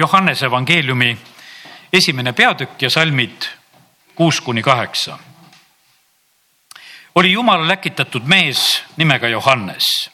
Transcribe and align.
Johannese 0.00 0.46
evangeeliumi 0.46 1.18
esimene 1.92 2.32
peatükk 2.32 2.82
ja 2.82 2.90
salmid 2.90 3.44
kuus 4.14 4.40
kuni 4.40 4.62
kaheksa. 4.62 5.18
oli 7.14 7.32
Jumala 7.32 7.68
läkitatud 7.68 8.22
mees 8.24 8.82
nimega 8.96 9.28
Johannes. 9.28 10.10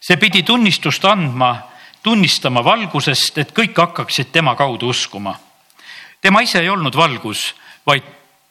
see 0.00 0.16
pidi 0.16 0.42
tunnistust 0.42 1.04
andma, 1.04 1.62
tunnistama 2.02 2.64
valgusest, 2.64 3.38
et 3.38 3.52
kõik 3.52 3.76
hakkaksid 3.76 4.32
tema 4.32 4.54
kaudu 4.56 4.88
uskuma. 4.88 5.38
tema 6.20 6.40
ise 6.40 6.60
ei 6.60 6.68
olnud 6.68 6.96
valgus, 6.96 7.54
vaid 7.86 8.02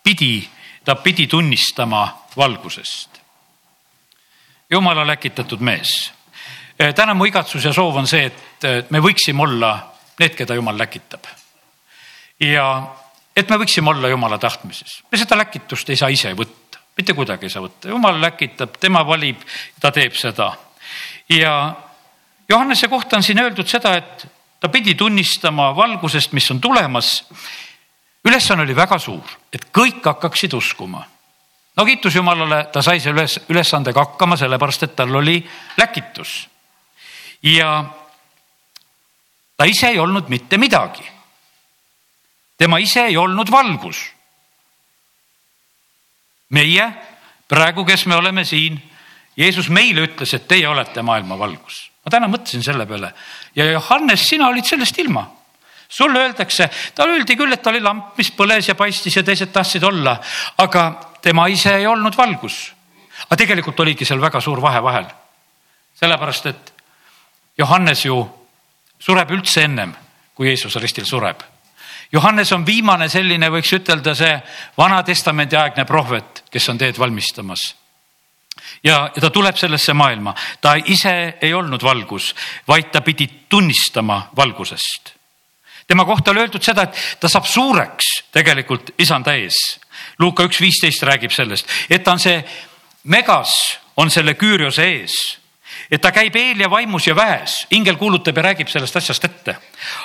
pidi, 0.04 0.50
ta 0.86 0.96
pidi 0.96 1.28
tunnistama 1.28 2.26
valgusest. 2.38 3.22
Jumala 4.72 5.08
läkitatud 5.08 5.60
mees. 5.60 6.14
täna 6.96 7.14
mu 7.14 7.26
igatsus 7.26 7.66
ja 7.66 7.74
soov 7.74 7.96
on 7.96 8.08
see, 8.08 8.26
et 8.64 8.92
me 8.92 9.00
võiksime 9.00 9.42
olla 9.42 9.91
need, 10.20 10.36
keda 10.36 10.56
Jumal 10.56 10.78
läkitab. 10.78 11.26
ja 12.40 12.66
et 13.36 13.50
me 13.50 13.58
võiksime 13.62 13.90
olla 13.90 14.10
Jumala 14.10 14.38
tahtmises. 14.38 15.04
me 15.12 15.18
seda 15.18 15.38
läkitust 15.38 15.90
ei 15.90 15.96
saa 16.00 16.10
ise 16.10 16.34
võtta, 16.34 16.82
mitte 16.98 17.14
kuidagi 17.14 17.48
ei 17.48 17.54
saa 17.54 17.64
võtta. 17.64 17.90
Jumal 17.90 18.22
läkitab, 18.22 18.78
tema 18.80 19.06
valib, 19.08 19.42
ta 19.80 19.92
teeb 19.92 20.16
seda. 20.16 20.54
ja 21.30 21.76
Johannese 22.50 22.88
kohta 22.88 23.16
on 23.18 23.24
siin 23.24 23.40
öeldud 23.40 23.68
seda, 23.68 23.96
et 23.96 24.28
ta 24.60 24.70
pidi 24.70 24.96
tunnistama 24.96 25.72
valgusest, 25.76 26.32
mis 26.32 26.52
on 26.52 26.62
tulemas. 26.62 27.24
ülesanne 28.26 28.64
oli 28.64 28.76
väga 28.76 29.00
suur, 29.00 29.24
et 29.54 29.66
kõik 29.72 30.04
hakkaksid 30.06 30.54
uskuma. 30.54 31.06
no 31.78 31.86
kiitus 31.86 32.16
Jumalale, 32.16 32.66
ta 32.72 32.82
sai 32.82 33.00
selle 33.00 33.22
üles, 33.22 33.40
ülesandega 33.50 34.00
hakkama, 34.00 34.38
sellepärast 34.38 34.84
et 34.84 34.96
tal 34.96 35.16
oli 35.16 35.50
läkitus. 35.78 36.50
ja 37.44 38.01
ta 39.62 39.68
ise 39.70 39.92
ei 39.94 40.00
olnud 40.02 40.26
mitte 40.30 40.58
midagi. 40.58 41.04
tema 42.58 42.80
ise 42.82 43.04
ei 43.06 43.18
olnud 43.18 43.52
valgus. 43.52 44.00
meie 46.50 46.88
praegu, 47.48 47.86
kes 47.86 48.06
me 48.06 48.16
oleme 48.16 48.46
siin, 48.46 48.82
Jeesus 49.38 49.70
meile 49.70 50.08
ütles, 50.08 50.34
et 50.34 50.48
teie 50.48 50.68
olete 50.68 51.02
maailma 51.02 51.38
valgus. 51.38 51.92
ma 52.06 52.10
täna 52.10 52.28
mõtlesin 52.28 52.66
selle 52.66 52.88
peale 52.90 53.14
ja 53.56 53.70
Johannes, 53.72 54.26
sina 54.30 54.50
olid 54.50 54.66
sellest 54.66 54.98
ilma 54.98 55.28
sulle 55.90 56.20
öeldakse, 56.20 56.70
talle 56.96 57.20
öeldi 57.20 57.38
küll, 57.38 57.54
et 57.54 57.68
oli 57.68 57.82
lamp, 57.86 58.18
mis 58.18 58.34
põles 58.34 58.66
ja 58.66 58.76
paistis 58.76 59.16
ja 59.16 59.24
teised 59.24 59.54
tahtsid 59.54 59.84
olla, 59.84 60.18
aga 60.58 60.90
tema 61.22 61.46
ise 61.48 61.76
ei 61.76 61.88
olnud 61.88 62.18
valgus. 62.18 62.74
aga 63.30 63.38
tegelikult 63.38 63.80
oligi 63.80 64.10
seal 64.10 64.22
väga 64.22 64.42
suur 64.42 64.62
vahe 64.62 64.84
vahel. 64.84 65.06
sellepärast, 65.94 66.46
et 66.46 66.74
Johannes 67.58 68.06
ju 68.06 68.41
sureb 69.02 69.34
üldse 69.34 69.66
ennem, 69.66 69.94
kui 70.36 70.52
Jeesus 70.52 70.78
ristil 70.82 71.06
sureb. 71.06 71.42
Johannes 72.12 72.52
on 72.52 72.66
viimane 72.68 73.08
selline, 73.10 73.50
võiks 73.50 73.72
ütelda 73.74 74.14
see 74.16 74.34
Vana-testamendi 74.78 75.58
aegne 75.58 75.86
prohvet, 75.88 76.44
kes 76.52 76.70
on 76.70 76.82
teed 76.82 77.00
valmistamas 77.00 77.72
ja, 78.84 79.12
ja 79.16 79.22
ta 79.22 79.30
tuleb 79.30 79.58
sellesse 79.58 79.94
maailma, 79.94 80.36
ta 80.62 80.76
ise 80.76 81.38
ei 81.42 81.54
olnud 81.54 81.84
valgus, 81.84 82.34
vaid 82.68 82.92
ta 82.92 83.02
pidi 83.02 83.28
tunnistama 83.50 84.32
valgusest. 84.38 85.14
tema 85.88 86.06
kohta 86.06 86.32
oli 86.32 86.40
öeldud 86.40 86.64
seda, 86.64 86.84
et 86.84 87.20
ta 87.20 87.30
saab 87.30 87.46
suureks 87.46 88.08
tegelikult 88.32 88.94
isanda 89.00 89.34
ees. 89.36 89.58
Luuka 90.20 90.44
üks 90.48 90.62
viisteist 90.62 91.04
räägib 91.04 91.32
sellest, 91.32 91.68
et 91.90 92.04
ta 92.04 92.12
on 92.12 92.20
see 92.20 92.44
megas, 93.04 93.52
on 93.98 94.12
selle 94.12 94.34
küüriose 94.34 94.88
ees 94.88 95.18
et 95.92 96.02
ta 96.02 96.12
käib 96.12 96.36
eel 96.36 96.64
ja 96.64 96.70
vaimus 96.70 97.08
ja 97.08 97.16
väes, 97.16 97.66
ingel 97.72 97.98
kuulutab 98.00 98.38
ja 98.38 98.44
räägib 98.44 98.70
sellest 98.72 98.96
asjast 98.96 99.26
ette. 99.26 99.58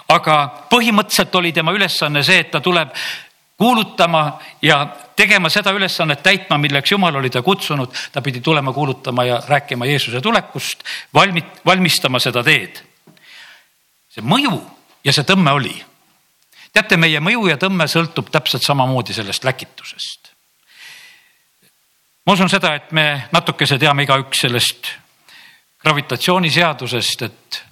aga 0.08 0.66
põhimõtteliselt 0.70 1.34
oli 1.34 1.52
tema 1.52 1.72
ülesanne 1.72 2.22
see, 2.22 2.40
et 2.40 2.50
ta 2.50 2.60
tuleb 2.60 2.94
kuulutama 3.56 4.38
ja 4.62 4.86
tegema 5.16 5.48
seda 5.48 5.72
ülesannet 5.72 6.22
täitma, 6.22 6.58
milleks 6.58 6.92
Jumal 6.92 7.16
oli 7.16 7.30
ta 7.30 7.42
kutsunud. 7.42 7.88
ta 8.12 8.22
pidi 8.22 8.40
tulema 8.40 8.72
kuulutama 8.72 9.24
ja 9.24 9.42
rääkima 9.48 9.86
Jeesuse 9.86 10.20
tulekust, 10.20 10.84
valmi-, 11.14 11.44
valmistama 11.66 12.18
seda 12.18 12.42
teed. 12.42 12.82
see 14.08 14.22
mõju 14.22 14.60
ja 15.04 15.12
see 15.12 15.24
tõmme 15.24 15.52
oli. 15.52 15.84
teate, 16.72 16.96
meie 16.96 17.20
mõju 17.20 17.48
ja 17.48 17.56
tõmme 17.56 17.88
sõltub 17.88 18.30
täpselt 18.30 18.62
samamoodi 18.62 19.14
sellest 19.14 19.44
läkitusest. 19.44 20.32
ma 22.26 22.32
usun 22.32 22.48
seda, 22.48 22.74
et 22.74 22.92
me 22.92 23.28
natukese 23.32 23.78
teame 23.78 24.02
igaüks 24.02 24.40
sellest 24.40 25.05
gravitatsiooniseadusest, 25.86 27.22
et 27.22 27.62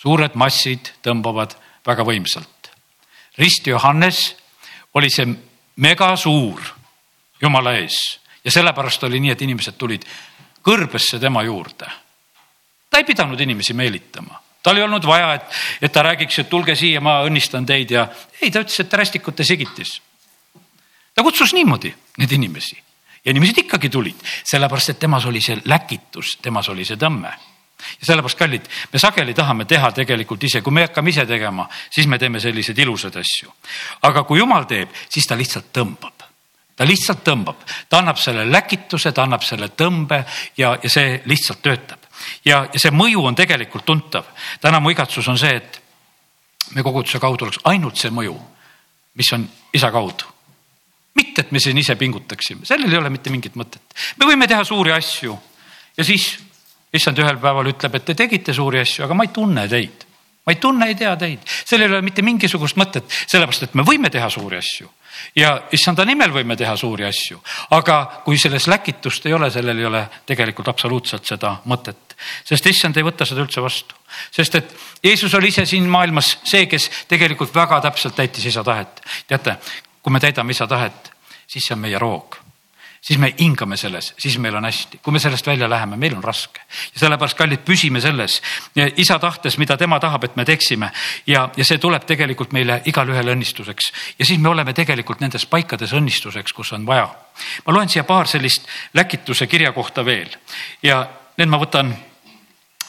suured 0.00 0.34
massid 0.34 0.90
tõmbavad 1.04 1.54
väga 1.86 2.04
võimsalt. 2.06 2.70
rist 3.38 3.66
Johannes 3.66 4.36
oli 4.94 5.10
see 5.10 5.26
megasuur 5.76 6.60
Jumala 7.40 7.72
ees 7.78 7.96
ja 8.44 8.50
sellepärast 8.50 9.04
oli 9.06 9.20
nii, 9.20 9.32
et 9.32 9.42
inimesed 9.42 9.78
tulid 9.78 10.04
kõrbesse 10.66 11.20
tema 11.20 11.42
juurde. 11.42 11.86
ta 12.90 12.98
ei 12.98 13.04
pidanud 13.04 13.40
inimesi 13.40 13.72
meelitama, 13.72 14.40
tal 14.62 14.76
ei 14.76 14.82
olnud 14.82 15.06
vaja, 15.06 15.34
et, 15.34 15.44
et 15.82 15.92
ta 15.92 16.02
räägiks, 16.02 16.38
et 16.38 16.50
tulge 16.50 16.74
siia, 16.74 17.00
ma 17.00 17.22
õnnistan 17.22 17.66
teid 17.66 17.90
ja 17.90 18.08
ei, 18.42 18.50
ta 18.50 18.60
ütles, 18.60 18.80
et 18.80 18.92
rästikute 18.92 19.44
sigitis. 19.44 20.00
ta 21.14 21.22
kutsus 21.22 21.54
niimoodi 21.54 21.94
neid 22.18 22.32
inimesi 22.32 22.82
ja 23.24 23.30
inimesed 23.30 23.62
ikkagi 23.62 23.88
tulid, 23.88 24.26
sellepärast 24.44 24.90
et 24.90 24.98
temas 24.98 25.26
oli 25.26 25.40
see 25.40 25.62
läkitus, 25.64 26.36
temas 26.42 26.68
oli 26.68 26.84
see 26.84 26.98
tõmme 26.98 27.49
ja 28.00 28.06
sellepärast, 28.06 28.38
kallid, 28.38 28.70
me 28.92 28.98
sageli 28.98 29.34
tahame 29.34 29.64
teha 29.64 29.92
tegelikult 29.96 30.44
ise, 30.44 30.62
kui 30.62 30.72
me 30.72 30.86
hakkame 30.88 31.10
ise 31.10 31.26
tegema, 31.26 31.68
siis 31.90 32.06
me 32.06 32.18
teeme 32.18 32.40
selliseid 32.40 32.78
ilusaid 32.78 33.16
asju. 33.16 33.52
aga 34.02 34.24
kui 34.24 34.38
jumal 34.38 34.64
teeb, 34.70 34.90
siis 35.08 35.26
ta 35.26 35.38
lihtsalt 35.38 35.72
tõmbab 35.72 36.30
ta 36.80 36.86
lihtsalt 36.88 37.20
tõmbab, 37.20 37.60
ta 37.92 37.98
annab 38.00 38.16
selle 38.16 38.46
läkituse, 38.48 39.12
ta 39.12 39.26
annab 39.26 39.42
selle 39.44 39.68
tõmbe 39.76 40.22
ja, 40.56 40.72
ja 40.80 40.90
see 40.90 41.18
lihtsalt 41.28 41.60
töötab. 41.60 42.06
ja, 42.44 42.62
ja 42.72 42.80
see 42.80 42.90
mõju 42.90 43.26
on 43.28 43.36
tegelikult 43.36 43.84
tuntav. 43.84 44.24
täna 44.60 44.80
mu 44.80 44.90
igatsus 44.90 45.28
on 45.28 45.36
see, 45.38 45.60
et 45.60 45.80
me 46.72 46.82
koguduse 46.82 47.20
kaudu 47.20 47.44
oleks 47.44 47.60
ainult 47.68 48.00
see 48.00 48.10
mõju, 48.10 48.32
mis 49.14 49.32
on 49.36 49.44
isa 49.76 49.90
kaudu. 49.92 50.24
mitte, 51.14 51.42
et 51.44 51.52
me 51.52 51.60
siin 51.60 51.76
ise 51.76 51.96
pingutaksime, 52.00 52.64
sellel 52.64 52.92
ei 52.92 52.98
ole 52.98 53.10
mitte 53.10 53.30
mingit 53.30 53.60
mõtet. 53.60 53.84
me 54.16 54.26
võime 54.32 54.48
teha 54.48 54.64
suuri 54.64 54.96
asju 54.96 55.36
ja 55.96 56.04
siis 56.04 56.38
issand 56.96 57.18
ühel 57.22 57.38
päeval 57.40 57.70
ütleb, 57.70 57.98
et 57.98 58.06
te 58.10 58.16
tegite 58.18 58.54
suuri 58.56 58.80
asju, 58.82 59.04
aga 59.06 59.16
ma 59.16 59.26
ei 59.26 59.34
tunne 59.34 59.66
teid. 59.70 60.06
ma 60.46 60.54
ei 60.54 60.56
tunne, 60.56 60.86
ei 60.88 60.94
tea 60.96 61.12
teid, 61.20 61.42
sellel 61.68 61.90
ei 61.90 61.98
ole 61.98 62.02
mitte 62.02 62.22
mingisugust 62.24 62.78
mõtet, 62.80 63.04
sellepärast 63.28 63.68
et 63.68 63.74
me 63.76 63.84
võime 63.86 64.08
teha 64.10 64.30
suuri 64.32 64.56
asju. 64.56 64.88
Ja 65.36 65.50
issanda 65.76 66.06
nimel 66.08 66.32
võime 66.32 66.56
teha 66.56 66.72
suuri 66.80 67.04
asju, 67.04 67.42
aga 67.76 68.22
kui 68.24 68.38
selles 68.40 68.66
läkitust 68.70 69.26
ei 69.28 69.34
ole, 69.36 69.50
sellel 69.52 69.78
ei 69.78 69.84
ole 69.84 70.00
tegelikult 70.26 70.72
absoluutselt 70.72 71.28
seda 71.28 71.52
mõtet, 71.68 72.16
sest 72.48 72.66
issand 72.72 72.96
ei 72.96 73.04
võta 73.04 73.28
seda 73.28 73.44
üldse 73.44 73.60
vastu, 73.62 73.94
sest 74.32 74.58
et 74.58 74.74
Jeesus 75.04 75.34
oli 75.36 75.52
ise 75.52 75.66
siin 75.68 75.86
maailmas 75.92 76.38
see, 76.40 76.64
kes 76.66 76.88
tegelikult 77.10 77.54
väga 77.54 77.82
täpselt 77.84 78.16
täitis 78.16 78.48
isa 78.48 78.64
tahet. 78.64 79.04
teate, 79.28 79.58
kui 80.00 80.12
me 80.12 80.24
täidame 80.24 80.56
isa 80.56 80.66
tahet, 80.66 81.12
siis 81.46 81.68
see 81.68 81.76
on 81.76 81.84
meie 81.84 82.00
roog 82.00 82.39
siis 83.00 83.18
me 83.18 83.34
hingame 83.38 83.76
selles, 83.76 84.14
siis 84.18 84.38
meil 84.38 84.54
on 84.56 84.64
hästi. 84.64 84.98
kui 85.02 85.12
me 85.12 85.18
sellest 85.18 85.46
välja 85.46 85.70
läheme, 85.70 85.96
meil 85.96 86.14
on 86.16 86.24
raske. 86.24 86.60
ja 86.94 87.00
sellepärast, 87.00 87.36
kallid, 87.36 87.64
püsime 87.64 88.00
selles 88.00 88.42
isa 88.96 89.18
tahtes, 89.18 89.58
mida 89.58 89.76
tema 89.76 90.00
tahab, 90.00 90.24
et 90.24 90.36
me 90.36 90.44
teeksime. 90.44 90.90
ja, 91.26 91.48
ja 91.56 91.64
see 91.64 91.78
tuleb 91.78 92.04
tegelikult 92.04 92.52
meile 92.52 92.82
igalühele 92.84 93.32
õnnistuseks. 93.32 93.92
ja 94.18 94.26
siis 94.26 94.38
me 94.38 94.48
oleme 94.48 94.72
tegelikult 94.72 95.20
nendes 95.20 95.46
paikades 95.46 95.92
õnnistuseks, 95.92 96.52
kus 96.52 96.72
on 96.72 96.86
vaja. 96.86 97.08
ma 97.66 97.72
loen 97.72 97.88
siia 97.88 98.04
paar 98.04 98.28
sellist 98.28 98.68
läkituse 98.94 99.46
kirja 99.46 99.72
kohta 99.72 100.04
veel 100.04 100.36
ja 100.82 101.06
need 101.38 101.48
ma 101.48 101.58
võtan 101.58 101.94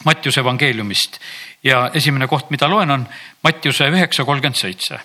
Mattiuse 0.04 0.40
evangeeliumist 0.40 1.20
ja 1.62 1.90
esimene 1.94 2.26
koht, 2.26 2.50
mida 2.50 2.68
loen, 2.68 2.90
on 2.90 3.08
Mattiuse 3.44 3.86
üheksa 3.88 4.24
kolmkümmend 4.24 4.58
seitse. 4.58 5.00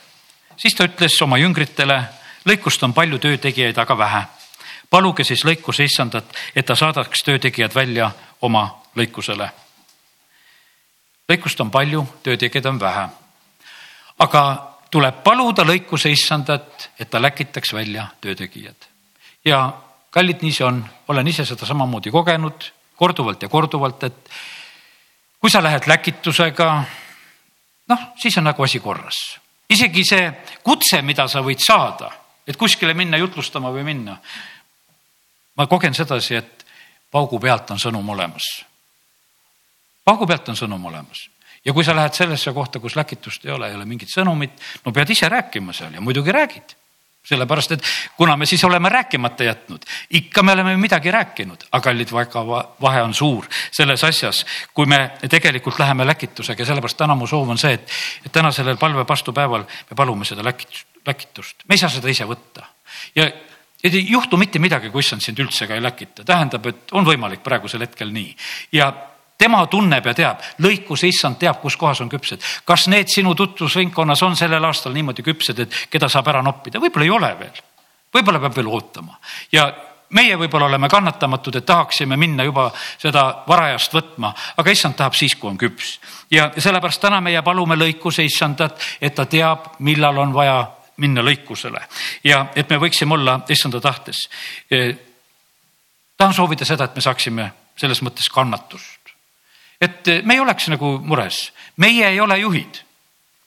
siis 0.57 0.75
ta 0.75 0.83
ütles 0.83 1.21
oma 1.21 1.37
jüngritele, 1.37 2.03
lõikust 2.45 2.83
on 2.83 2.93
palju 2.93 3.19
töötegijaid, 3.19 3.77
aga 3.77 3.97
vähe 3.97 4.25
paluge 4.89 5.23
siis 5.23 5.43
lõikuse 5.45 5.83
issandat, 5.83 6.31
et 6.55 6.65
ta 6.65 6.75
saadaks 6.75 7.23
töötegijad 7.23 7.75
välja 7.75 8.11
oma 8.41 8.67
lõikusele. 8.95 9.49
lõikust 11.29 11.61
on 11.61 11.71
palju, 11.71 12.07
töötegijaid 12.23 12.65
on 12.65 12.79
vähe. 12.79 13.07
aga 14.19 14.73
tuleb 14.91 15.23
paluda 15.23 15.63
lõikuse 15.63 16.09
issandat, 16.11 16.89
et 16.99 17.09
ta 17.09 17.21
läkitaks 17.21 17.73
välja 17.73 18.07
töötegijad. 18.21 18.87
ja 19.45 19.73
kallid, 20.09 20.41
nii 20.41 20.51
see 20.51 20.65
on, 20.65 20.85
olen 21.07 21.27
ise 21.27 21.45
seda 21.45 21.65
samamoodi 21.65 22.11
kogenud 22.11 22.71
korduvalt 22.95 23.41
ja 23.41 23.49
korduvalt, 23.49 24.03
et 24.03 24.29
kui 25.39 25.51
sa 25.53 25.61
lähed 25.63 25.85
läkitusega, 25.87 26.83
noh, 27.87 28.07
siis 28.17 28.37
on 28.37 28.49
nagu 28.49 28.63
asi 28.63 28.79
korras. 28.79 29.39
isegi 29.69 30.03
see 30.05 30.31
kutse, 30.63 31.01
mida 31.01 31.27
sa 31.27 31.43
võid 31.43 31.59
saada, 31.59 32.11
et 32.47 32.57
kuskile 32.57 32.93
minna 32.93 33.17
jutlustama 33.17 33.71
või 33.71 33.83
minna 33.83 34.17
ma 35.57 35.67
kogen 35.67 35.93
sedasi, 35.93 36.35
et 36.35 36.65
paugu 37.11 37.39
pealt 37.39 37.71
on 37.71 37.79
sõnum 37.81 38.09
olemas. 38.09 38.65
paugu 40.05 40.27
pealt 40.27 40.49
on 40.49 40.55
sõnum 40.55 40.85
olemas. 40.85 41.27
Ja 41.65 41.73
kui 41.73 41.83
sa 41.83 41.95
lähed 41.95 42.13
sellesse 42.15 42.53
kohta, 42.53 42.79
kus 42.79 42.95
läkitust 42.95 43.45
ei 43.45 43.51
ole, 43.51 43.67
ei 43.67 43.75
ole 43.75 43.85
mingit 43.85 44.11
sõnumit, 44.11 44.53
no 44.85 44.91
pead 44.95 45.09
ise 45.11 45.29
rääkima 45.29 45.73
seal 45.73 45.97
ja 45.97 46.01
muidugi 46.01 46.31
räägid. 46.31 46.75
Sellepärast, 47.27 47.71
et 47.75 47.83
kuna 48.15 48.37
me 48.39 48.45
siis 48.47 48.63
oleme 48.63 48.87
rääkimata 48.89 49.43
jätnud, 49.43 49.83
ikka 50.15 50.43
me 50.47 50.53
oleme 50.55 50.77
midagi 50.79 51.11
rääkinud, 51.11 51.65
aga 51.71 51.81
kallid, 51.89 52.13
väga 52.15 52.43
vahe 52.81 53.01
on 53.03 53.13
suur 53.13 53.49
selles 53.71 54.03
asjas, 54.07 54.45
kui 54.73 54.85
me 54.87 55.11
tegelikult 55.27 55.79
läheme 55.79 56.07
läkitusega. 56.07 56.61
Ja 56.61 56.69
sellepärast 56.69 56.97
täna 56.97 57.17
mu 57.19 57.27
soov 57.27 57.51
on 57.51 57.59
see, 57.59 57.73
et, 57.75 57.91
et 58.25 58.31
täna 58.31 58.53
sellel 58.55 58.79
palvepastupäeval 58.79 59.67
me 59.67 59.99
palume 59.99 60.25
seda 60.25 60.45
läkitust, 60.47 60.87
läkitust, 61.05 61.67
me 61.67 61.75
ei 61.75 61.83
saa 61.83 61.91
seda 61.91 62.07
ise 62.15 62.29
võtta. 62.31 62.63
Ja 63.15 63.27
ei 63.83 64.09
juhtu 64.09 64.37
mitte 64.37 64.59
midagi, 64.59 64.89
kui 64.89 65.03
issand 65.05 65.21
sind 65.21 65.39
üldse 65.39 65.67
ka 65.67 65.75
ei 65.75 65.83
läkita, 65.83 66.25
tähendab, 66.25 66.65
et 66.65 66.93
on 66.97 67.05
võimalik 67.05 67.43
praegusel 67.45 67.85
hetkel 67.85 68.11
nii 68.13 68.33
ja 68.77 68.91
tema 69.37 69.65
tunneb 69.69 70.05
ja 70.05 70.13
teab, 70.17 70.45
lõikus 70.63 71.05
issand 71.07 71.37
teab, 71.41 71.59
kus 71.61 71.77
kohas 71.77 72.01
on 72.01 72.09
küpsed. 72.09 72.41
kas 72.65 72.87
need 72.87 73.11
sinu 73.13 73.35
tutvusringkonnas 73.35 74.23
on 74.23 74.35
sellel 74.35 74.63
aastal 74.65 74.93
niimoodi 74.93 75.23
küpsed, 75.23 75.59
et 75.59 75.83
keda 75.89 76.09
saab 76.09 76.27
ära 76.33 76.41
noppida, 76.41 76.81
võib-olla 76.81 77.05
ei 77.05 77.13
ole 77.13 77.35
veel. 77.39 77.61
võib-olla 78.13 78.39
peab 78.39 78.55
veel 78.55 78.67
ootama 78.67 79.19
ja 79.51 79.69
meie 80.09 80.37
võib-olla 80.39 80.65
oleme 80.65 80.89
kannatamatud, 80.89 81.55
et 81.55 81.65
tahaksime 81.65 82.17
minna 82.17 82.43
juba 82.47 82.71
seda 82.97 83.43
varajast 83.47 83.93
võtma, 83.93 84.31
aga 84.57 84.71
issand 84.71 84.95
tahab 84.95 85.13
siis, 85.13 85.35
kui 85.35 85.49
on 85.49 85.57
küps. 85.57 85.99
ja 86.31 86.51
sellepärast 86.57 87.01
täna 87.01 87.21
meie 87.21 87.41
palume 87.41 87.75
lõikuse 87.75 88.25
issandat, 88.25 88.81
et 89.01 89.15
ta 89.15 89.25
teab, 89.25 89.75
millal 89.79 90.17
on 90.17 90.33
vaja 90.33 90.65
minna 90.97 91.21
lõikusele 91.21 91.81
ja 92.23 92.47
et 92.55 92.69
me 92.69 92.77
võiksime 92.77 93.13
olla 93.13 93.39
issanda 93.49 93.81
tahtes. 93.81 94.29
tahan 96.17 96.33
soovida 96.33 96.65
seda, 96.65 96.83
et 96.83 96.95
me 96.95 97.01
saaksime 97.01 97.51
selles 97.77 98.01
mõttes 98.01 98.29
kannatust 98.33 98.97
et 99.81 100.09
me 100.25 100.37
ei 100.37 100.41
oleks 100.41 100.69
nagu 100.73 100.97
mures, 101.03 101.51
meie 101.77 102.07
ei 102.09 102.19
ole 102.19 102.39
juhid. 102.39 102.81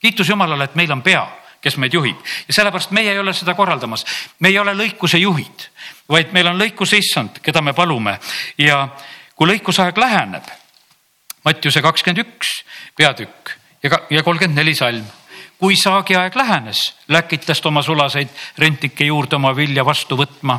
kiitus 0.01 0.29
Jumalale, 0.29 0.63
et 0.63 0.75
meil 0.75 0.91
on 0.91 1.01
pea, 1.01 1.25
kes 1.61 1.77
meid 1.77 1.93
juhib 1.93 2.17
ja 2.47 2.53
sellepärast 2.53 2.91
meie 2.91 3.11
ei 3.11 3.19
ole 3.19 3.33
seda 3.33 3.53
korraldamas. 3.53 4.05
me 4.39 4.49
ei 4.49 4.59
ole 4.59 4.73
lõikuse 4.73 5.19
juhid, 5.19 5.67
vaid 6.09 6.33
meil 6.33 6.47
on 6.47 6.59
lõikuse 6.59 6.97
issand, 6.97 7.41
keda 7.41 7.61
me 7.61 7.73
palume 7.73 8.17
ja 8.57 8.87
kui 9.35 9.47
lõikusaeg 9.47 9.97
läheneb, 9.97 10.43
Mattiuse 11.41 11.81
kakskümmend 11.81 12.21
üks 12.21 12.61
peatükk 12.95 13.55
ja, 13.83 13.97
ja 14.09 14.21
kolmkümmend 14.23 14.59
neli 14.59 14.75
salm 14.77 15.05
kui 15.61 15.75
saagiaeg 15.77 16.35
lähenes, 16.35 16.79
läkitas 17.07 17.61
ta 17.61 17.69
oma 17.69 17.83
sulaseid 17.85 18.29
rentnike 18.57 19.05
juurde 19.05 19.37
oma 19.37 19.51
vilja 19.55 19.85
vastu 19.85 20.17
võtma. 20.17 20.55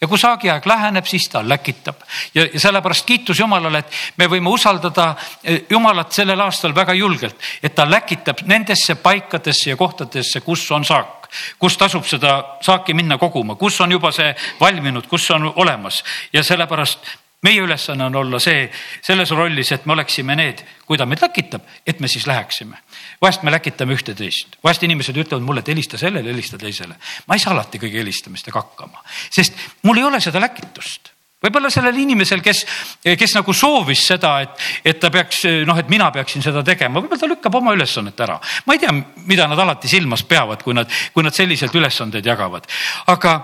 Ja 0.00 0.08
kui 0.08 0.18
saagiaeg 0.18 0.64
läheneb, 0.66 1.04
siis 1.06 1.26
ta 1.28 1.42
läkitab. 1.44 2.00
Ja, 2.34 2.46
ja 2.52 2.60
sellepärast 2.60 3.04
kiitus 3.06 3.40
Jumalale, 3.40 3.82
et 3.84 3.98
me 4.16 4.28
võime 4.32 4.48
usaldada 4.48 5.10
eh, 5.42 5.66
Jumalat 5.70 6.16
sellel 6.16 6.40
aastal 6.40 6.72
väga 6.74 6.96
julgelt, 6.96 7.36
et 7.62 7.74
ta 7.76 7.84
läkitab 7.90 8.40
nendesse 8.48 8.96
paikadesse 9.04 9.70
ja 9.70 9.76
kohtadesse, 9.76 10.40
kus 10.40 10.64
on 10.72 10.88
saak 10.88 11.20
kus 11.58 11.74
tasub 11.76 12.04
seda 12.06 12.34
saaki 12.62 12.94
minna 12.94 13.18
koguma, 13.18 13.56
kus 13.58 13.80
on 13.82 13.90
juba 13.92 14.12
see 14.14 14.28
valminud, 14.60 15.08
kus 15.10 15.26
on 15.34 15.50
olemas. 15.56 15.98
Ja 16.32 16.44
sellepärast 16.46 17.10
meie 17.42 17.60
ülesanne 17.60 18.04
on 18.04 18.16
olla 18.16 18.38
see, 18.40 18.68
selles 19.02 19.30
rollis, 19.34 19.72
et 19.72 19.86
me 19.86 19.92
oleksime 19.92 20.36
need, 20.38 20.62
kui 20.86 20.98
ta 20.98 21.06
meid 21.06 21.24
läkitab, 21.26 21.66
et 21.86 22.00
me 22.00 22.08
siis 22.08 22.26
läheksime. 22.30 22.78
Vahest 23.24 23.44
me 23.46 23.54
läkitame 23.54 23.96
ühte-teist, 23.96 24.58
vahest 24.64 24.84
inimesed 24.84 25.16
ütlevad 25.24 25.44
mulle, 25.46 25.64
et 25.64 25.72
helista 25.72 26.00
sellele, 26.00 26.30
helista 26.30 26.60
teisele. 26.60 26.98
ma 27.28 27.38
ei 27.38 27.42
saa 27.42 27.54
alati 27.56 27.80
kõige 27.82 28.02
helistamistega 28.02 28.60
hakkama, 28.60 29.02
sest 29.32 29.56
mul 29.82 30.00
ei 30.00 30.08
ole 30.10 30.20
seda 30.24 30.42
läkitust 30.44 31.14
võib-olla 31.44 31.70
sellel 31.72 31.96
inimesel, 32.00 32.40
kes, 32.44 32.62
kes 33.04 33.34
nagu 33.36 33.52
soovis 33.56 34.06
seda, 34.08 34.38
et, 34.44 34.62
et 34.92 35.00
ta 35.00 35.10
peaks 35.12 35.42
noh, 35.68 35.76
et 35.80 35.90
mina 35.92 36.08
peaksin 36.14 36.44
seda 36.44 36.62
tegema, 36.64 37.02
võib-olla 37.02 37.20
ta 37.20 37.28
lükkab 37.28 37.58
oma 37.60 37.74
ülesannet 37.76 38.22
ära. 38.26 38.38
ma 38.66 38.76
ei 38.76 38.80
tea, 38.80 38.94
mida 39.28 39.48
nad 39.50 39.60
alati 39.60 39.90
silmas 39.90 40.24
peavad, 40.28 40.64
kui 40.64 40.76
nad, 40.76 40.90
kui 41.12 41.26
nad 41.26 41.36
selliselt 41.36 41.76
ülesandeid 41.76 42.26
jagavad, 42.26 42.68
aga 43.12 43.34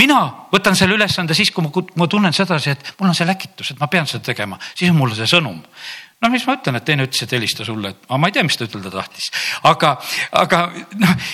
mina 0.00 0.20
võtan 0.52 0.76
selle 0.78 0.98
ülesande 0.98 1.36
siis, 1.38 1.52
kui 1.54 1.66
ma, 1.66 1.70
ma 2.00 2.10
tunnen 2.10 2.34
sedasi, 2.34 2.74
et 2.74 2.94
mul 2.98 3.12
on 3.12 3.16
see 3.16 3.28
läkitus, 3.28 3.74
et 3.74 3.82
ma 3.82 3.90
pean 3.92 4.10
seda 4.10 4.32
tegema, 4.32 4.58
siis 4.74 4.90
on 4.90 4.98
mul 4.98 5.14
see 5.14 5.30
sõnum. 5.30 5.62
No 6.24 6.30
mis 6.32 6.46
ma 6.48 6.56
ütlen, 6.56 6.78
et 6.80 6.86
teine 6.88 7.04
ütles, 7.04 7.20
et 7.24 7.34
helista 7.36 7.66
sulle, 7.66 7.92
et 7.92 8.06
aga 8.08 8.20
ma 8.20 8.30
ei 8.30 8.36
tea, 8.36 8.46
mis 8.46 8.56
ta 8.56 8.64
ütelda 8.64 8.92
tahtis, 8.94 9.28
aga, 9.68 9.96
aga 10.40 10.62
noh, 11.02 11.28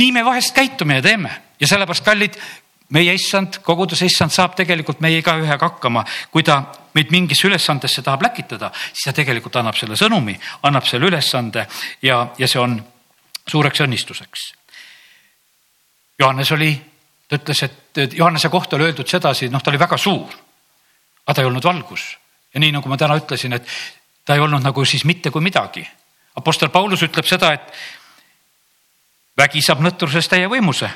nii 0.00 0.10
me 0.16 0.24
vahest 0.26 0.54
käitume 0.56 0.98
ja 0.98 1.06
teeme 1.06 1.30
ja 1.60 1.68
sellepärast, 1.70 2.04
kallid, 2.04 2.38
meie 2.96 3.14
issand, 3.14 3.60
koguduse 3.62 4.08
issand 4.10 4.34
saab 4.34 4.56
tegelikult 4.58 5.02
meie 5.04 5.20
igaühega 5.22 5.68
hakkama, 5.68 6.02
kui 6.34 6.42
ta 6.46 6.62
meid 6.96 7.12
mingisse 7.14 7.46
ülesandesse 7.46 8.02
tahab 8.02 8.24
läkitada, 8.26 8.72
siis 8.90 9.06
ta 9.06 9.14
tegelikult 9.14 9.60
annab 9.60 9.78
selle 9.78 9.98
sõnumi, 9.98 10.34
annab 10.66 10.88
selle 10.90 11.06
ülesande 11.06 11.66
ja, 12.02 12.24
ja 12.38 12.48
see 12.50 12.60
on 12.60 12.80
suureks 13.46 13.84
õnnistuseks. 13.86 14.46
Johannes 16.20 16.50
oli 16.52 16.72
ta 17.30 17.38
ütles, 17.38 17.62
et 17.62 18.16
Johannese 18.18 18.50
kohta 18.50 18.76
oli 18.76 18.88
öeldud 18.88 19.08
sedasi, 19.08 19.48
noh, 19.48 19.62
ta 19.62 19.70
oli 19.70 19.78
väga 19.80 19.98
suur, 19.98 20.34
aga 21.24 21.36
ta 21.36 21.44
ei 21.44 21.48
olnud 21.48 21.64
valgus. 21.64 22.16
ja 22.54 22.60
nii 22.60 22.72
nagu 22.74 22.88
ma 22.90 22.96
täna 22.98 23.14
ütlesin, 23.14 23.52
et 23.54 23.66
ta 24.30 24.36
ei 24.38 24.40
olnud 24.46 24.62
nagu 24.62 24.84
siis 24.86 25.02
mitte 25.04 25.32
kui 25.34 25.42
midagi. 25.42 25.82
Apostel 26.38 26.70
Paulus 26.70 27.00
ütleb 27.02 27.26
seda, 27.26 27.48
et 27.50 27.72
vägi 29.34 29.58
saab 29.66 29.80
nõtrusest 29.82 30.30
täie 30.30 30.46
võimuse. 30.46 30.90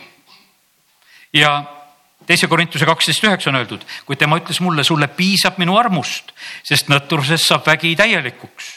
ja 1.34 1.64
teise 2.26 2.46
Korintuse 2.46 2.86
kaksteist 2.86 3.25
üheksa 3.26 3.50
on 3.50 3.58
öeldud, 3.58 3.82
kuid 4.06 4.20
tema 4.22 4.38
ütles 4.38 4.60
mulle, 4.62 4.84
sulle 4.86 5.08
piisab 5.08 5.58
minu 5.58 5.75
armust, 5.75 6.31
sest 6.62 6.86
nõtrusest 6.92 7.48
saab 7.48 7.66
vägi 7.66 7.96
täielikuks. 7.96 8.69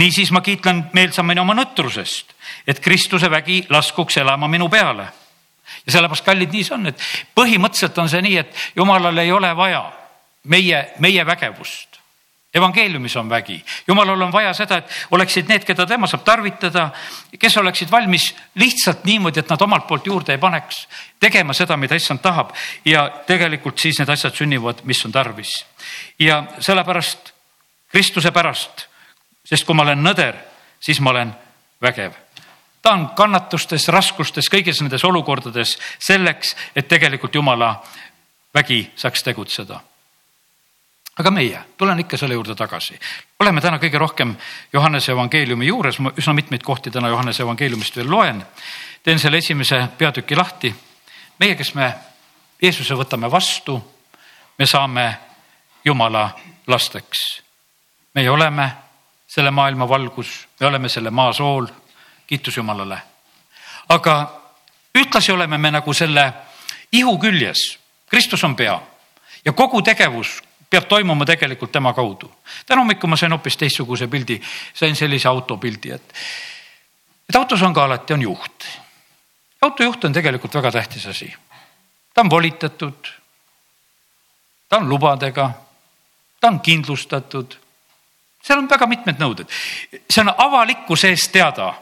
niisiis 0.00 0.32
ma 0.32 0.40
kiitlen 0.40 0.86
meelsamini 0.96 1.40
oma 1.40 1.54
nõtrusest, 1.54 2.32
et 2.66 2.80
Kristuse 2.80 3.30
vägi 3.30 3.66
laskuks 3.68 4.16
elama 4.16 4.48
minu 4.48 4.68
peale 4.68 5.10
ja 5.84 5.92
sellepärast, 5.92 6.24
kallid, 6.24 6.56
nii 6.56 6.64
see 6.64 6.74
on, 6.74 6.86
et 6.86 7.04
põhimõtteliselt 7.36 7.98
on 7.98 8.08
see 8.08 8.22
nii, 8.22 8.36
et 8.36 8.56
jumalal 8.76 9.18
ei 9.18 9.32
ole 9.32 9.52
vaja 9.56 9.84
meie, 10.44 10.86
meie 11.04 11.26
vägevust 11.26 11.95
evangeeliumis 12.56 13.16
on 13.16 13.28
vägi, 13.30 13.58
jumalal 13.88 14.26
on 14.26 14.32
vaja 14.32 14.52
seda, 14.56 14.80
et 14.80 14.96
oleksid 15.10 15.48
need, 15.50 15.64
keda 15.68 15.86
tema 15.86 16.08
saab 16.10 16.24
tarvitada, 16.26 16.88
kes 17.38 17.56
oleksid 17.62 17.90
valmis 17.92 18.30
lihtsalt 18.54 19.04
niimoodi, 19.04 19.40
et 19.40 19.52
nad 19.52 19.62
omalt 19.62 19.86
poolt 19.86 20.06
juurde 20.06 20.34
ei 20.34 20.42
paneks, 20.42 20.86
tegema 21.20 21.54
seda, 21.56 21.76
mida 21.76 21.96
issand 21.98 22.22
tahab 22.24 22.52
ja 22.84 23.06
tegelikult 23.28 23.78
siis 23.78 24.00
need 24.00 24.12
asjad 24.12 24.34
sünnivad, 24.36 24.84
mis 24.84 25.04
on 25.06 25.12
tarvis. 25.12 25.56
ja 26.18 26.44
sellepärast 26.60 27.32
Kristuse 27.92 28.30
pärast, 28.34 28.88
sest 29.46 29.64
kui 29.64 29.74
ma 29.74 29.84
olen 29.86 30.02
nõder, 30.02 30.36
siis 30.80 31.00
ma 31.00 31.10
olen 31.14 31.32
vägev 31.80 32.26
ta 32.86 32.92
on 32.94 33.08
kannatustes, 33.18 33.88
raskustes, 33.90 34.46
kõigis 34.46 34.78
nendes 34.78 35.02
olukordades 35.04 35.72
selleks, 35.98 36.52
et 36.76 36.86
tegelikult 36.86 37.34
jumala 37.34 37.72
vägi 38.54 38.92
saaks 38.94 39.26
tegutseda. 39.26 39.80
Aga 41.16 41.30
meie, 41.30 41.60
tulen 41.76 42.00
ikka 42.00 42.18
selle 42.20 42.36
juurde 42.36 42.54
tagasi, 42.54 42.98
oleme 43.40 43.60
täna 43.60 43.78
kõige 43.80 43.98
rohkem 43.98 44.34
Johannese 44.72 45.12
evangeeliumi 45.12 45.66
juures, 45.66 45.98
ma 46.04 46.12
üsna 46.16 46.34
mitmeid 46.36 46.64
kohti 46.64 46.90
täna 46.92 47.08
Johannese 47.08 47.42
evangeeliumist 47.42 47.96
veel 47.96 48.10
loen. 48.10 48.44
teen 49.02 49.18
selle 49.18 49.38
esimese 49.38 49.88
peatüki 49.98 50.36
lahti. 50.36 50.74
meie, 51.38 51.54
kes 51.54 51.74
me 51.74 51.94
Jeesuse 52.62 52.94
võtame 52.94 53.30
vastu, 53.30 53.80
me 54.58 54.66
saame 54.66 55.18
Jumala 55.84 56.30
lasteks. 56.66 57.42
meie 58.14 58.30
oleme 58.30 58.70
selle 59.26 59.50
maailma 59.50 59.88
valgus, 59.88 60.48
me 60.60 60.66
oleme 60.66 60.88
selle 60.88 61.10
maa 61.10 61.32
sool 61.32 61.66
kiitus 62.26 62.56
Jumalale. 62.56 62.98
aga 63.88 64.40
ühtlasi 64.94 65.32
oleme 65.32 65.58
me 65.58 65.70
nagu 65.70 65.94
selle 65.94 66.32
ihu 66.92 67.18
küljes, 67.18 67.78
Kristus 68.06 68.44
on 68.44 68.56
pea 68.56 68.80
ja 69.44 69.52
kogu 69.52 69.82
tegevus 69.82 70.42
peab 70.76 70.88
toimuma 70.88 71.24
tegelikult 71.24 71.72
tema 71.72 71.92
kaudu. 71.96 72.30
täna 72.66 72.80
hommikul 72.80 73.08
ma 73.08 73.16
sain 73.16 73.32
hoopis 73.32 73.56
teistsuguse 73.56 74.08
pildi, 74.08 74.40
sain 74.74 74.96
sellise 74.96 75.28
autopildi, 75.28 75.92
et, 75.96 76.14
et 77.28 77.36
autos 77.36 77.62
on 77.62 77.74
ka 77.74 77.84
alati, 77.84 78.14
on 78.14 78.22
juht. 78.22 78.66
autojuht 79.62 80.04
on 80.04 80.12
tegelikult 80.12 80.54
väga 80.54 80.72
tähtis 80.72 81.06
asi. 81.06 81.32
ta 82.14 82.20
on 82.20 82.30
volitatud, 82.30 83.12
ta 84.68 84.76
on 84.76 84.88
lubadega, 84.88 85.50
ta 86.40 86.48
on 86.48 86.60
kindlustatud. 86.60 87.56
seal 88.42 88.58
on 88.58 88.70
väga 88.70 88.86
mitmed 88.86 89.18
nõuded, 89.18 89.48
see 90.10 90.20
on 90.20 90.34
avalikkuse 90.36 91.08
eest 91.08 91.32
teada 91.32 91.72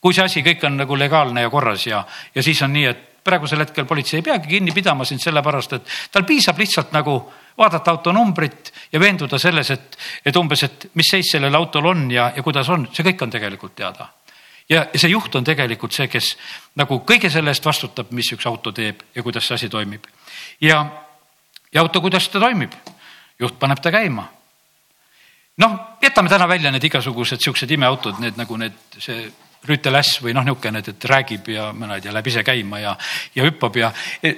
kui 0.00 0.16
see 0.16 0.24
asi 0.24 0.42
kõik 0.42 0.64
on 0.64 0.78
nagu 0.80 0.96
legaalne 0.96 1.44
ja 1.44 1.50
korras 1.52 1.86
ja, 1.86 2.04
ja 2.34 2.42
siis 2.42 2.62
on 2.62 2.72
nii, 2.72 2.84
et 2.88 3.09
praegusel 3.24 3.60
hetkel 3.64 3.86
politsei 3.86 4.18
ei 4.18 4.26
peagi 4.26 4.48
kinni 4.48 4.72
pidama 4.72 5.04
sind 5.04 5.22
sellepärast, 5.22 5.72
et 5.76 5.90
tal 6.12 6.24
piisab 6.28 6.58
lihtsalt 6.58 6.92
nagu 6.92 7.16
vaadata 7.58 7.90
auto 7.90 8.12
numbrit 8.12 8.72
ja 8.92 9.00
veenduda 9.00 9.38
selles, 9.38 9.70
et, 9.70 9.98
et 10.24 10.36
umbes, 10.36 10.62
et 10.64 10.88
mis 10.94 11.10
seis 11.10 11.32
sellel 11.34 11.54
autol 11.54 11.90
on 11.92 12.08
ja, 12.10 12.30
ja 12.36 12.42
kuidas 12.42 12.68
on, 12.72 12.88
see 12.92 13.04
kõik 13.10 13.26
on 13.26 13.34
tegelikult 13.34 13.76
teada. 13.76 14.08
ja 14.70 14.86
see 14.94 15.10
juht 15.10 15.34
on 15.34 15.44
tegelikult 15.44 15.92
see, 15.92 16.08
kes 16.08 16.36
nagu 16.80 17.02
kõige 17.06 17.30
selle 17.30 17.50
eest 17.50 17.66
vastutab, 17.66 18.12
mis 18.16 18.32
üks 18.32 18.46
auto 18.46 18.72
teeb 18.72 19.02
ja 19.14 19.22
kuidas 19.22 19.46
see 19.46 19.54
asi 19.54 19.68
toimib. 19.68 20.06
ja, 20.60 20.84
ja 21.72 21.80
auto, 21.80 22.00
kuidas 22.00 22.28
ta 22.28 22.40
toimib? 22.40 22.74
juht 23.40 23.58
paneb 23.58 23.80
ta 23.80 23.90
käima. 23.90 24.28
noh, 25.56 25.78
jätame 26.02 26.28
täna 26.28 26.48
välja 26.48 26.70
need 26.70 26.84
igasugused 26.84 27.40
siuksed 27.40 27.70
imeautod, 27.70 28.20
need 28.20 28.36
nagu 28.40 28.56
need, 28.56 28.76
see 28.98 29.28
Rüütel 29.68 29.98
äss 29.98 30.22
või 30.24 30.32
noh, 30.32 30.44
niisugune, 30.46 30.80
et 30.80 31.04
räägib 31.04 31.48
ja 31.52 31.70
ma 31.76 31.94
ei 31.94 32.00
tea, 32.00 32.14
läheb 32.16 32.30
ise 32.30 32.44
käima 32.46 32.80
ja, 32.80 32.94
ja 33.34 33.44
hüppab 33.44 33.76
ja 33.76 33.92
e, 34.22 34.32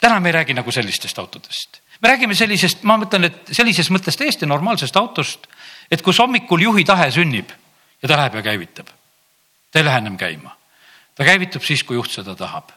täna 0.00 0.20
me 0.20 0.28
ei 0.28 0.36
räägi 0.36 0.56
nagu 0.56 0.72
sellistest 0.72 1.18
autodest. 1.18 1.80
me 2.02 2.08
räägime 2.12 2.34
sellisest, 2.34 2.82
ma 2.82 2.98
mõtlen, 3.00 3.30
et 3.30 3.52
sellises 3.56 3.90
mõttes 3.90 4.18
täiesti 4.20 4.46
normaalsest 4.46 4.96
autost, 4.96 5.46
et 5.90 6.02
kus 6.02 6.20
hommikul 6.20 6.60
juhi 6.60 6.84
tahe 6.84 7.10
sünnib 7.10 7.52
ja 8.02 8.08
ta 8.08 8.16
läheb 8.16 8.34
ja 8.34 8.42
käivitab. 8.42 8.86
ta 9.70 9.78
ei 9.78 9.84
lähe 9.84 9.98
ennem 9.98 10.16
käima. 10.16 10.56
ta 11.14 11.24
käivitub 11.24 11.62
siis, 11.62 11.84
kui 11.84 11.96
juht 11.96 12.10
seda 12.10 12.34
tahab 12.34 12.72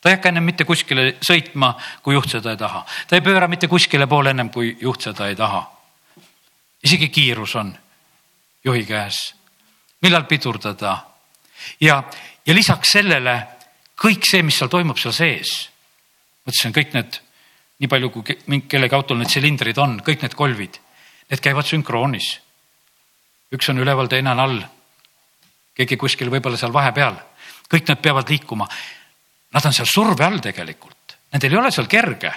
ta 0.00 0.08
ei 0.08 0.16
hakka 0.16 0.28
ennem 0.28 0.44
mitte 0.44 0.64
kuskile 0.64 1.16
sõitma, 1.24 1.74
kui 2.02 2.14
juht 2.14 2.30
seda 2.32 2.54
ei 2.54 2.56
taha. 2.56 2.84
ta 3.08 3.16
ei 3.16 3.24
pööra 3.24 3.48
mitte 3.48 3.68
kuskile 3.68 4.06
poole 4.06 4.30
ennem, 4.30 4.50
kui 4.50 4.76
juht 4.80 5.02
seda 5.02 5.28
ei 5.28 5.36
taha. 5.36 5.62
isegi 6.84 7.08
kiirus 7.08 7.54
on 7.56 7.76
juhi 8.64 8.84
käes. 8.86 9.34
millal 10.02 10.24
pidurdada? 10.24 11.09
Ja, 11.80 12.02
ja 12.46 12.54
lisaks 12.54 12.92
sellele 12.92 13.34
kõik 14.00 14.26
see, 14.26 14.42
mis 14.42 14.58
seal 14.58 14.70
toimub 14.72 14.98
seal 14.98 15.14
sees. 15.14 15.70
mõtlesin, 16.46 16.72
kõik 16.76 16.94
need, 16.94 17.20
nii 17.80 17.88
palju 17.88 18.10
kui 18.10 18.62
kellegi 18.68 18.94
autol 18.94 19.18
need 19.18 19.30
silindrid 19.30 19.78
on, 19.78 19.98
kõik 20.04 20.22
need 20.22 20.34
kolvid, 20.34 20.78
need 21.30 21.40
käivad 21.40 21.66
sünkroonis. 21.66 22.38
üks 23.52 23.68
on 23.68 23.78
üleval, 23.78 24.08
teine 24.08 24.30
on 24.30 24.40
all. 24.40 24.62
keegi 25.74 25.96
kuskil 25.96 26.30
võib-olla 26.30 26.56
seal 26.56 26.72
vahepeal, 26.72 27.16
kõik 27.68 27.88
need 27.88 28.02
peavad 28.02 28.28
liikuma 28.28 28.68
Nad 29.50 29.66
on 29.66 29.74
seal 29.74 29.88
surve 29.88 30.24
all 30.24 30.38
tegelikult, 30.42 31.16
nendel 31.34 31.56
ei 31.56 31.58
ole 31.58 31.72
seal 31.74 31.90
kerge. 31.90 32.32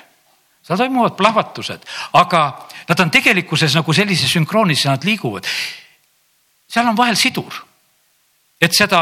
seal 0.63 0.79
toimuvad 0.79 1.17
plahvatused, 1.19 1.81
aga 2.15 2.41
nad 2.87 2.99
on 3.03 3.09
tegelikkuses 3.11 3.73
nagu 3.75 3.93
sellises 3.93 4.31
sünkroonis 4.31 4.85
ja 4.85 4.95
nad 4.95 5.03
liiguvad. 5.03 5.45
seal 6.67 6.87
on 6.87 6.97
vahel 6.97 7.15
sidur, 7.15 7.53
et 8.63 8.75
seda, 8.75 9.01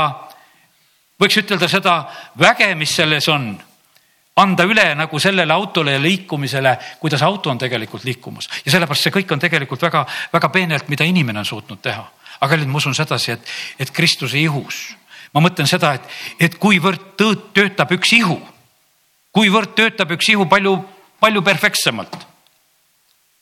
võiks 1.22 1.38
ütelda 1.42 1.70
seda 1.70 1.98
väge, 2.40 2.72
mis 2.76 2.96
selles 2.98 3.28
on, 3.30 3.52
anda 4.42 4.66
üle 4.66 4.88
nagu 4.96 5.20
sellele 5.20 5.54
autole 5.54 5.98
ja 5.98 6.02
liikumisele, 6.02 6.78
kuidas 7.00 7.22
auto 7.22 7.52
on 7.52 7.60
tegelikult 7.62 8.06
liikumas 8.08 8.48
ja 8.66 8.72
sellepärast 8.72 9.08
see 9.08 9.14
kõik 9.20 9.34
on 9.36 9.44
tegelikult 9.44 9.84
väga-väga 9.86 10.50
peenelt, 10.50 10.90
mida 10.90 11.06
inimene 11.06 11.44
on 11.44 11.46
suutnud 11.46 11.82
teha. 11.84 12.08
aga 12.40 12.56
kallid, 12.56 12.72
ma 12.72 12.80
usun 12.80 12.96
sedasi, 12.96 13.36
et, 13.36 13.54
et 13.80 13.92
Kristuse 13.92 14.40
ihus 14.40 14.96
ma 15.34 15.44
mõtlen 15.44 15.70
seda, 15.70 15.94
et, 15.96 16.08
et 16.40 16.58
kuivõrd 16.60 17.14
töötab 17.54 17.92
üks 17.96 18.14
ihu, 18.18 18.38
kuivõrd 19.36 19.76
töötab 19.78 20.12
üks 20.18 20.30
ihu 20.34 20.48
palju, 20.50 20.76
palju 21.20 21.44
perfektsemalt. 21.46 22.18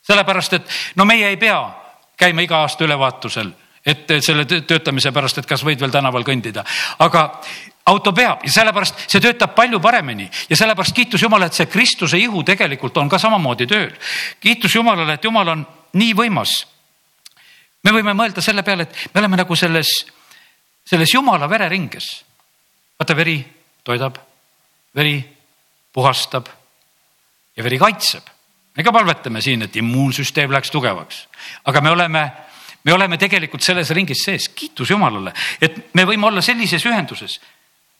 sellepärast, 0.10 0.54
et 0.54 0.78
no 0.96 1.06
meie 1.06 1.28
ei 1.30 1.38
pea 1.38 1.60
käima 2.18 2.42
iga 2.42 2.64
aasta 2.64 2.84
ülevaatusel, 2.86 3.52
et 3.86 4.12
selle 4.22 4.46
töötamise 4.46 5.12
pärast, 5.12 5.38
et 5.38 5.48
kas 5.48 5.64
võid 5.64 5.80
veel 5.80 5.92
tänaval 5.92 6.24
kõndida, 6.28 6.66
aga 7.00 7.42
auto 7.90 8.14
peab 8.14 8.44
ja 8.46 8.52
sellepärast 8.52 9.08
see 9.08 9.22
töötab 9.24 9.56
palju 9.56 9.80
paremini 9.80 10.30
ja 10.50 10.58
sellepärast 10.58 10.96
kiitus 10.96 11.22
Jumalale, 11.22 11.50
et 11.50 11.58
see 11.58 11.72
Kristuse 11.72 12.20
ihu 12.20 12.44
tegelikult 12.44 12.98
on 12.98 13.10
ka 13.10 13.18
samamoodi 13.18 13.68
tööl. 13.68 13.92
kiitus 14.40 14.76
Jumalale, 14.76 15.14
et 15.14 15.24
Jumal 15.24 15.56
on 15.56 15.66
nii 15.94 16.14
võimas. 16.14 16.66
me 17.84 17.92
võime 17.92 18.14
mõelda 18.14 18.42
selle 18.42 18.64
peale, 18.64 18.84
et 18.84 19.14
me 19.14 19.22
oleme 19.22 19.38
nagu 19.38 19.56
selles 19.56 19.90
selles 20.90 21.14
jumala 21.14 21.50
vereringes. 21.50 22.26
vaata, 23.00 23.16
veri 23.16 23.38
toidab, 23.84 24.16
veri 24.96 25.22
puhastab 25.94 26.48
ja 27.56 27.64
veri 27.64 27.78
kaitseb. 27.78 28.24
me 28.78 28.84
ka 28.84 28.92
palvetame 28.92 29.42
siin, 29.42 29.62
et 29.62 29.76
immuunsüsteem 29.76 30.52
läheks 30.52 30.72
tugevaks, 30.72 31.28
aga 31.66 31.82
me 31.82 31.90
oleme, 31.90 32.32
me 32.84 32.94
oleme 32.94 33.18
tegelikult 33.18 33.64
selles 33.64 33.90
ringis 33.96 34.24
sees, 34.26 34.50
kiitus 34.56 34.90
Jumalale, 34.90 35.34
et 35.62 35.94
me 35.94 36.06
võime 36.06 36.28
olla 36.28 36.42
sellises 36.42 36.86
ühenduses. 36.86 37.40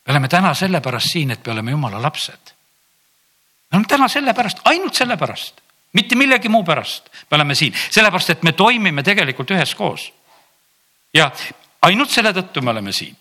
me 0.06 0.14
oleme 0.14 0.28
täna 0.28 0.54
sellepärast 0.54 1.12
siin, 1.12 1.32
et 1.32 1.46
me 1.46 1.52
oleme 1.52 1.72
Jumala 1.72 2.02
lapsed. 2.02 2.54
me 3.72 3.78
oleme 3.78 3.88
täna 3.88 4.08
sellepärast, 4.08 4.60
ainult 4.66 4.96
sellepärast, 4.96 5.62
mitte 5.94 6.16
millegi 6.16 6.50
muu 6.50 6.64
pärast 6.64 7.10
me 7.32 7.36
oleme 7.36 7.56
siin, 7.56 7.74
sellepärast 7.90 8.30
et 8.30 8.44
me 8.44 8.52
toimime 8.52 9.04
tegelikult 9.04 9.52
üheskoos. 9.52 10.12
Ja 11.14 11.32
ainult 11.82 12.10
selle 12.10 12.34
tõttu 12.34 12.62
me 12.62 12.70
oleme 12.70 12.92
siin 12.94 13.18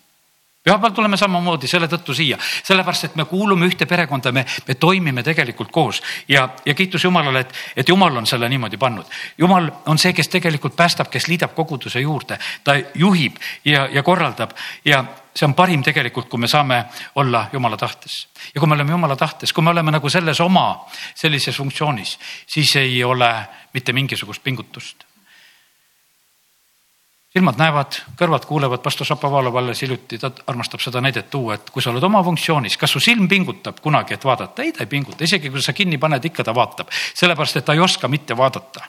pühapäeval 0.63 0.95
tuleme 0.95 1.17
samamoodi 1.17 1.67
selle 1.67 1.87
tõttu 1.87 2.13
siia, 2.13 2.37
sellepärast 2.63 3.07
et 3.07 3.15
me 3.15 3.25
kuulume 3.25 3.67
ühte 3.69 3.85
perekonda, 3.87 4.31
me, 4.35 4.45
me 4.67 4.75
toimime 4.75 5.23
tegelikult 5.23 5.71
koos. 5.71 6.01
Ja, 6.27 6.49
ja 6.65 6.73
kiitus 6.73 7.03
Jumalale, 7.03 7.45
et, 7.45 7.53
et 7.77 7.89
Jumal 7.89 8.17
on 8.17 8.27
selle 8.27 8.49
niimoodi 8.49 8.77
pannud. 8.77 9.07
Jumal 9.37 9.71
on 9.85 9.97
see, 9.97 10.13
kes 10.13 10.27
tegelikult 10.27 10.75
päästab, 10.75 11.07
kes 11.09 11.27
liidab 11.31 11.55
koguduse 11.55 12.03
juurde, 12.03 12.39
ta 12.63 12.75
juhib 12.95 13.39
ja, 13.65 13.87
ja 13.91 14.03
korraldab. 14.03 14.51
Ja 14.85 15.03
see 15.35 15.47
on 15.47 15.55
parim 15.55 15.83
tegelikult, 15.85 16.27
kui 16.29 16.39
me 16.41 16.47
saame 16.51 16.83
olla 17.15 17.47
Jumala 17.53 17.77
tahtes. 17.77 18.27
ja 18.53 18.59
kui 18.59 18.67
me 18.67 18.75
oleme 18.75 18.91
Jumala 18.91 19.15
tahtes, 19.15 19.53
kui 19.53 19.63
me 19.63 19.69
oleme 19.69 19.91
nagu 19.91 20.09
selles 20.09 20.39
oma 20.39 20.85
sellises 21.15 21.55
funktsioonis, 21.55 22.17
siis 22.47 22.75
ei 22.75 23.03
ole 23.03 23.31
mitte 23.73 23.93
mingisugust 23.93 24.43
pingutust 24.43 25.08
silmad 27.29 27.59
näevad, 27.61 27.93
kõrvad 28.17 28.45
kuulevad, 28.49 28.81
pastor 28.81 29.05
Šapovalov 29.05 29.53
alles 29.59 29.83
hiljuti, 29.83 30.17
ta 30.17 30.31
armastab 30.49 30.81
seda 30.81 31.01
näidet 31.01 31.27
tuua, 31.29 31.59
et 31.59 31.67
kui 31.69 31.83
sa 31.83 31.91
oled 31.91 32.03
oma 32.03 32.23
funktsioonis, 32.25 32.77
kas 32.81 32.95
su 32.95 33.01
silm 33.03 33.27
pingutab 33.29 33.77
kunagi, 33.83 34.15
et 34.15 34.23
vaadata? 34.25 34.63
ei, 34.65 34.71
ta 34.73 34.81
ei 34.81 34.89
pinguta, 34.89 35.21
isegi 35.23 35.51
kui 35.53 35.61
sa 35.61 35.75
kinni 35.77 35.99
paned, 36.01 36.25
ikka 36.25 36.43
ta 36.47 36.55
vaatab, 36.57 36.89
sellepärast 36.89 37.59
et 37.59 37.67
ta 37.67 37.75
ei 37.77 37.83
oska 37.85 38.09
mitte 38.09 38.37
vaadata. 38.37 38.87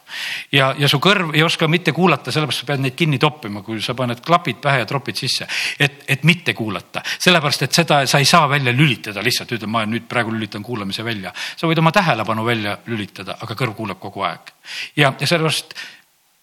ja, 0.56 0.70
ja 0.78 0.88
su 0.88 0.96
kõrv 1.04 1.34
ei 1.36 1.44
oska 1.44 1.68
mitte 1.68 1.92
kuulata, 1.92 2.32
sellepärast 2.32 2.64
sa 2.64 2.68
pead 2.70 2.80
neid 2.80 2.96
kinni 2.96 3.18
toppima, 3.20 3.60
kui 3.66 3.82
sa 3.84 3.94
paned 3.98 4.24
klapid 4.24 4.62
pähe 4.64 4.80
ja 4.80 4.88
tropid 4.88 5.20
sisse, 5.20 5.44
et, 5.78 6.06
et 6.08 6.24
mitte 6.24 6.54
kuulata, 6.56 7.02
sellepärast 7.18 7.66
et 7.68 7.76
seda 7.76 8.00
sa 8.08 8.22
ei 8.24 8.28
saa 8.28 8.48
välja 8.48 8.72
lülitada 8.72 9.20
lihtsalt, 9.24 9.52
ütled, 9.52 9.68
ma 9.68 9.84
nüüd 9.84 10.08
praegu 10.08 10.32
lülitan 10.32 10.64
kuulamise 10.64 11.04
välja. 11.04 11.34
sa 11.56 11.68
võid 11.68 11.84
oma 11.84 11.92
tähelepanu 11.92 12.48
välja 12.48 12.78
lülitada, 12.88 13.36
aga 13.36 13.52
kõrv 13.54 13.76
kuulab 13.76 14.00
kogu 14.00 14.24
aeg 14.24 14.54
ja, 14.96 15.12
ja 15.12 15.26
sellepärast 15.26 15.76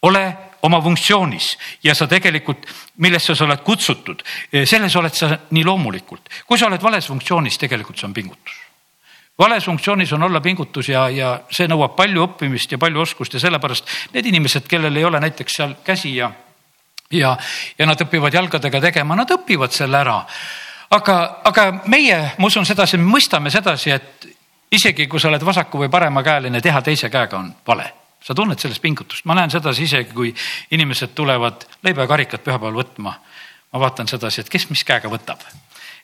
ole 0.05 0.46
oma 0.61 0.81
funktsioonis 0.81 1.57
ja 1.83 1.95
sa 1.95 2.07
tegelikult, 2.07 2.65
millesse 3.03 3.35
sa 3.35 3.45
oled 3.45 3.61
kutsutud, 3.65 4.23
eh, 4.53 4.65
selles 4.65 4.95
oled 4.95 5.13
sa 5.13 5.37
nii 5.51 5.63
loomulikult. 5.65 6.29
kui 6.47 6.57
sa 6.57 6.67
oled 6.67 6.81
vales 6.83 7.07
funktsioonis, 7.07 7.57
tegelikult 7.57 7.97
see 7.97 8.07
on 8.07 8.13
pingutus. 8.13 8.53
vales 9.39 9.65
funktsioonis 9.65 10.13
on 10.13 10.23
olla 10.23 10.41
pingutus 10.41 10.89
ja, 10.89 11.09
ja 11.09 11.39
see 11.49 11.67
nõuab 11.67 11.95
palju 11.95 12.23
õppimist 12.23 12.71
ja 12.71 12.77
palju 12.77 13.01
oskust 13.01 13.33
ja 13.33 13.39
sellepärast 13.39 13.85
need 14.13 14.25
inimesed, 14.25 14.67
kellel 14.67 14.95
ei 14.95 15.05
ole 15.05 15.19
näiteks 15.19 15.53
seal 15.53 15.75
käsi 15.83 16.15
ja, 16.15 16.31
ja, 17.11 17.37
ja 17.77 17.85
nad 17.85 18.01
õpivad 18.01 18.33
jalgadega 18.33 18.81
tegema, 18.81 19.15
nad 19.15 19.29
õpivad 19.31 19.71
selle 19.71 19.97
ära. 19.97 20.23
aga, 20.89 21.41
aga 21.43 21.71
meie, 21.85 22.33
ma 22.37 22.47
usun 22.47 22.65
sedasi, 22.65 22.97
me 22.97 23.11
mõistame 23.11 23.51
sedasi, 23.51 23.91
et 23.91 24.27
isegi 24.71 25.07
kui 25.07 25.19
sa 25.19 25.29
oled 25.29 25.45
vasaku 25.45 25.85
või 25.85 25.89
paremakäeline, 25.89 26.61
teha 26.61 26.81
teise 26.81 27.09
käega 27.09 27.37
on 27.37 27.53
vale 27.67 28.06
sa 28.27 28.35
tunned 28.35 28.59
sellest 28.59 28.83
pingutust, 28.83 29.25
ma 29.25 29.37
näen 29.37 29.51
sedasi 29.53 29.85
isegi, 29.87 30.11
kui 30.15 30.33
inimesed 30.75 31.13
tulevad 31.15 31.63
leiba 31.87 32.03
ja 32.03 32.11
karikat 32.11 32.43
pühapäeval 32.43 32.81
võtma. 32.81 33.15
ma 33.73 33.79
vaatan 33.79 34.07
sedasi, 34.07 34.41
et 34.41 34.49
kes 34.49 34.69
mis 34.69 34.83
käega 34.87 35.09
võtab. 35.11 35.43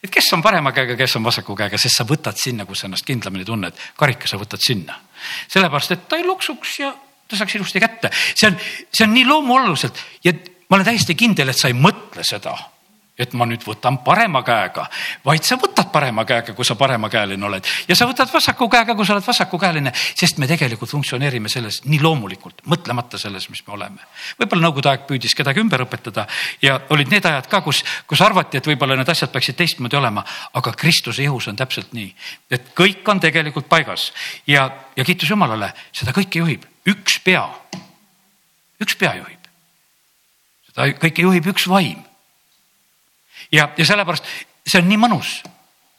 et 0.04 0.12
kes 0.12 0.32
on 0.34 0.42
parema 0.42 0.72
käega, 0.72 0.96
kes 0.96 1.16
on 1.16 1.24
vasaku 1.24 1.56
käega, 1.56 1.78
sest 1.78 1.98
sa 1.98 2.04
võtad 2.08 2.40
sinna, 2.40 2.66
kus 2.66 2.80
sa 2.80 2.88
ennast 2.88 3.06
kindlamini 3.06 3.46
tunned. 3.46 3.74
karika 3.98 4.28
sa 4.28 4.38
võtad 4.38 4.64
sinna. 4.64 5.00
sellepärast, 5.48 5.92
et 5.92 6.08
ta 6.08 6.18
ei 6.18 6.26
loksuks 6.26 6.80
ja 6.80 6.94
ta 7.28 7.36
saaks 7.36 7.56
ilusti 7.56 7.80
kätte. 7.80 8.12
see 8.36 8.48
on, 8.48 8.58
see 8.94 9.08
on 9.08 9.14
nii 9.14 9.26
loomuoluliselt 9.26 10.00
ja 10.24 10.34
ma 10.70 10.78
olen 10.78 10.86
täiesti 10.86 11.16
kindel, 11.16 11.50
et 11.50 11.60
sa 11.60 11.68
ei 11.68 11.76
mõtle 11.76 12.24
seda 12.24 12.56
et 13.14 13.34
ma 13.38 13.46
nüüd 13.46 13.62
võtan 13.62 14.00
parema 14.02 14.40
käega, 14.42 14.88
vaid 15.26 15.46
sa 15.46 15.54
võtad 15.62 15.92
parema 15.94 16.24
käega, 16.26 16.56
kui 16.58 16.66
sa 16.66 16.74
paremakäeline 16.78 17.46
oled 17.46 17.68
ja 17.86 17.96
sa 17.98 18.08
võtad 18.10 18.32
vasaku 18.34 18.66
käega, 18.74 18.96
kui 18.98 19.06
sa 19.06 19.14
oled 19.14 19.26
vasakukäeline, 19.26 19.92
sest 19.94 20.40
me 20.42 20.48
tegelikult 20.50 20.90
funktsioneerime 20.90 21.52
selles 21.52 21.84
nii 21.86 22.00
loomulikult, 22.02 22.64
mõtlemata 22.74 23.20
selles, 23.22 23.46
mis 23.54 23.62
me 23.68 23.76
oleme. 23.76 24.08
võib-olla 24.40 24.66
nõukogude 24.66 24.90
aeg 24.90 25.04
püüdis 25.10 25.38
kedagi 25.38 25.62
ümber 25.62 25.84
õpetada 25.86 26.26
ja 26.62 26.80
olid 26.96 27.12
need 27.14 27.28
ajad 27.30 27.50
ka, 27.52 27.62
kus, 27.62 27.84
kus 28.10 28.24
arvati, 28.26 28.58
et 28.58 28.70
võib-olla 28.72 28.98
need 28.98 29.12
asjad 29.14 29.30
peaksid 29.34 29.60
teistmoodi 29.62 30.00
olema, 30.00 30.24
aga 30.58 30.74
Kristuse 30.74 31.22
ihus 31.22 31.48
on 31.52 31.60
täpselt 31.60 31.94
nii, 31.94 32.10
et 32.50 32.72
kõik 32.74 33.06
on 33.14 33.22
tegelikult 33.22 33.70
paigas 33.70 34.08
ja, 34.50 34.66
ja 34.98 35.06
kiitus 35.06 35.30
Jumalale, 35.30 35.70
seda 35.94 36.16
kõike 36.18 36.42
juhib 36.42 36.66
üks 36.90 37.20
pea. 37.22 37.46
üks 38.82 38.98
pea 38.98 39.14
juhib. 39.22 39.54
seda 40.72 40.90
kõike 40.98 41.28
juhib 41.30 41.52
üks 41.54 41.70
vaim 41.70 42.02
ja, 43.52 43.70
ja 43.78 43.86
sellepärast 43.86 44.30
see 44.68 44.82
on 44.82 44.90
nii 44.90 45.02
mõnus. 45.02 45.42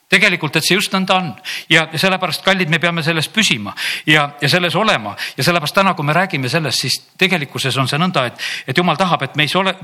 Tegelikult, 0.09 0.57
et 0.57 0.67
see 0.67 0.77
just 0.77 0.93
nõnda 0.95 1.17
on. 1.17 1.31
Ja, 1.69 1.87
ja 1.93 1.99
sellepärast, 1.99 2.45
kallid, 2.45 2.71
me 2.71 2.79
peame 2.79 3.03
selles 3.03 3.29
püsima 3.33 3.73
ja, 4.07 4.29
ja 4.41 4.49
selles 4.49 4.77
olema. 4.79 5.17
Ja 5.37 5.45
sellepärast 5.45 5.75
täna, 5.75 5.95
kui 5.95 6.07
me 6.07 6.15
räägime 6.15 6.49
sellest, 6.49 6.85
siis 6.85 7.01
tegelikkuses 7.19 7.77
on 7.81 7.89
see 7.91 7.99
nõnda, 7.99 8.27
et, 8.29 8.45
et 8.69 8.79
jumal 8.79 9.01
tahab, 9.01 9.25
et 9.27 9.37
meis 9.41 9.55
ole, 9.57 9.75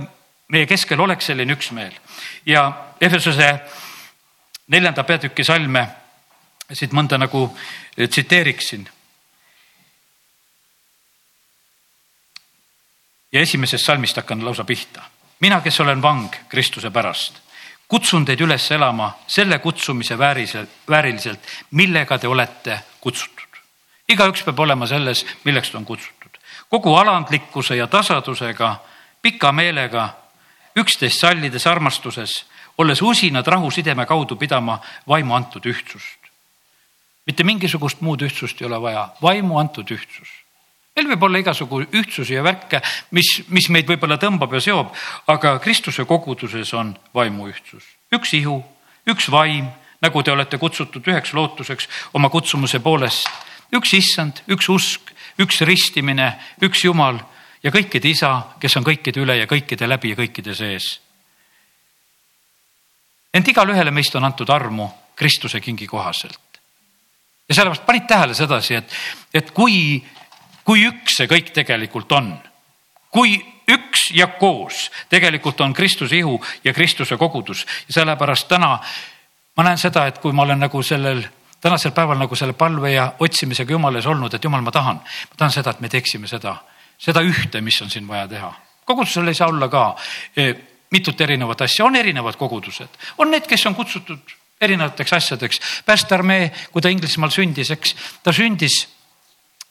meie 0.52 0.68
keskel 0.70 1.00
oleks 1.00 1.30
selline 1.32 1.56
üksmeel. 1.56 1.96
Ja 2.46 2.68
Efesuse 3.00 3.48
neljanda 4.70 5.04
peatüki 5.08 5.44
salme 5.44 5.86
siit 6.72 6.94
mõnda 6.94 7.18
nagu 7.18 7.48
tsiteeriksin. 7.96 8.86
Ja 13.32 13.40
esimesest 13.40 13.86
salmist 13.86 14.16
hakkan 14.18 14.44
lausa 14.44 14.64
pihta. 14.64 15.02
mina, 15.40 15.60
kes 15.60 15.80
olen 15.80 16.02
vang 16.02 16.34
Kristuse 16.48 16.90
pärast, 16.90 17.40
kutsun 17.90 18.24
teid 18.24 18.40
üles 18.40 18.70
elama 18.70 19.10
selle 19.26 19.58
kutsumise 19.58 20.18
vääriliselt, 20.18 20.70
vääriliselt, 20.88 21.40
millega 21.70 22.18
te 22.18 22.28
olete 22.28 22.80
kutsutud. 23.00 23.48
igaüks 24.08 24.42
peab 24.46 24.58
olema 24.58 24.86
selles, 24.86 25.24
milleks 25.44 25.70
ta 25.70 25.78
on 25.78 25.84
kutsutud. 25.84 26.38
kogu 26.70 26.94
alandlikkuse 26.96 27.76
ja 27.76 27.86
tasadusega, 27.86 28.76
pika 29.22 29.52
meelega, 29.52 30.08
üksteist 30.76 31.20
sallides 31.20 31.66
armastuses, 31.66 32.46
olles 32.78 33.02
usinad 33.02 33.46
rahusideme 33.46 34.06
kaudu 34.06 34.36
pidama 34.36 34.80
vaimu 35.08 35.34
antud 35.34 35.66
ühtsust. 35.66 36.20
mitte 37.26 37.44
mingisugust 37.44 38.00
muud 38.00 38.22
ühtsust 38.22 38.62
ei 38.62 38.66
ole 38.66 38.82
vaja, 38.82 39.08
vaimu 39.22 39.58
antud 39.58 39.90
ühtsus 39.90 40.39
meil 41.00 41.14
võib 41.14 41.26
olla 41.28 41.40
igasugu 41.40 41.80
ühtsusi 41.96 42.36
ja 42.36 42.44
värke, 42.44 42.82
mis, 43.16 43.40
mis 43.48 43.70
meid 43.72 43.88
võib-olla 43.88 44.18
tõmbab 44.20 44.52
ja 44.56 44.60
seob, 44.64 44.92
aga 45.32 45.56
Kristuse 45.64 46.04
koguduses 46.08 46.72
on 46.76 46.92
vaimuühtsus, 47.16 47.86
üks 48.12 48.34
ihu, 48.36 48.58
üks 49.08 49.30
vaim, 49.32 49.70
nagu 50.04 50.22
te 50.22 50.32
olete 50.32 50.60
kutsutud 50.60 51.06
üheks 51.08 51.32
lootuseks 51.36 51.88
oma 52.16 52.30
kutsumuse 52.32 52.82
poolest, 52.84 53.28
üks 53.76 53.94
issand, 53.96 54.42
üks 54.52 54.68
usk, 54.72 55.12
üks 55.40 55.62
ristimine, 55.64 56.34
üks 56.60 56.84
Jumal 56.84 57.20
ja 57.64 57.72
kõikide 57.72 58.12
isa, 58.12 58.34
kes 58.60 58.76
on 58.76 58.84
kõikide 58.84 59.24
üle 59.24 59.38
ja 59.40 59.48
kõikide 59.48 59.88
läbi 59.88 60.12
ja 60.12 60.20
kõikide 60.20 60.54
sees. 60.56 60.98
ent 63.32 63.48
igale 63.48 63.72
ühele 63.72 63.90
meist 63.90 64.14
on 64.16 64.24
antud 64.24 64.50
armu 64.50 64.90
Kristuse 65.16 65.60
kingi 65.60 65.86
kohaselt. 65.86 66.60
ja 67.48 67.54
sellepärast 67.54 67.86
panid 67.86 68.08
tähele 68.08 68.34
sedasi, 68.34 68.74
et, 68.74 68.96
et 69.34 69.50
kui 69.50 70.02
kui 70.70 70.84
üks 70.86 71.16
see 71.18 71.26
kõik 71.26 71.48
tegelikult 71.50 72.12
on. 72.14 72.30
kui 73.10 73.34
üks 73.66 74.10
ja 74.14 74.28
koos 74.38 74.84
tegelikult 75.10 75.60
on 75.66 75.72
Kristuse 75.74 76.14
ihu 76.16 76.36
ja 76.62 76.72
Kristuse 76.72 77.16
kogudus 77.18 77.64
ja 77.88 77.94
sellepärast 77.96 78.46
täna 78.48 78.76
ma 79.56 79.64
näen 79.66 79.78
seda, 79.78 80.06
et 80.06 80.20
kui 80.22 80.32
ma 80.32 80.42
olen 80.46 80.62
nagu 80.62 80.82
sellel 80.82 81.24
tänasel 81.60 81.90
päeval 81.90 82.20
nagu 82.22 82.38
selle 82.38 82.54
palve 82.54 82.92
ja 82.92 83.08
otsimisega 83.18 83.72
Jumalas 83.72 84.06
olnud, 84.06 84.34
et 84.34 84.44
Jumal, 84.44 84.62
ma 84.62 84.70
tahan, 84.70 85.00
ma 85.02 85.36
tahan 85.36 85.52
seda, 85.52 85.74
et 85.74 85.80
me 85.80 85.90
teeksime 85.90 86.30
seda, 86.30 86.54
seda 86.98 87.24
ühte, 87.26 87.60
mis 87.60 87.80
on 87.82 87.90
siin 87.90 88.06
vaja 88.08 88.28
teha. 88.28 88.52
kogudusel 88.84 89.28
ei 89.28 89.34
saa 89.34 89.48
olla 89.50 89.68
ka 89.68 89.96
eh, 90.36 90.54
mitut 90.90 91.20
erinevat 91.20 91.66
asja, 91.66 91.84
on 91.84 91.96
erinevad 91.96 92.38
kogudused, 92.38 92.94
on 93.18 93.30
need, 93.30 93.46
kes 93.50 93.66
on 93.66 93.74
kutsutud 93.74 94.38
erinevateks 94.60 95.12
asjadeks. 95.18 95.60
päästearmee, 95.86 96.52
kui 96.70 96.82
ta 96.82 96.88
Inglismaal 96.88 97.34
sündis, 97.34 97.74
eks 97.74 97.96
ta 98.22 98.32
sündis 98.32 98.86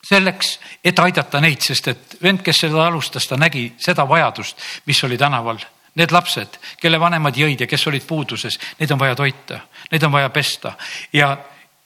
selleks, 0.06 0.60
et 0.84 1.00
aidata 1.00 1.42
neid, 1.44 1.62
sest 1.64 1.90
et 1.92 2.16
vend, 2.24 2.42
kes 2.44 2.64
seda 2.66 2.86
alustas, 2.86 3.28
ta 3.28 3.38
nägi 3.38 3.74
seda 3.82 4.08
vajadust, 4.08 4.62
mis 4.88 5.04
oli 5.04 5.18
tänaval. 5.18 5.60
Need 6.00 6.14
lapsed, 6.14 6.60
kelle 6.80 7.00
vanemad 7.02 7.36
jõid 7.36 7.66
ja 7.66 7.68
kes 7.68 7.88
olid 7.90 8.06
puuduses, 8.08 8.60
neid 8.80 8.92
on 8.94 9.00
vaja 9.02 9.18
toita, 9.18 9.58
neid 9.92 10.04
on 10.06 10.14
vaja 10.14 10.30
pesta 10.32 10.76
ja, 11.14 11.34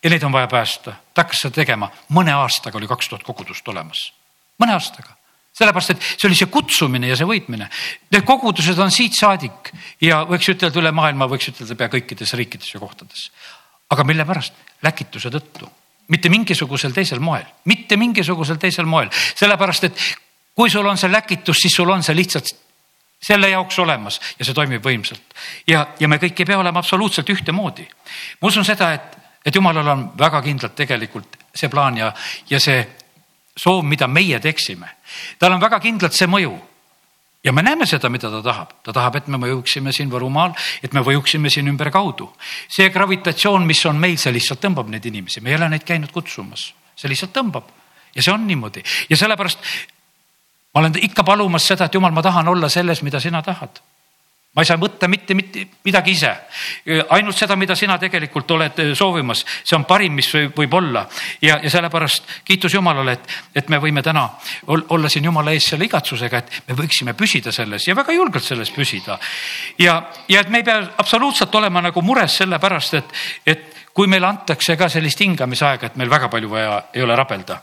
ja 0.03 0.12
neid 0.12 0.24
on 0.27 0.34
vaja 0.36 0.48
päästa. 0.51 0.93
ta 1.13 1.24
hakkas 1.24 1.46
seda 1.46 1.55
tegema, 1.55 1.89
mõne 2.10 2.34
aastaga 2.36 2.77
oli 2.77 2.88
kaks 2.88 3.10
tuhat 3.10 3.24
kogudust 3.24 3.67
olemas, 3.67 4.12
mõne 4.60 4.75
aastaga 4.75 5.15
sellepärast, 5.53 5.93
et 5.93 6.01
see 6.01 6.27
oli 6.27 6.38
see 6.38 6.50
kutsumine 6.50 7.08
ja 7.12 7.15
see 7.17 7.27
võitmine. 7.29 7.67
Need 8.12 8.25
kogudused 8.25 8.79
on 8.82 8.91
siit 8.91 9.13
saadik 9.13 9.70
ja 10.01 10.24
võiks 10.25 10.50
ütelda 10.50 10.82
üle 10.82 10.91
maailma, 10.91 11.29
võiks 11.29 11.51
ütelda 11.51 11.77
pea 11.77 11.91
kõikides 11.93 12.34
riikides 12.39 12.74
ja 12.74 12.82
kohtades. 12.82 13.29
aga 13.89 14.03
mille 14.03 14.25
pärast? 14.25 14.53
läkituse 14.84 15.29
tõttu 15.29 15.70
mitte 16.08 16.30
mingisugusel 16.30 16.92
teisel 16.92 17.20
moel, 17.20 17.46
mitte 17.66 17.98
mingisugusel 17.98 18.58
teisel 18.62 18.86
moel, 18.86 19.10
sellepärast 19.14 19.84
et 19.84 20.04
kui 20.56 20.70
sul 20.70 20.86
on 20.86 20.98
see 20.98 21.12
läkitus, 21.12 21.58
siis 21.62 21.76
sul 21.76 21.90
on 21.90 22.04
see 22.04 22.16
lihtsalt 22.16 22.54
selle 23.24 23.50
jaoks 23.50 23.80
olemas 23.80 24.20
ja 24.40 24.46
see 24.46 24.54
toimib 24.54 24.84
võimsalt. 24.84 25.24
ja, 25.68 25.88
ja 26.00 26.08
me 26.08 26.20
kõik 26.20 26.40
ei 26.40 26.46
pea 26.46 26.60
olema 26.60 26.80
absoluutselt 26.80 27.30
ühtemoodi. 27.30 27.88
ma 28.42 28.48
usun 28.48 28.66
seda, 28.66 28.92
et, 28.94 29.18
et 29.46 29.56
jumalal 29.56 29.88
on 29.88 30.10
väga 30.20 30.42
kindlalt 30.42 30.76
tegelikult 30.76 31.38
see 31.56 31.70
plaan 31.70 31.98
ja, 31.98 32.13
ja 32.50 32.60
see 32.60 32.84
soov, 33.58 33.84
mida 33.86 34.08
meie 34.08 34.39
teeksime. 34.39 34.89
tal 35.39 35.54
on 35.54 35.62
väga 35.62 35.80
kindlalt 35.80 36.13
see 36.13 36.28
mõju 36.28 36.54
ja 37.43 37.53
me 37.53 37.63
näeme 37.63 37.86
seda, 37.86 38.10
mida 38.10 38.32
ta 38.32 38.41
tahab, 38.43 38.73
ta 38.84 38.93
tahab, 38.93 39.15
et 39.19 39.27
me 39.27 39.38
mõjuksime 39.41 39.93
siin 39.95 40.12
Võrumaal, 40.12 40.56
et 40.84 40.93
me 40.93 41.03
mõjuksime 41.03 41.49
siin 41.49 41.67
ümberkaudu. 41.67 42.32
see 42.69 42.89
gravitatsioon, 42.89 43.65
mis 43.65 43.86
on 43.86 43.99
meil, 43.99 44.17
see 44.17 44.34
lihtsalt 44.34 44.62
tõmbab 44.63 44.89
neid 44.89 45.06
inimesi, 45.06 45.41
me 45.41 45.49
ei 45.49 45.56
ole 45.56 45.69
neid 45.69 45.84
käinud 45.84 46.12
kutsumas, 46.12 46.73
see 46.95 47.10
lihtsalt 47.10 47.34
tõmbab. 47.34 47.71
Ja 48.15 48.21
see 48.21 48.34
on 48.34 48.45
niimoodi. 48.47 48.84
Ja 49.10 49.17
sellepärast 49.17 49.60
ma 50.73 50.82
olen 50.82 50.93
ikka 51.01 51.23
palumas 51.23 51.65
seda, 51.67 51.86
et 51.86 51.93
jumal, 51.93 52.12
ma 52.12 52.21
tahan 52.21 52.47
olla 52.47 52.69
selles, 52.69 53.01
mida 53.01 53.19
sina 53.19 53.41
tahad 53.41 53.82
ma 54.54 54.62
ei 54.62 54.68
saa 54.70 54.78
võtta 54.78 55.08
mitte, 55.10 55.34
mitte 55.34 55.63
midagi 55.86 56.13
ise, 56.13 56.32
ainult 57.16 57.38
seda, 57.38 57.56
mida 57.58 57.74
sina 57.78 57.96
tegelikult 58.02 58.52
oled 58.54 58.82
soovimas, 58.98 59.42
see 59.66 59.78
on 59.78 59.88
parim, 59.89 60.13
mis 60.20 60.30
võib 60.54 60.78
olla. 60.78 61.08
Ja, 61.42 61.58
ja 61.63 61.72
sellepärast 61.74 62.30
kiitus 62.46 62.76
Jumalale, 62.78 63.18
et, 63.18 63.34
et 63.63 63.74
me 63.74 63.82
võime 63.82 64.04
täna 64.06 64.28
olla 64.68 65.10
siin 65.10 65.26
Jumala 65.26 65.56
ees 65.58 65.72
selle 65.74 65.89
igatsusega, 65.89 66.44
et 66.44 66.70
me 66.70 66.78
võiksime 66.84 67.18
püsida 67.18 67.52
selles 67.56 67.88
ja 67.88 67.98
väga 67.98 68.13
julgelt 68.13 68.46
selles 68.46 68.72
püsida. 68.76 69.18
ja, 69.82 70.00
ja 70.30 70.46
et 70.46 70.54
me 70.54 70.62
ei 70.62 70.70
pea 70.70 70.80
absoluutselt 71.02 71.56
olema 71.56 71.82
nagu 71.82 72.06
mures 72.06 72.38
selle 72.44 72.62
pärast, 72.62 72.94
et, 73.02 73.20
et 73.46 73.70
kui 73.94 74.08
meile 74.08 74.30
antakse 74.30 74.78
ka 74.78 74.89
sellist 74.89 75.22
hingamisaega, 75.26 75.89
et 75.89 76.02
meil 76.02 76.13
väga 76.13 76.30
palju 76.30 76.50
vaja 76.50 76.82
ei 76.94 77.02
ole 77.02 77.16
rabelda 77.18 77.62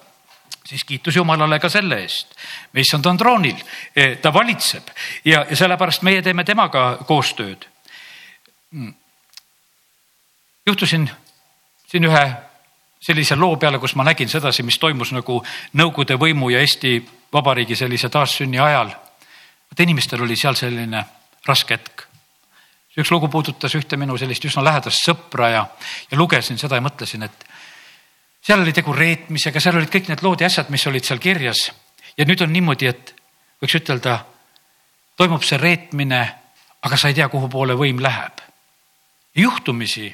siis 0.70 0.84
kiitus 0.86 1.16
Jumalale 1.16 1.58
ka 1.58 1.68
selle 1.68 1.98
eest. 2.04 2.36
issand 2.74 3.06
on 3.06 3.16
troonil, 3.18 3.58
e, 3.96 4.16
ta 4.22 4.32
valitseb 4.32 4.90
ja, 5.24 5.44
ja 5.50 5.56
sellepärast 5.56 6.06
meie 6.06 6.22
teeme 6.22 6.44
temaga 6.44 6.98
koostööd. 7.06 7.66
Mm. 8.70 8.94
juhtusin 10.66 11.10
siin 11.90 12.06
ühe 12.06 12.24
sellise 13.02 13.36
loo 13.36 13.56
peale, 13.56 13.80
kus 13.82 13.96
ma 13.98 14.06
nägin 14.06 14.28
sedasi, 14.28 14.62
mis 14.62 14.78
toimus 14.78 15.10
nagu 15.16 15.40
Nõukogude 15.74 16.14
võimu 16.20 16.52
ja 16.54 16.60
Eesti 16.62 17.00
Vabariigi 17.32 17.76
sellise 17.76 18.08
taassünni 18.08 18.58
ajal. 18.58 18.94
et 19.72 19.80
inimestel 19.80 20.22
oli 20.22 20.36
seal 20.36 20.54
selline 20.54 21.04
raske 21.46 21.74
hetk. 21.74 22.06
üks 22.96 23.10
lugu 23.10 23.28
puudutas 23.28 23.74
ühte 23.74 23.96
minu 23.96 24.18
sellist 24.18 24.44
üsna 24.44 24.62
lähedast 24.64 25.02
sõpra 25.02 25.50
ja, 25.50 25.66
ja 26.10 26.18
lugesin 26.18 26.58
seda 26.58 26.78
ja 26.78 26.80
mõtlesin, 26.80 27.22
et 27.26 27.49
seal 28.40 28.60
oli 28.60 28.72
tegu 28.72 28.92
reetmisega, 28.96 29.60
seal 29.60 29.78
olid 29.78 29.92
kõik 29.92 30.10
need 30.10 30.22
lood 30.24 30.40
ja 30.40 30.48
asjad, 30.50 30.70
mis 30.72 30.86
olid 30.86 31.04
seal 31.04 31.20
kirjas. 31.20 31.70
ja 32.16 32.24
nüüd 32.24 32.42
on 32.42 32.52
niimoodi, 32.52 32.86
et 32.86 33.14
võiks 33.62 33.76
ütelda, 33.76 34.24
toimub 35.16 35.44
see 35.44 35.58
reetmine, 35.60 36.20
aga 36.82 36.96
sa 36.96 37.08
ei 37.08 37.14
tea, 37.14 37.28
kuhu 37.28 37.48
poole 37.48 37.76
võim 37.76 38.00
läheb. 38.00 38.40
juhtumisi 39.36 40.08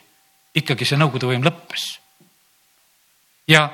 ikkagi 0.54 0.84
see 0.84 0.98
Nõukogude 0.98 1.32
võim 1.32 1.44
lõppes. 1.44 1.98
ja, 3.48 3.70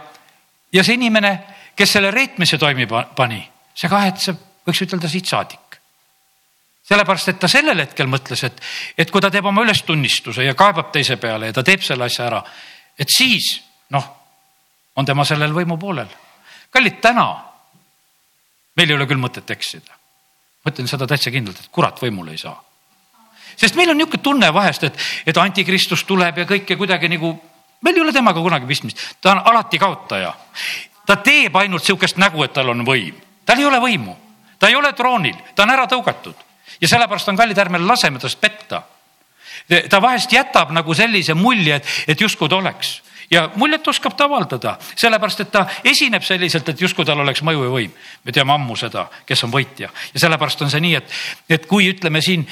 ja 0.72 0.84
see 0.84 0.94
inimene, 0.94 1.38
kes 1.76 1.92
selle 1.92 2.10
reetmise 2.10 2.58
toimi 2.58 2.86
pani, 2.86 3.42
see 3.74 3.88
kahetseb, 3.88 4.38
võiks 4.66 4.82
ütelda 4.84 5.08
siit 5.08 5.26
saadik 5.26 5.60
sellepärast, 6.82 7.28
et 7.28 7.38
ta 7.38 7.48
sellel 7.48 7.78
hetkel 7.78 8.08
mõtles, 8.10 8.42
et, 8.44 8.58
et 8.98 9.10
kui 9.10 9.22
ta 9.22 9.30
teeb 9.30 9.46
oma 9.46 9.62
ülestunnistuse 9.62 10.44
ja 10.44 10.54
kaebab 10.58 10.90
teise 10.92 11.16
peale 11.16 11.48
ja 11.48 11.54
ta 11.56 11.62
teeb 11.62 11.80
selle 11.80 12.04
asja 12.04 12.26
ära, 12.26 12.42
et 12.98 13.08
siis 13.08 13.54
noh 13.94 14.21
on 14.96 15.06
tema 15.06 15.24
sellel 15.24 15.54
võimu 15.54 15.78
poolel. 15.78 16.08
kallid, 16.70 17.00
täna 17.00 17.26
meil 18.76 18.90
ei 18.90 18.96
ole 18.96 19.06
küll 19.06 19.20
mõtet 19.20 19.50
eksida. 19.50 19.98
ma 20.64 20.70
ütlen 20.70 20.88
seda 20.88 21.06
täitsa 21.06 21.30
kindlalt, 21.30 21.60
et 21.60 21.72
kurat 21.72 21.98
võimule 22.02 22.32
ei 22.32 22.38
saa. 22.38 22.62
sest 23.56 23.76
meil 23.76 23.90
on 23.90 23.98
niisugune 23.98 24.22
tunne 24.22 24.52
vahest, 24.52 24.84
et, 24.84 24.98
et 25.26 25.36
antikristus 25.36 26.04
tuleb 26.04 26.38
ja 26.38 26.44
kõike 26.44 26.76
kuidagi 26.76 27.08
nagu, 27.08 27.34
meil 27.80 27.96
ei 27.96 28.02
ole 28.02 28.12
temaga 28.12 28.40
kunagi 28.40 28.66
pistmist, 28.66 29.02
ta 29.20 29.32
on 29.32 29.42
alati 29.44 29.78
kaotaja. 29.78 30.34
ta 31.06 31.16
teeb 31.16 31.56
ainult 31.56 31.84
sihukest 31.84 32.16
nägu, 32.16 32.44
et 32.44 32.52
tal 32.52 32.68
on 32.68 32.86
võim, 32.86 33.14
tal 33.44 33.58
ei 33.58 33.68
ole 33.68 33.80
võimu, 33.80 34.16
ta 34.58 34.68
ei 34.68 34.76
ole 34.76 34.92
troonil, 34.92 35.36
ta 35.54 35.62
on 35.62 35.70
ära 35.70 35.86
tõugatud 35.86 36.48
ja 36.80 36.88
sellepärast 36.88 37.28
on 37.28 37.36
kallid, 37.36 37.58
ärme 37.58 37.78
laseme 37.78 38.18
tast 38.18 38.40
petta 38.40 38.82
ta 39.88 40.00
vahest 40.02 40.32
jätab 40.32 40.72
nagu 40.74 40.94
sellise 40.94 41.34
mulje, 41.34 41.76
et, 41.76 41.86
et 42.08 42.20
justkui 42.20 42.48
ta 42.48 42.56
oleks 42.56 43.00
ja 43.32 43.46
muljet 43.56 43.88
oskab 43.88 44.16
ta 44.16 44.26
avaldada, 44.28 44.76
sellepärast 44.96 45.40
et 45.44 45.52
ta 45.52 45.64
esineb 45.84 46.24
selliselt, 46.26 46.68
et 46.68 46.80
justkui 46.80 47.06
tal 47.08 47.22
oleks 47.24 47.42
mõju 47.42 47.64
ja 47.64 47.72
võim. 47.72 47.96
me 48.24 48.32
teame 48.32 48.52
ammu 48.52 48.76
seda, 48.76 49.06
kes 49.26 49.44
on 49.44 49.52
võitja 49.52 49.88
ja 49.88 50.20
sellepärast 50.26 50.62
on 50.62 50.70
see 50.70 50.84
nii, 50.84 50.94
et, 51.00 51.18
et 51.48 51.66
kui 51.66 51.88
ütleme 51.90 52.20
siin 52.22 52.46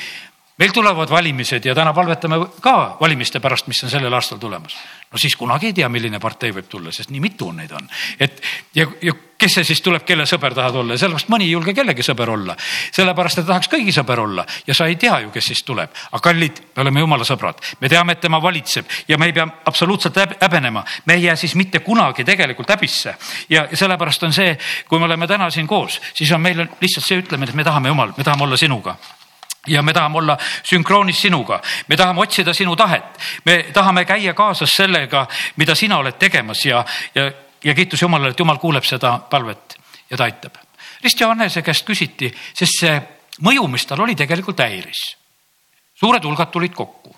meil 0.61 0.73
tulevad 0.73 1.11
valimised 1.11 1.65
ja 1.65 1.75
täna 1.75 1.93
palvetame 1.97 2.37
ka 2.61 2.97
valimiste 3.01 3.41
pärast, 3.41 3.67
mis 3.71 3.81
on 3.85 3.91
sellel 3.91 4.13
aastal 4.13 4.39
tulemas. 4.39 4.77
no 5.13 5.19
siis 5.19 5.37
kunagi 5.37 5.71
ei 5.71 5.73
tea, 5.73 5.89
milline 5.89 6.21
partei 6.21 6.53
võib 6.53 6.69
tulla, 6.69 6.93
sest 6.93 7.11
nii 7.11 7.21
mitu 7.21 7.51
neid 7.53 7.73
on. 7.73 7.89
et 8.21 8.43
ja, 8.75 8.87
ja 9.03 9.15
kes 9.41 9.55
see 9.57 9.65
siis 9.71 9.81
tuleb, 9.81 10.05
kelle 10.05 10.27
sõber 10.29 10.53
tahad 10.55 10.77
olla 10.77 10.95
ja 10.95 11.01
sellepärast 11.01 11.31
mõni 11.33 11.47
ei 11.49 11.55
julge 11.55 11.73
kellegi 11.75 12.05
sõber 12.05 12.29
olla. 12.31 12.57
sellepärast, 12.93 13.41
et 13.41 13.47
tahaks 13.49 13.71
kõigi 13.73 13.95
sõber 13.97 14.21
olla 14.21 14.45
ja 14.67 14.77
sa 14.77 14.87
ei 14.91 14.99
tea 15.01 15.21
ju, 15.25 15.31
kes 15.33 15.49
siis 15.53 15.63
tuleb. 15.65 15.95
aga 16.13 16.21
kallid, 16.29 16.61
me 16.77 16.85
oleme 16.85 17.01
jumala 17.07 17.25
sõbrad, 17.25 17.63
me 17.81 17.89
teame, 17.89 18.13
et 18.13 18.21
tema 18.21 18.43
valitseb 18.43 18.99
ja 19.09 19.19
me 19.19 19.31
ei 19.31 19.33
pea 19.33 19.49
absoluutselt 19.65 20.21
häbenema. 20.41 20.85
me 21.07 21.15
ei 21.15 21.25
jää 21.25 21.37
siis 21.37 21.55
mitte 21.55 21.81
kunagi 21.81 22.25
tegelikult 22.25 22.69
häbisse. 22.77 23.15
ja 23.49 23.65
sellepärast 23.73 24.29
on 24.29 24.37
see, 24.37 24.59
kui 24.89 24.99
me 24.99 25.09
oleme 25.09 25.27
täna 25.27 25.51
siin 25.51 25.67
koos, 25.67 26.01
siis 26.15 26.33
on 26.33 26.41
meil 26.41 26.67
lihtsalt 26.81 27.07
see 27.07 27.25
ütlemine, 27.25 27.49
et 27.49 27.57
me 27.57 27.65
tahame 27.65 27.89
jumal, 27.89 28.13
me 28.17 28.25
tahame 28.25 28.45
olla 28.45 28.57
sinuga 28.61 28.99
ja 29.67 29.83
me 29.83 29.93
tahame 29.93 30.19
olla 30.19 30.39
sünkroonis 30.63 31.21
sinuga, 31.23 31.61
me 31.89 31.97
tahame 31.97 32.21
otsida 32.21 32.55
sinu 32.55 32.77
tahet, 32.77 33.21
me 33.45 33.63
tahame 33.73 34.05
käia 34.05 34.35
kaasas 34.35 34.73
sellega, 34.77 35.27
mida 35.57 35.75
sina 35.75 35.99
oled 36.01 36.19
tegemas 36.19 36.65
ja, 36.65 36.85
ja, 37.15 37.31
ja 37.65 37.75
kiitus 37.75 38.03
Jumalale, 38.03 38.33
et 38.33 38.41
Jumal 38.41 38.59
kuuleb 38.59 38.85
seda 38.85 39.19
palvet 39.31 39.77
ja 40.11 40.17
ta 40.17 40.25
aitab. 40.25 40.57
Rist 41.05 41.21
Johannese 41.21 41.63
käest 41.63 41.87
küsiti, 41.87 42.31
sest 42.57 42.81
see 42.81 42.99
mõju, 43.45 43.67
mis 43.69 43.87
tal 43.87 44.01
oli, 44.01 44.17
tegelikult 44.17 44.61
häiris. 44.61 45.17
suured 46.01 46.25
hulgad 46.25 46.51
tulid 46.51 46.73
kokku 46.73 47.17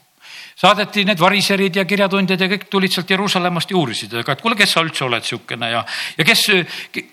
saadeti 0.62 1.04
need 1.04 1.18
variserid 1.18 1.76
ja 1.76 1.84
kirjatundjad 1.88 2.40
ja 2.40 2.48
kõik 2.50 2.68
tulid 2.70 2.92
sealt 2.92 3.10
Jeruusalemmast 3.10 3.70
ja 3.70 3.76
uurisid, 3.76 4.14
aga 4.20 4.34
et 4.34 4.42
kuule, 4.42 4.56
kes 4.58 4.74
sa 4.74 4.82
üldse 4.84 5.04
oled 5.06 5.24
siukene 5.26 5.70
ja, 5.72 5.84
ja 6.18 6.26
kes, 6.26 6.42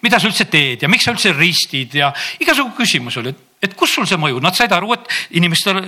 mida 0.03 0.19
sa 0.19 0.29
üldse 0.29 0.45
teed 0.51 0.83
ja 0.83 0.89
miks 0.91 1.07
sa 1.07 1.13
üldse 1.15 1.33
ristid 1.37 1.95
ja 2.01 2.11
igasugu 2.39 2.75
küsimusi 2.77 3.21
oli, 3.21 3.33
et 3.33 3.48
kus 3.75 3.95
sul 3.97 4.07
see 4.07 4.19
mõju, 4.19 4.41
nad 4.43 4.55
said 4.57 4.71
aru, 4.75 4.93
et 4.95 5.35
inimestel, 5.39 5.81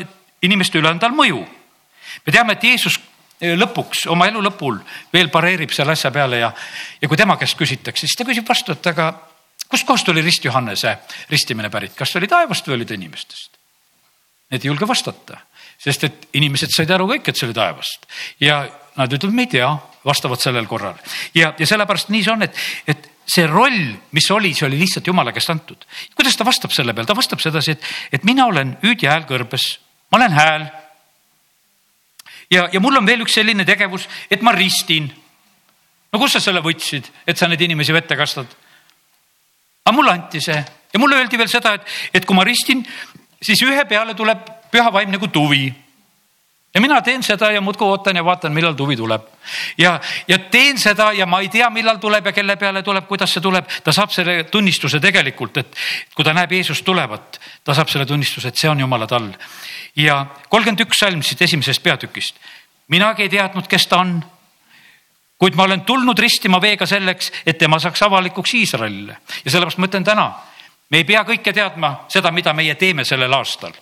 inimeste 0.47 0.79
üle 0.79 0.91
on 0.91 0.99
tal 0.99 1.15
mõju. 1.15 1.41
me 2.25 2.33
teame, 2.33 2.53
et 2.53 2.63
Jeesus 2.63 2.99
eh, 3.39 3.55
lõpuks 3.55 4.07
oma 4.11 4.27
elu 4.27 4.41
lõpul 4.41 4.81
veel 5.13 5.29
pareerib 5.29 5.71
selle 5.71 5.95
asja 5.95 6.11
peale 6.11 6.39
ja, 6.39 6.51
ja 7.01 7.07
kui 7.07 7.17
tema 7.17 7.37
käest 7.37 7.57
küsitakse, 7.57 8.07
siis 8.07 8.17
ta 8.17 8.27
küsib 8.27 8.47
vastu, 8.47 8.75
et 8.75 8.91
aga 8.91 9.13
kustkohast 9.67 10.09
oli 10.09 10.21
rist 10.21 10.45
Johannese 10.45 10.97
ristimine 11.29 11.69
pärit, 11.69 11.95
kas 11.95 12.11
see 12.11 12.19
oli 12.19 12.27
taevast 12.27 12.67
või 12.67 12.81
oli 12.81 12.89
ta 12.89 12.97
inimestest? 12.97 13.57
Need 14.51 14.65
ei 14.65 14.67
julge 14.67 14.87
vastata 14.87 15.39
sest 15.81 16.05
et 16.05 16.27
inimesed 16.37 16.73
said 16.73 16.91
aru 16.93 17.07
kõik, 17.09 17.29
et 17.29 17.37
see 17.37 17.47
oli 17.49 17.57
taevast 17.57 18.05
ja 18.43 18.61
nad 18.99 19.13
ütlevad, 19.13 19.35
me 19.35 19.47
ei 19.47 19.51
tea, 19.55 19.69
vastavad 20.05 20.41
sellel 20.41 20.67
korral 20.69 20.99
ja, 21.37 21.53
ja 21.57 21.67
sellepärast 21.67 22.11
nii 22.13 22.25
see 22.25 22.33
on, 22.33 22.45
et, 22.45 22.61
et 22.91 23.09
see 23.31 23.47
roll, 23.47 23.93
mis 24.11 24.27
oli, 24.31 24.51
see 24.57 24.67
oli 24.67 24.79
lihtsalt 24.81 25.07
jumala 25.07 25.31
käest 25.31 25.51
antud. 25.53 25.85
kuidas 26.15 26.35
ta 26.37 26.45
vastab 26.47 26.73
selle 26.75 26.93
peale, 26.93 27.07
ta 27.07 27.15
vastab 27.15 27.39
sedasi, 27.39 27.75
et, 27.77 27.89
et 28.17 28.27
mina 28.27 28.45
olen 28.51 28.75
hüüdja 28.83 29.13
hääl 29.13 29.27
kõrbes, 29.29 29.67
ma 30.11 30.19
olen 30.19 30.35
hääl. 30.35 30.65
ja, 32.51 32.67
ja 32.73 32.79
mul 32.83 32.99
on 32.99 33.07
veel 33.07 33.23
üks 33.23 33.37
selline 33.39 33.65
tegevus, 33.67 34.09
et 34.29 34.43
ma 34.43 34.51
ristin. 34.55 35.07
no 36.11 36.19
kust 36.19 36.37
sa 36.37 36.43
selle 36.43 36.63
võtsid, 36.65 37.07
et 37.27 37.37
sa 37.37 37.47
neid 37.47 37.61
inimesi 37.61 37.95
vette 37.95 38.19
kastad? 38.19 38.51
aga 39.85 39.95
mulle 39.95 40.17
anti 40.17 40.41
see 40.43 40.59
ja 40.91 40.99
mulle 40.99 41.21
öeldi 41.21 41.39
veel 41.39 41.49
seda, 41.51 41.77
et, 41.79 41.87
et 42.13 42.27
kui 42.27 42.35
ma 42.35 42.43
ristin, 42.43 42.83
siis 43.41 43.63
ühe 43.63 43.85
peale 43.87 44.15
tuleb 44.17 44.43
püha 44.71 44.91
vaim 44.91 45.11
nagu 45.11 45.31
tuvi 45.31 45.69
ja 46.73 46.81
mina 46.81 47.01
teen 47.01 47.23
seda 47.23 47.51
ja 47.51 47.61
muudkui 47.61 47.87
ootan 47.87 48.15
ja 48.15 48.23
vaatan, 48.25 48.53
millal 48.53 48.73
tuvi 48.73 48.95
tuleb. 48.95 49.21
ja, 49.77 49.99
ja 50.27 50.37
teen 50.39 50.79
seda 50.79 51.11
ja 51.11 51.25
ma 51.25 51.41
ei 51.41 51.49
tea, 51.49 51.69
millal 51.69 51.97
tuleb 51.99 52.25
ja 52.25 52.31
kelle 52.31 52.55
peale 52.55 52.83
tuleb, 52.83 53.07
kuidas 53.07 53.33
see 53.33 53.43
tuleb. 53.43 53.67
ta 53.83 53.91
saab 53.91 54.11
selle 54.11 54.43
tunnistuse 54.43 54.99
tegelikult, 54.99 55.57
et 55.57 55.75
kui 56.15 56.25
ta 56.25 56.33
näeb 56.33 56.51
Jeesust 56.51 56.85
tulevat, 56.85 57.39
ta 57.63 57.75
saab 57.75 57.91
selle 57.91 58.05
tunnistuse, 58.05 58.47
et 58.47 58.57
see 58.57 58.69
on 58.69 58.79
jumala 58.79 59.07
tall. 59.07 59.31
ja 59.95 60.25
kolmkümmend 60.49 60.87
üks 60.87 61.03
salm 61.03 61.23
siit 61.23 61.41
esimesest 61.41 61.83
peatükist. 61.83 62.39
minagi 62.87 63.27
ei 63.27 63.29
teadnud, 63.29 63.67
kes 63.67 63.87
ta 63.87 63.99
on. 63.99 64.21
kuid 65.37 65.55
ma 65.55 65.63
olen 65.63 65.81
tulnud 65.81 66.19
ristima 66.19 66.61
veega 66.61 66.85
selleks, 66.85 67.31
et 67.45 67.57
tema 67.57 67.79
saaks 67.79 68.01
avalikuks 68.07 68.53
Iisraelile 68.53 69.17
ja 69.45 69.51
sellepärast 69.51 69.77
ma 69.77 69.91
ütlen 69.91 70.03
täna, 70.03 70.31
me 70.89 70.97
ei 70.97 71.03
pea 71.03 71.23
kõike 71.27 71.53
teadma 71.53 72.05
seda, 72.07 72.31
mida 72.31 72.53
meie 72.53 72.75
teeme 72.75 73.03
sellel 73.03 73.33
aastal 73.33 73.73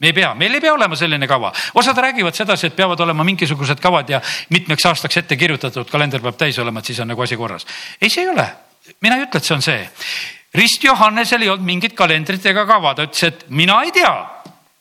me 0.00 0.06
ei 0.06 0.12
pea, 0.16 0.32
meil 0.34 0.54
ei 0.56 0.60
pea 0.60 0.72
olema 0.74 0.96
selline 0.96 1.28
kava. 1.28 1.52
osad 1.74 1.98
räägivad 1.98 2.34
sedasi, 2.34 2.66
et 2.66 2.76
peavad 2.76 3.00
olema 3.00 3.24
mingisugused 3.24 3.80
kavad 3.80 4.08
ja 4.08 4.20
mitmeks 4.48 4.86
aastaks 4.86 5.16
ette 5.16 5.36
kirjutatud, 5.36 5.88
kalender 5.90 6.22
peab 6.24 6.38
täis 6.40 6.58
olema, 6.58 6.80
et 6.80 6.90
siis 6.90 7.00
on 7.00 7.12
nagu 7.12 7.22
asi 7.22 7.36
korras. 7.36 7.66
ei, 8.00 8.10
see 8.10 8.24
ei 8.24 8.32
ole. 8.32 8.46
mina 9.00 9.16
ei 9.16 9.26
ütle, 9.28 9.38
et 9.38 9.44
see 9.44 9.54
on 9.54 9.62
see. 9.62 9.88
rist 10.54 10.84
Johannesel 10.84 11.42
ei 11.42 11.52
olnud 11.52 11.66
mingit 11.66 11.94
kalendrit 11.94 12.46
ega 12.46 12.66
kava, 12.66 12.94
ta 12.94 13.06
ütles, 13.08 13.28
et 13.28 13.44
mina 13.48 13.82
ei 13.84 13.92
tea 13.92 14.14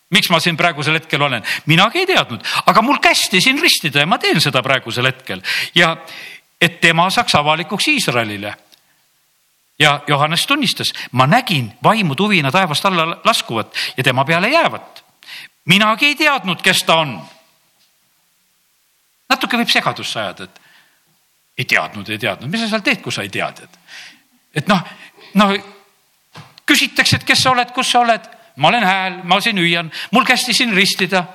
miks 0.09 0.29
ma 0.33 0.39
siin 0.41 0.57
praegusel 0.57 0.97
hetkel 0.97 1.21
olen, 1.21 1.43
minagi 1.69 2.01
ei 2.01 2.07
teadnud, 2.09 2.45
aga 2.65 2.81
mul 2.81 2.97
kästi 3.03 3.41
siin 3.41 3.59
ristida 3.61 4.01
ja 4.01 4.09
ma 4.09 4.17
teen 4.17 4.41
seda 4.41 4.63
praegusel 4.65 5.05
hetkel 5.05 5.43
ja 5.75 5.91
et 6.61 6.79
tema 6.81 7.09
saaks 7.13 7.35
avalikuks 7.37 7.87
Iisraelile 7.91 8.55
ja 9.79 9.99
Johannes 10.07 10.47
tunnistas, 10.47 10.93
ma 11.11 11.27
nägin 11.27 11.71
vaimu 11.83 12.15
tuvina 12.15 12.51
taevast 12.51 12.85
alla 12.85 13.19
laskuvat 13.23 13.75
ja 13.97 14.03
tema 14.03 14.25
peale 14.25 14.49
jäävat 14.49 15.08
minagi 15.69 16.09
ei 16.09 16.15
teadnud, 16.15 16.61
kes 16.65 16.83
ta 16.87 17.01
on. 17.03 17.19
natuke 19.29 19.59
võib 19.61 19.69
segadusse 19.69 20.19
ajada, 20.19 20.47
et 20.49 20.61
ei 21.61 21.67
teadnud, 21.69 22.09
ei 22.09 22.17
teadnud, 22.21 22.49
mis 22.49 22.63
sa 22.63 22.71
seal 22.71 22.85
teed, 22.85 23.03
kui 23.05 23.13
sa 23.13 23.25
ei 23.25 23.29
tea, 23.33 23.51
tead. 23.53 23.79
et 24.57 24.67
noh, 24.71 24.81
no 25.37 25.49
küsitakse, 26.69 27.19
et 27.19 27.27
kes 27.27 27.43
sa 27.43 27.53
oled, 27.53 27.73
kus 27.75 27.91
sa 27.91 28.01
oled, 28.01 28.25
ma 28.57 28.71
olen 28.71 28.85
hääl, 28.85 29.19
ma 29.29 29.39
siin 29.41 29.61
hüüan, 29.61 29.91
mul 30.11 30.25
kästi 30.25 30.53
siin 30.53 30.73
ristida. 30.75 31.25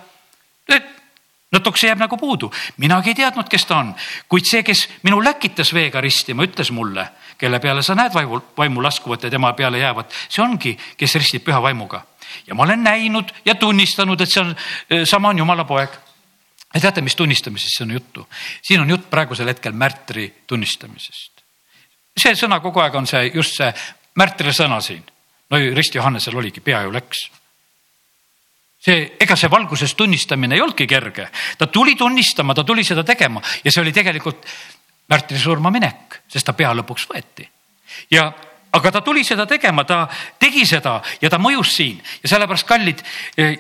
natuke 1.55 1.87
jääb 1.87 2.01
nagu 2.03 2.17
puudu, 2.19 2.49
minagi 2.83 3.13
ei 3.13 3.15
teadnud, 3.15 3.47
kes 3.47 3.65
ta 3.69 3.77
on, 3.79 3.93
kuid 4.29 4.47
see, 4.49 4.65
kes 4.67 4.89
minu 5.07 5.21
läkitas 5.23 5.71
veega 5.75 6.01
ristima, 6.03 6.43
ütles 6.43 6.73
mulle, 6.75 7.05
kelle 7.39 7.61
peale 7.63 7.83
sa 7.83 7.95
näed 7.95 8.11
vaimu, 8.15 8.41
vaimu 8.57 8.83
laskuvat 8.83 9.23
ja 9.23 9.31
tema 9.31 9.53
peale 9.55 9.79
jäävat, 9.79 10.11
see 10.27 10.43
ongi, 10.43 10.75
kes 10.99 11.15
ristib 11.15 11.45
püha 11.47 11.63
vaimuga 11.63 12.03
ja 12.47 12.55
ma 12.55 12.63
olen 12.63 12.83
näinud 12.85 13.33
ja 13.45 13.55
tunnistanud, 13.55 14.21
et 14.21 14.31
see 14.31 14.43
on, 14.43 14.57
eh, 14.91 15.05
sama 15.05 15.29
on 15.29 15.39
jumala 15.39 15.65
poeg. 15.65 15.91
ja 16.75 16.81
teate, 16.81 17.01
mis 17.01 17.17
tunnistamisest 17.17 17.77
siin 17.79 17.91
on 17.91 17.95
juttu? 17.95 18.29
siin 18.63 18.81
on 18.81 18.91
jutt 18.91 19.11
praegusel 19.11 19.49
hetkel 19.49 19.73
märtri 19.73 20.33
tunnistamisest. 20.47 21.45
see 22.17 22.35
sõna 22.35 22.61
kogu 22.61 22.81
aeg 22.81 22.95
on 22.95 23.07
see, 23.07 23.31
just 23.35 23.57
see 23.57 23.73
märtri 24.17 24.53
sõna 24.53 24.81
siin. 24.81 25.05
no 25.51 25.59
Rist 25.75 25.95
Johannesel 25.95 26.37
oligi, 26.37 26.61
pea 26.61 26.83
ju 26.83 26.93
läks 26.93 27.29
see, 28.85 29.17
ega 29.21 29.37
see 29.37 29.51
valguses 29.51 29.95
tunnistamine 29.95 30.57
ei 30.57 30.63
olnudki 30.63 30.87
kerge, 30.87 31.29
ta 31.59 31.67
tuli 31.67 31.97
tunnistama, 31.97 32.55
ta 32.55 32.65
tuli 32.65 32.85
seda 32.85 33.05
tegema 33.05 33.43
ja 33.65 33.73
see 33.73 33.83
oli 33.83 33.93
tegelikult 33.93 34.47
märtri 35.09 35.39
surma 35.39 35.73
minek, 35.73 36.21
sest 36.29 36.47
ta 36.49 36.57
pea 36.57 36.73
lõpuks 36.77 37.07
võeti. 37.11 37.49
ja 38.11 38.31
aga 38.75 38.91
ta 38.91 39.01
tuli 39.01 39.25
seda 39.25 39.47
tegema, 39.47 39.85
ta 39.85 40.05
tegi 40.39 40.65
seda 40.67 40.99
ja 41.23 41.31
ta 41.31 41.39
mõjus 41.39 41.75
siin 41.77 42.01
ja 42.23 42.31
sellepärast 42.33 42.67
kallid. 42.67 43.03
Eh, 43.39 43.55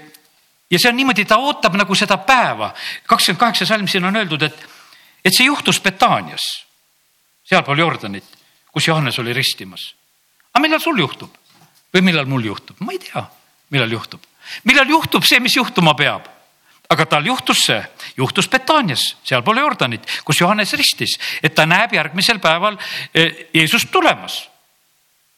ja 0.70 0.80
see 0.80 0.90
on 0.90 0.98
niimoodi, 0.98 1.26
ta 1.28 1.38
ootab 1.38 1.76
nagu 1.78 1.94
seda 1.94 2.18
päeva. 2.18 2.72
kakskümmend 3.06 3.40
kaheksa 3.40 3.66
salm 3.66 3.88
siin 3.88 4.04
on 4.04 4.16
öeldud, 4.16 4.42
et, 4.42 4.66
et 5.24 5.34
see 5.34 5.46
juhtus 5.46 5.80
Betanias, 5.80 6.44
sealpool 7.46 7.78
Jordanit, 7.78 8.26
kus 8.72 8.88
Johannes 8.88 9.18
oli 9.18 9.32
ristimas. 9.32 9.94
aga 10.52 10.62
millal 10.62 10.80
sul 10.80 10.98
juhtub 10.98 11.30
või 11.94 12.02
millal 12.02 12.26
mul 12.26 12.44
juhtub, 12.44 12.76
ma 12.80 12.92
ei 12.92 12.98
tea, 12.98 13.22
millal 13.70 13.92
juhtub, 13.92 14.22
millal 14.64 14.88
juhtub 14.88 15.24
see, 15.24 15.40
mis 15.40 15.56
juhtuma 15.56 15.94
peab 15.94 16.30
aga 16.90 17.06
tal 17.06 17.26
juhtus 17.26 17.62
see, 17.64 17.80
juhtus 18.16 18.48
Betanias, 18.48 19.16
sealpool 19.24 19.56
Jordanit, 19.56 20.04
kus 20.24 20.40
Johannes 20.40 20.72
ristis, 20.76 21.14
et 21.42 21.54
ta 21.54 21.64
näeb 21.66 21.94
järgmisel 21.94 22.38
päeval 22.42 22.76
eh, 23.14 23.46
Jeesust 23.54 23.90
tulemas 23.90 24.42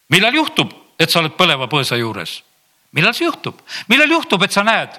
millal 0.09 0.35
juhtub, 0.35 0.73
et 0.99 1.11
sa 1.11 1.21
oled 1.21 1.37
põleva 1.37 1.69
põõsa 1.71 1.99
juures? 1.99 2.43
millal 2.97 3.15
see 3.15 3.27
juhtub, 3.27 3.59
millal 3.89 4.11
juhtub, 4.11 4.43
et 4.43 4.53
sa 4.53 4.65
näed 4.65 4.95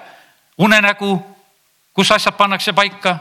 unenägu, 0.62 1.16
kus 1.92 2.12
asjad 2.14 2.36
pannakse 2.36 2.72
paika? 2.72 3.18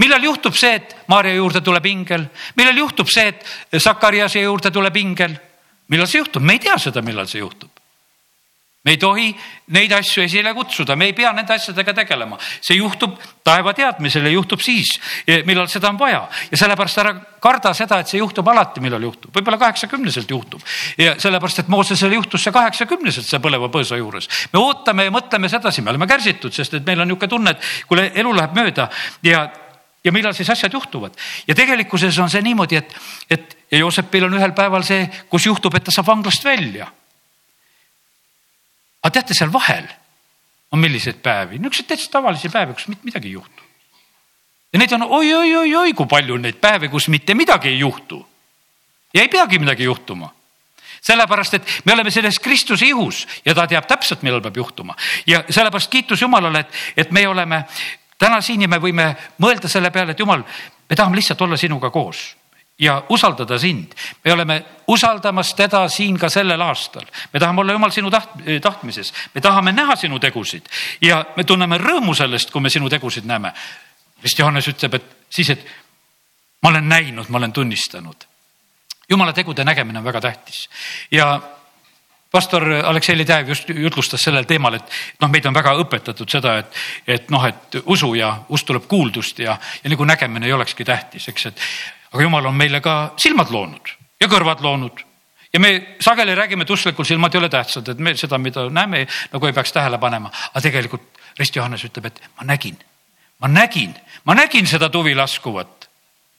millal 0.00 0.22
juhtub 0.22 0.54
see, 0.56 0.74
et 0.80 0.96
Maarja 1.08 1.34
juurde 1.34 1.60
tuleb 1.60 1.86
ingel, 1.86 2.26
millal 2.56 2.78
juhtub 2.84 3.10
see, 3.10 3.28
et 3.28 3.82
Sakariase 3.82 4.40
juurde 4.40 4.70
tuleb 4.70 4.96
ingel? 4.96 5.36
millal 5.88 6.08
see 6.08 6.22
juhtub, 6.22 6.42
me 6.42 6.56
ei 6.56 6.64
tea 6.64 6.78
seda, 6.78 7.02
millal 7.02 7.28
see 7.28 7.42
juhtub 7.42 7.73
me 8.84 8.90
ei 8.92 8.98
tohi 9.00 9.30
neid 9.72 9.92
asju 9.96 10.26
esile 10.26 10.52
kutsuda, 10.54 10.92
me 10.96 11.06
ei 11.08 11.14
pea 11.16 11.30
nende 11.32 11.54
asjadega 11.56 11.94
tegelema, 11.96 12.36
see 12.60 12.76
juhtub 12.76 13.16
taeva 13.44 13.72
teadmisel 13.76 14.28
ja 14.28 14.34
juhtub 14.34 14.60
siis, 14.60 14.90
millal 15.48 15.70
seda 15.72 15.88
on 15.88 15.98
vaja. 15.98 16.26
Ja 16.50 16.60
sellepärast 16.60 17.00
ära 17.00 17.14
karda 17.40 17.72
seda, 17.76 18.02
et 18.02 18.12
see 18.12 18.20
juhtub 18.20 18.48
alati, 18.52 18.82
millal 18.84 19.06
juhtub, 19.08 19.32
võib-olla 19.32 19.58
kaheksakümneselt 19.62 20.30
juhtub. 20.30 20.60
Ja 21.00 21.16
sellepärast, 21.20 21.62
et 21.64 21.72
Moosesele 21.72 22.18
juhtus 22.20 22.44
see 22.44 22.52
kaheksakümneselt 22.52 23.28
see 23.28 23.40
põleva 23.40 23.70
põõsa 23.72 23.96
juures. 24.00 24.28
me 24.52 24.60
ootame 24.60 25.08
ja 25.08 25.14
mõtleme 25.14 25.48
sedasi, 25.48 25.82
me 25.82 25.94
oleme 25.94 26.08
kärsitud, 26.10 26.52
sest 26.52 26.76
et 26.76 26.84
meil 26.86 27.00
on 27.00 27.08
niisugune 27.08 27.30
tunne, 27.30 27.54
et 27.56 27.88
kuule, 27.88 28.10
elu 28.14 28.32
läheb 28.36 28.56
mööda 28.56 28.90
ja 29.22 29.46
ja 30.04 30.12
millal 30.12 30.34
siis 30.36 30.50
asjad 30.52 30.72
juhtuvad. 30.72 31.14
Ja 31.48 31.54
tegelikkuses 31.56 32.18
on 32.20 32.28
see 32.28 32.42
niimoodi, 32.44 32.76
et, 32.76 32.92
et 33.30 33.56
ja 33.72 33.78
Joosepil 33.78 34.26
on 34.26 34.36
ühel 34.36 34.52
päeval 34.52 34.84
see, 34.84 35.06
kus 35.32 35.46
juhtub, 35.48 35.72
et 35.74 35.86
ta 35.88 35.94
saab 35.94 36.10
vanglast 36.10 36.44
välja 36.44 36.90
aga 39.04 39.12
teate, 39.12 39.36
seal 39.36 39.52
vahel 39.52 39.86
no 40.72 40.80
milliseid 40.80 41.20
päevi, 41.22 41.60
niisuguseid 41.60 41.90
täitsa 41.92 42.10
tavalisi 42.16 42.48
päevi, 42.50 42.74
kus 42.74 42.88
mitte 42.88 43.06
midagi 43.06 43.28
ei 43.28 43.36
juhtu. 43.36 43.62
ja 44.72 44.78
neid 44.80 44.92
on 44.96 45.04
oi-oi-oi-oi, 45.06 45.92
kui 45.92 46.08
palju 46.10 46.38
neid 46.40 46.58
päevi, 46.60 46.88
kus 46.88 47.08
mitte 47.12 47.34
midagi 47.34 47.68
ei 47.68 47.78
juhtu. 47.78 48.24
ja 49.14 49.22
ei 49.22 49.28
peagi 49.28 49.58
midagi 49.58 49.84
juhtuma 49.84 50.32
sellepärast, 51.04 51.54
et 51.54 51.72
me 51.84 51.92
oleme 51.92 52.10
selles 52.10 52.38
Kristuse 52.40 52.86
ihus 52.86 53.26
ja 53.44 53.54
ta 53.54 53.66
teab 53.68 53.86
täpselt, 53.86 54.22
millal 54.24 54.40
peab 54.40 54.56
juhtuma 54.56 54.96
ja 55.26 55.44
sellepärast 55.50 55.90
kiitus 55.92 56.22
Jumalale, 56.22 56.64
et, 56.64 56.80
et 56.96 57.10
me 57.12 57.28
oleme 57.28 57.64
täna 58.18 58.40
siin 58.40 58.64
ja 58.64 58.68
me 58.68 58.80
võime 58.80 59.10
mõelda 59.38 59.68
selle 59.68 59.90
peale, 59.92 60.16
et 60.16 60.20
Jumal, 60.20 60.42
me 60.88 60.96
tahame 60.96 61.20
lihtsalt 61.20 61.44
olla 61.44 61.60
sinuga 61.60 61.90
koos 61.92 62.30
ja 62.78 63.02
usaldada 63.08 63.58
sind. 63.58 63.92
me 64.24 64.32
oleme 64.32 64.64
usaldamas 64.86 65.54
teda 65.54 65.88
siin 65.88 66.18
ka 66.18 66.28
sellel 66.28 66.60
aastal. 66.60 67.06
me 67.32 67.40
tahame 67.40 67.60
olla 67.60 67.72
jumal 67.72 67.90
sinu 67.90 68.10
taht-, 68.10 68.60
tahtmises, 68.62 69.14
me 69.34 69.40
tahame 69.40 69.72
näha 69.72 69.96
sinu 69.96 70.18
tegusid 70.18 70.66
ja 71.00 71.24
me 71.36 71.44
tunneme 71.44 71.78
rõõmu 71.78 72.14
sellest, 72.14 72.50
kui 72.50 72.60
me 72.60 72.70
sinu 72.70 72.90
tegusid 72.90 73.24
näeme. 73.24 73.52
sest 74.22 74.38
Johannes 74.38 74.68
ütleb, 74.68 74.94
et 74.94 75.16
siis, 75.30 75.50
et 75.50 75.66
ma 76.62 76.68
olen 76.68 76.88
näinud, 76.88 77.28
ma 77.28 77.38
olen 77.38 77.52
tunnistanud. 77.52 78.16
jumala 79.10 79.32
tegude 79.32 79.64
nägemine 79.64 79.98
on 79.98 80.04
väga 80.04 80.20
tähtis 80.20 80.68
ja 81.10 81.40
pastor 82.30 82.64
Aleksei 82.84 83.18
Ledev 83.18 83.48
just 83.48 83.68
jutlustas 83.68 84.22
sellel 84.22 84.44
teemal, 84.44 84.74
et 84.74 84.94
noh, 85.20 85.30
meid 85.30 85.46
on 85.46 85.54
väga 85.54 85.76
õpetatud 85.78 86.30
seda, 86.30 86.56
et, 86.58 86.78
et 87.06 87.30
noh, 87.30 87.44
et 87.46 87.76
usu 87.84 88.14
ja 88.18 88.32
usk 88.48 88.66
tuleb 88.66 88.88
kuuldust 88.90 89.38
ja, 89.38 89.54
ja 89.84 89.92
nagu 89.92 90.04
nägemine 90.04 90.46
ei 90.46 90.52
olekski 90.56 90.84
tähtis, 90.84 91.28
eks, 91.30 91.46
et 91.52 91.62
aga 92.14 92.22
jumal 92.22 92.46
on 92.46 92.54
meile 92.54 92.80
ka 92.80 93.12
silmad 93.18 93.50
loonud 93.50 93.90
ja 94.22 94.30
kõrvad 94.30 94.62
loonud. 94.62 95.02
Ja 95.54 95.60
me 95.60 95.96
sageli 96.02 96.34
räägime, 96.34 96.62
et 96.62 96.70
usklikul 96.70 97.06
silmad 97.06 97.34
ei 97.34 97.38
ole 97.38 97.48
tähtsad, 97.50 97.88
et 97.88 97.98
me 97.98 98.14
seda, 98.18 98.38
mida 98.38 98.64
näeme, 98.70 99.04
nagu 99.32 99.46
ei 99.46 99.54
peaks 99.54 99.72
tähele 99.72 99.98
panema, 100.02 100.30
aga 100.50 100.62
tegelikult 100.62 101.20
Rist 101.38 101.56
Johannes 101.56 101.84
ütleb, 101.86 102.06
et 102.10 102.20
ma 102.38 102.46
nägin, 102.46 102.78
ma 103.42 103.50
nägin, 103.50 103.94
ma 104.24 104.34
nägin 104.34 104.66
seda 104.66 104.88
tuvi 104.90 105.14
laskuvat. 105.14 105.88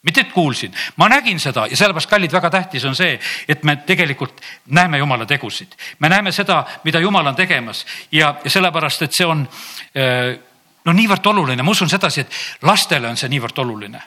Mitte 0.06 0.20
et 0.22 0.32
kuulsin, 0.32 0.74
ma 0.96 1.08
nägin 1.10 1.40
seda. 1.42 1.64
Ja 1.66 1.76
sellepärast, 1.76 2.10
kallid, 2.10 2.32
väga 2.32 2.50
tähtis 2.50 2.84
on 2.86 2.94
see, 2.94 3.16
et 3.48 3.64
me 3.66 3.74
tegelikult 3.88 4.40
näeme 4.70 4.98
jumala 4.98 5.26
tegusid. 5.26 5.74
me 5.98 6.08
näeme 6.08 6.32
seda, 6.32 6.64
mida 6.84 7.00
jumal 7.00 7.26
on 7.26 7.36
tegemas. 7.36 7.86
Ja, 8.12 8.36
ja 8.44 8.50
sellepärast, 8.50 9.02
et 9.02 9.12
see 9.12 9.26
on 9.26 9.48
eh, 9.94 10.38
no 10.84 10.92
niivõrd 10.92 11.26
oluline, 11.26 11.62
ma 11.62 11.70
usun 11.70 11.90
sedasi, 11.90 12.20
et 12.20 12.62
lastele 12.62 13.08
on 13.08 13.16
see 13.16 13.28
niivõrd 13.28 13.58
oluline. 13.58 14.02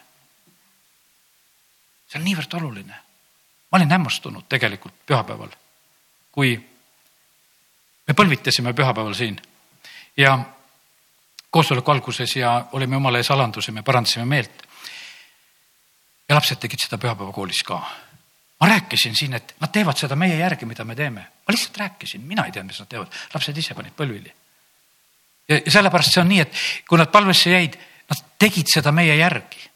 See 2.10 2.19
on 2.19 2.26
niivõrd 2.26 2.56
oluline. 2.58 2.95
ma 3.72 3.78
olin 3.78 3.91
hämmastunud 3.91 4.48
tegelikult 4.50 5.06
pühapäeval, 5.06 5.52
kui 6.32 6.56
me 8.08 8.13
põlvitasime 8.17 8.74
pühapäeval 8.74 9.13
siin 9.13 9.38
ja 10.17 10.39
koosoleku 11.50 11.91
alguses 11.91 12.36
ja 12.36 12.65
olime 12.72 12.95
jumala 12.95 13.17
ees 13.22 13.32
alandusime, 13.32 13.84
parandasime 13.84 14.26
meelt 14.26 14.65
ja 16.30 16.38
lapsed 16.38 16.62
tegid 16.62 16.82
seda 16.82 16.98
pühapäevakoolis 17.02 17.63
ka. 17.65 17.82
ma 18.60 18.67
rääkisin 18.67 19.15
siin, 19.15 19.34
et 19.34 19.56
nad 19.60 19.72
teevad 19.72 19.98
seda 19.98 20.15
meie 20.15 20.36
järgi, 20.38 20.65
mida 20.65 20.84
me 20.86 20.95
teeme. 20.95 21.22
ma 21.22 21.54
lihtsalt 21.54 21.78
rääkisin, 21.78 22.22
mina 22.22 22.45
ei 22.45 22.52
tea, 22.52 22.63
mis 22.63 22.80
nad 22.80 22.89
teevad, 22.89 23.13
lapsed 23.34 23.58
ise 23.58 23.74
panid 23.74 23.93
põlvili. 23.98 24.34
ja, 25.50 25.62
sellepärast 25.67 26.13
see 26.13 26.22
on 26.22 26.30
nii, 26.30 26.39
et 26.39 26.54
kui 26.89 26.98
nad 26.98 27.12
palvesse 27.12 27.50
jäid, 27.50 27.78
nad 28.10 28.26
tegid 28.39 28.69
seda 28.74 28.91
meie 28.91 29.15
järgi. 29.15 29.68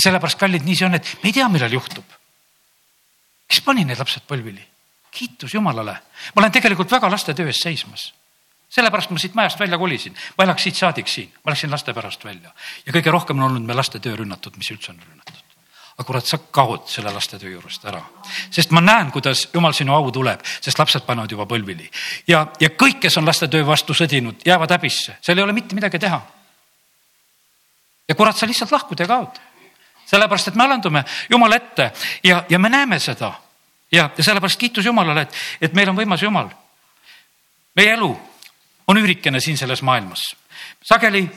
Ja 0.00 0.06
sellepärast, 0.06 0.38
kallid, 0.40 0.64
nii 0.64 0.78
see 0.78 0.88
on, 0.88 0.96
et 0.96 1.10
me 1.20 1.28
ei 1.28 1.36
tea, 1.36 1.48
millal 1.52 1.76
juhtub. 1.76 2.16
kes 3.50 3.60
pani 3.66 3.84
need 3.84 4.00
lapsed 4.00 4.24
põlvili? 4.30 4.64
kiitus 5.10 5.54
Jumalale. 5.54 5.92
ma 6.34 6.42
olen 6.42 6.56
tegelikult 6.56 6.90
väga 6.90 7.10
laste 7.10 7.34
töö 7.34 7.52
eest 7.52 7.68
seismas 7.68 8.08
sellepärast 8.70 9.10
ma 9.10 9.18
siit 9.18 9.34
majast 9.34 9.58
välja 9.60 9.78
kolisin, 9.78 10.16
ma 10.38 10.46
elaks 10.46 10.62
siit 10.62 10.78
saadik 10.78 11.08
siin, 11.10 11.32
ma 11.44 11.52
läksin 11.52 11.70
laste 11.70 11.94
pärast 11.94 12.24
välja 12.24 12.54
ja 12.86 12.96
kõige 12.96 13.12
rohkem 13.12 13.38
on 13.38 13.50
olnud 13.50 13.66
me 13.66 13.74
laste 13.74 14.00
töö 14.00 14.16
rünnatud, 14.22 14.56
mis 14.56 14.70
üldse 14.70 14.94
on 14.94 15.02
rünnatud 15.02 15.50
aga 16.00 16.06
kurat, 16.08 16.24
sa 16.24 16.38
kaod 16.40 16.86
selle 16.88 17.12
lastetöö 17.12 17.50
juurest 17.52 17.84
ära. 17.84 18.00
sest 18.50 18.70
ma 18.72 18.80
näen, 18.80 19.10
kuidas 19.12 19.48
jumal 19.52 19.74
sinu 19.76 19.92
au 19.92 20.08
tuleb, 20.10 20.40
sest 20.64 20.78
lapsed 20.80 21.04
panevad 21.04 21.30
juba 21.30 21.44
põlvili. 21.46 21.90
ja, 22.26 22.46
ja 22.60 22.70
kõik, 22.72 23.02
kes 23.04 23.18
on 23.20 23.28
lastetöö 23.28 23.66
vastu 23.66 23.92
sõdinud, 23.92 24.40
jäävad 24.46 24.72
häbisse, 24.78 25.18
seal 25.20 25.38
ei 25.38 25.44
ole 25.44 25.52
mitte 25.52 25.76
midagi 25.76 25.98
teha. 25.98 26.20
ja 28.08 28.14
kurat, 28.14 28.36
sa 28.36 28.48
lihtsalt 28.48 28.72
lahkud 28.72 29.00
ja 29.00 29.06
kaod. 29.06 29.40
Sellepärast, 30.10 30.48
et 30.48 30.58
me 30.58 30.64
alandume 30.64 31.04
Jumala 31.30 31.56
ette 31.56 31.92
ja, 32.24 32.44
ja 32.48 32.58
me 32.58 32.68
näeme 32.68 32.98
seda. 32.98 33.32
ja, 33.92 34.10
ja 34.16 34.24
sellepärast 34.24 34.58
kiitus 34.58 34.84
Jumalale, 34.84 35.22
et, 35.22 35.34
et 35.60 35.74
meil 35.74 35.88
on 35.90 35.96
võimas 35.96 36.22
Jumal. 36.22 36.50
meie 37.76 37.94
elu 37.94 38.10
on 38.86 38.98
üürikene 38.98 39.40
siin 39.40 39.58
selles 39.58 39.82
maailmas. 39.82 40.34
sageli 40.82 41.28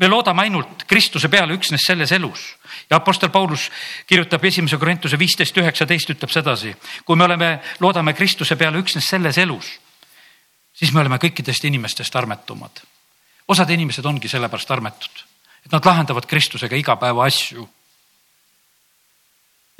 me 0.00 0.08
loodame 0.08 0.42
ainult 0.42 0.84
Kristuse 0.88 1.28
peale 1.28 1.54
üksnes 1.54 1.84
selles 1.86 2.12
elus 2.12 2.56
ja 2.90 2.96
Apostel 2.96 3.28
Paulus 3.30 3.70
kirjutab 4.06 4.44
esimese 4.44 4.78
Korintuse 4.78 5.18
viisteist, 5.18 5.56
üheksateist 5.56 6.10
ütleb 6.10 6.30
sedasi. 6.30 6.74
kui 7.04 7.16
me 7.16 7.24
oleme, 7.24 7.60
loodame 7.80 8.14
Kristuse 8.14 8.56
peale 8.56 8.78
üksnes 8.78 9.06
selles 9.06 9.38
elus, 9.38 9.68
siis 10.72 10.92
me 10.92 11.00
oleme 11.00 11.20
kõikidest 11.20 11.66
inimestest 11.68 12.16
armetumad. 12.16 12.82
osad 13.48 13.70
inimesed 13.70 14.04
ongi 14.04 14.28
sellepärast 14.28 14.70
armetud, 14.70 15.24
et 15.66 15.72
nad 15.72 15.84
lahendavad 15.84 16.26
Kristusega 16.26 16.76
igapäeva 16.76 17.26
asju. 17.26 17.68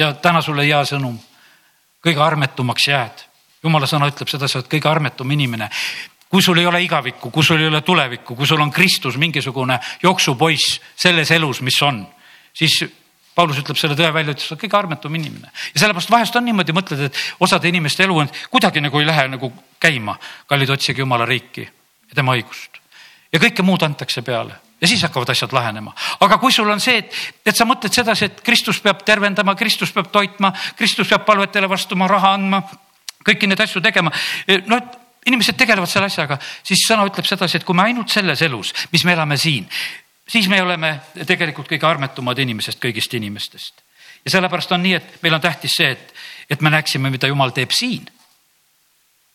Ja 0.00 0.12
täna 0.16 0.40
sulle 0.42 0.64
hea 0.66 0.80
sõnum, 0.88 1.18
kõige 2.04 2.22
armetumaks 2.24 2.88
jääd. 2.88 3.26
jumala 3.62 3.86
sõna 3.86 4.08
ütleb 4.08 4.28
seda, 4.28 4.48
sa 4.48 4.58
oled 4.58 4.70
kõige 4.72 4.88
armetum 4.88 5.30
inimene 5.30 5.68
kui 6.30 6.42
sul 6.42 6.58
ei 6.58 6.66
ole 6.66 6.82
igavikku, 6.82 7.30
kui 7.30 7.42
sul 7.42 7.60
ei 7.60 7.66
ole 7.66 7.80
tulevikku, 7.82 8.36
kui 8.38 8.46
sul 8.46 8.60
on 8.62 8.70
Kristus 8.70 9.16
mingisugune 9.18 9.80
jooksupoiss 10.02 10.78
selles 10.96 11.30
elus, 11.34 11.60
mis 11.60 11.82
on, 11.82 12.04
siis 12.54 12.84
Paulus 13.34 13.58
ütleb 13.58 13.78
selle 13.78 13.96
tõe 13.98 14.12
välja, 14.14 14.34
et 14.34 14.42
sa 14.42 14.54
oled 14.54 14.62
kõige 14.62 14.78
armetum 14.78 15.14
inimene 15.18 15.50
ja 15.50 15.82
sellepärast 15.82 16.10
vahest 16.10 16.38
on 16.38 16.46
niimoodi, 16.46 16.74
mõtled, 16.76 17.02
et 17.08 17.20
osade 17.42 17.68
inimeste 17.68 18.06
elu 18.06 18.22
on 18.22 18.30
kuidagi 18.50 18.82
nagu 18.84 19.00
ei 19.00 19.06
lähe 19.06 19.26
nagu 19.34 19.52
käima. 19.80 20.16
kallid, 20.46 20.70
otsige 20.70 21.02
jumala 21.02 21.26
riiki 21.26 21.66
ja 21.66 22.14
tema 22.14 22.38
õigust 22.38 22.78
ja 23.32 23.42
kõike 23.42 23.66
muud 23.66 23.82
antakse 23.82 24.22
peale 24.22 24.58
ja 24.80 24.88
siis 24.88 25.02
hakkavad 25.02 25.28
asjad 25.28 25.52
lahenema. 25.52 25.94
aga 26.20 26.38
kui 26.38 26.52
sul 26.52 26.70
on 26.70 26.80
see, 26.80 26.98
et, 26.98 27.18
et 27.46 27.56
sa 27.56 27.66
mõtled 27.68 27.92
sedasi, 27.94 28.30
et 28.30 28.40
Kristus 28.44 28.80
peab 28.80 29.04
tervendama, 29.06 29.54
Kristus 29.54 29.92
peab 29.92 30.10
toitma, 30.12 30.52
Kristus 30.76 31.08
peab 31.08 31.26
palvetele 31.28 31.68
vastuma, 31.68 32.08
raha 32.08 32.34
andma, 32.38 32.62
kõiki 33.26 33.48
neid 33.48 33.60
asju 33.60 33.82
tegema. 33.84 34.12
no 34.66 34.76
et 34.76 34.98
inimesed 35.26 35.58
tegelevad 35.58 35.90
selle 35.90 36.08
asjaga, 36.08 36.38
siis 36.64 36.86
sõna 36.88 37.04
ütleb 37.08 37.28
sedasi, 37.28 37.60
et 37.60 37.66
kui 37.66 37.76
me 37.76 37.84
ainult 37.88 38.12
selles 38.12 38.40
elus, 38.42 38.72
mis 38.92 39.04
me 39.04 39.12
elame 39.12 39.36
siin, 39.36 39.66
siis 40.28 40.48
me 40.48 40.62
oleme 40.62 40.94
tegelikult 41.26 41.68
kõige 41.68 41.86
armetumad 41.86 42.38
inimesest 42.38 42.80
kõigist 42.82 43.14
inimestest. 43.16 43.82
ja 44.24 44.30
sellepärast 44.30 44.72
on 44.72 44.82
nii, 44.82 44.94
et 44.94 45.22
meil 45.22 45.34
on 45.34 45.40
tähtis 45.40 45.76
see, 45.76 45.90
et, 45.90 46.14
et 46.50 46.60
me 46.60 46.70
näeksime, 46.70 47.10
mida 47.10 47.28
jumal 47.28 47.52
teeb 47.56 47.70
siin. 47.76 48.08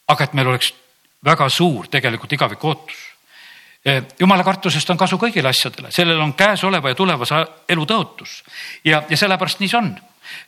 aga 0.07 0.23
et 0.23 0.33
meil 0.33 0.47
oleks 0.47 0.73
väga 1.25 1.49
suur 1.49 1.87
tegelikult 1.87 2.33
igavik 2.33 2.63
ootus. 2.63 3.14
Jumala 4.19 4.43
kartusest 4.43 4.89
on 4.89 4.97
kasu 4.97 5.19
kõigile 5.21 5.51
asjadele, 5.51 5.91
sellel 5.93 6.21
on 6.21 6.33
käesoleva 6.33 6.89
ja 6.89 6.97
tulevase 6.97 7.41
elu 7.69 7.83
tõotus 7.85 8.39
ja, 8.83 9.03
ja 9.09 9.17
sellepärast 9.17 9.59
nii 9.61 9.69
see 9.69 9.77
on. 9.77 9.91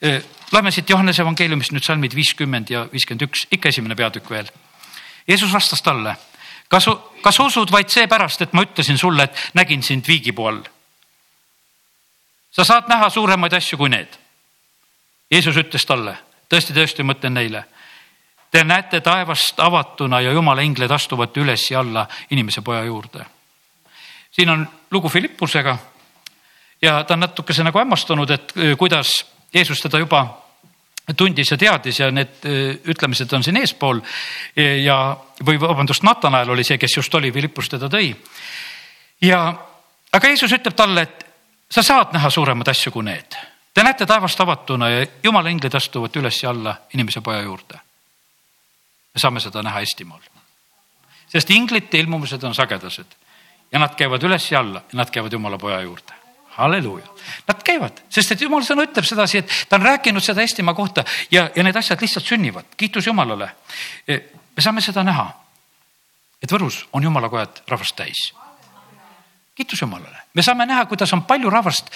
E, 0.02 0.16
loeme 0.52 0.72
siit 0.74 0.90
Johannese 0.90 1.22
evangeeliumist 1.22 1.76
nüüd 1.76 1.86
salmid 1.86 2.16
viiskümmend 2.18 2.74
ja 2.74 2.88
viiskümmend 2.90 3.28
üks, 3.28 3.46
ikka 3.54 3.70
esimene 3.70 3.96
peatükk 4.00 4.32
veel 4.34 4.50
Jeesus 5.28 5.54
vastas 5.54 5.82
talle, 5.82 6.16
kas, 6.68 6.88
kas 7.22 7.40
usud 7.40 7.72
vaid 7.72 7.92
seepärast, 7.92 8.42
et 8.42 8.54
ma 8.56 8.64
ütlesin 8.64 8.98
sulle, 8.98 9.28
et 9.28 9.50
nägin 9.54 9.84
sind 9.84 10.08
viigipuu 10.08 10.48
all? 10.48 10.64
sa 12.52 12.64
saad 12.64 12.88
näha 12.90 13.10
suuremaid 13.10 13.54
asju 13.54 13.78
kui 13.78 13.90
need. 13.92 14.16
Jeesus 15.32 15.60
ütles 15.60 15.84
talle, 15.86 16.16
tõesti, 16.50 16.74
tõesti, 16.74 17.04
ma 17.04 17.14
ütlen 17.14 17.36
neile. 17.38 17.66
Te 18.52 18.64
näete 18.64 19.02
taevast 19.02 19.60
avatuna 19.60 20.22
ja 20.22 20.32
jumala 20.32 20.62
inglid 20.62 20.92
astuvad 20.92 21.36
üles 21.38 21.72
ja 21.72 21.80
alla 21.80 22.08
inimese 22.32 22.62
poja 22.62 22.84
juurde. 22.84 23.26
siin 24.32 24.50
on 24.50 24.68
lugu 24.92 25.10
Philippusega 25.10 25.78
ja 26.82 27.04
ta 27.04 27.14
on 27.14 27.20
natukese 27.20 27.64
nagu 27.64 27.80
hämmastunud, 27.80 28.30
et 28.30 28.54
kuidas 28.78 29.26
Jeesus 29.54 29.82
teda 29.82 29.98
juba 29.98 30.48
tundis 31.18 31.52
ja 31.52 31.58
teadis 31.58 32.00
ja 32.00 32.12
need 32.12 32.46
äh, 32.46 32.76
ütlemised 32.86 33.32
on 33.34 33.44
siin 33.44 33.58
eespool. 33.58 34.02
ja, 34.84 35.18
või 35.46 35.60
vabandust, 35.62 36.04
Natanael 36.04 36.50
oli 36.50 36.64
see, 36.64 36.78
kes 36.78 36.98
just 36.98 37.16
oli, 37.16 37.32
Philippus 37.32 37.70
teda 37.70 37.88
tõi. 37.90 38.16
ja, 39.22 39.42
aga 40.14 40.28
Jeesus 40.28 40.52
ütleb 40.52 40.76
talle, 40.76 41.02
et 41.02 41.26
sa 41.72 41.84
saad 41.84 42.14
näha 42.14 42.30
suuremaid 42.30 42.68
asju 42.68 42.92
kui 42.92 43.04
need. 43.04 43.38
Te 43.74 43.84
näete 43.84 44.06
taevast 44.06 44.40
avatuna 44.42 44.90
ja 44.90 45.06
jumala 45.24 45.50
inglid 45.50 45.76
astuvad 45.76 46.16
üles 46.18 46.44
ja 46.44 46.50
alla 46.50 46.76
inimese 46.94 47.22
poja 47.22 47.42
juurde. 47.42 47.80
Me 49.18 49.22
saame 49.22 49.42
seda 49.42 49.64
näha 49.66 49.82
Eestimaal. 49.82 50.22
sest 51.28 51.50
inglite 51.52 51.98
ilmumised 51.98 52.44
on 52.44 52.54
sagedased 52.56 53.18
ja 53.72 53.80
nad 53.82 53.96
käivad 53.98 54.24
üles 54.24 54.52
ja 54.52 54.60
alla 54.60 54.84
nad 54.94 55.10
käivad 55.10 55.34
jumala 55.34 55.58
poja 55.58 55.82
juurde 55.82 56.14
halleluuja. 56.58 57.06
Nad 57.48 57.64
käivad, 57.64 58.00
sest 58.10 58.32
et 58.34 58.42
jumal 58.42 58.64
sõna 58.66 58.88
ütleb 58.88 59.06
sedasi, 59.06 59.44
et 59.44 59.52
ta 59.70 59.78
on 59.78 59.86
rääkinud 59.86 60.24
seda 60.26 60.42
Eestimaa 60.42 60.74
kohta 60.78 61.04
ja, 61.32 61.50
ja 61.56 61.66
need 61.66 61.76
asjad 61.78 62.02
lihtsalt 62.02 62.26
sünnivad, 62.26 62.72
kiitus 62.78 63.06
Jumalale. 63.06 63.52
E, 64.08 64.18
me 64.58 64.66
saame 64.66 64.82
seda 64.82 65.04
näha. 65.06 65.28
et 66.42 66.52
Võrus 66.52 66.84
on 66.94 67.04
jumala 67.04 67.30
kojad 67.30 67.62
rahvast 67.68 67.96
täis. 67.96 68.34
kiitus 69.56 69.82
Jumalale, 69.82 70.18
me 70.34 70.42
saame 70.42 70.66
näha, 70.66 70.86
kuidas 70.86 71.14
on 71.14 71.24
palju 71.30 71.50
rahvast 71.50 71.94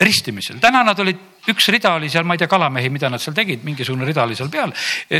ristimisel, 0.00 0.58
täna 0.60 0.84
nad 0.84 0.98
olid, 0.98 1.20
üks 1.52 1.68
rida 1.72 1.94
oli 1.96 2.10
seal, 2.12 2.26
ma 2.28 2.36
ei 2.36 2.42
tea, 2.42 2.48
kalamehi, 2.50 2.90
mida 2.92 3.10
nad 3.12 3.22
seal 3.22 3.36
tegid, 3.36 3.64
mingisugune 3.66 4.06
rida 4.08 4.24
oli 4.26 4.36
seal 4.38 4.50
peal. 4.52 4.74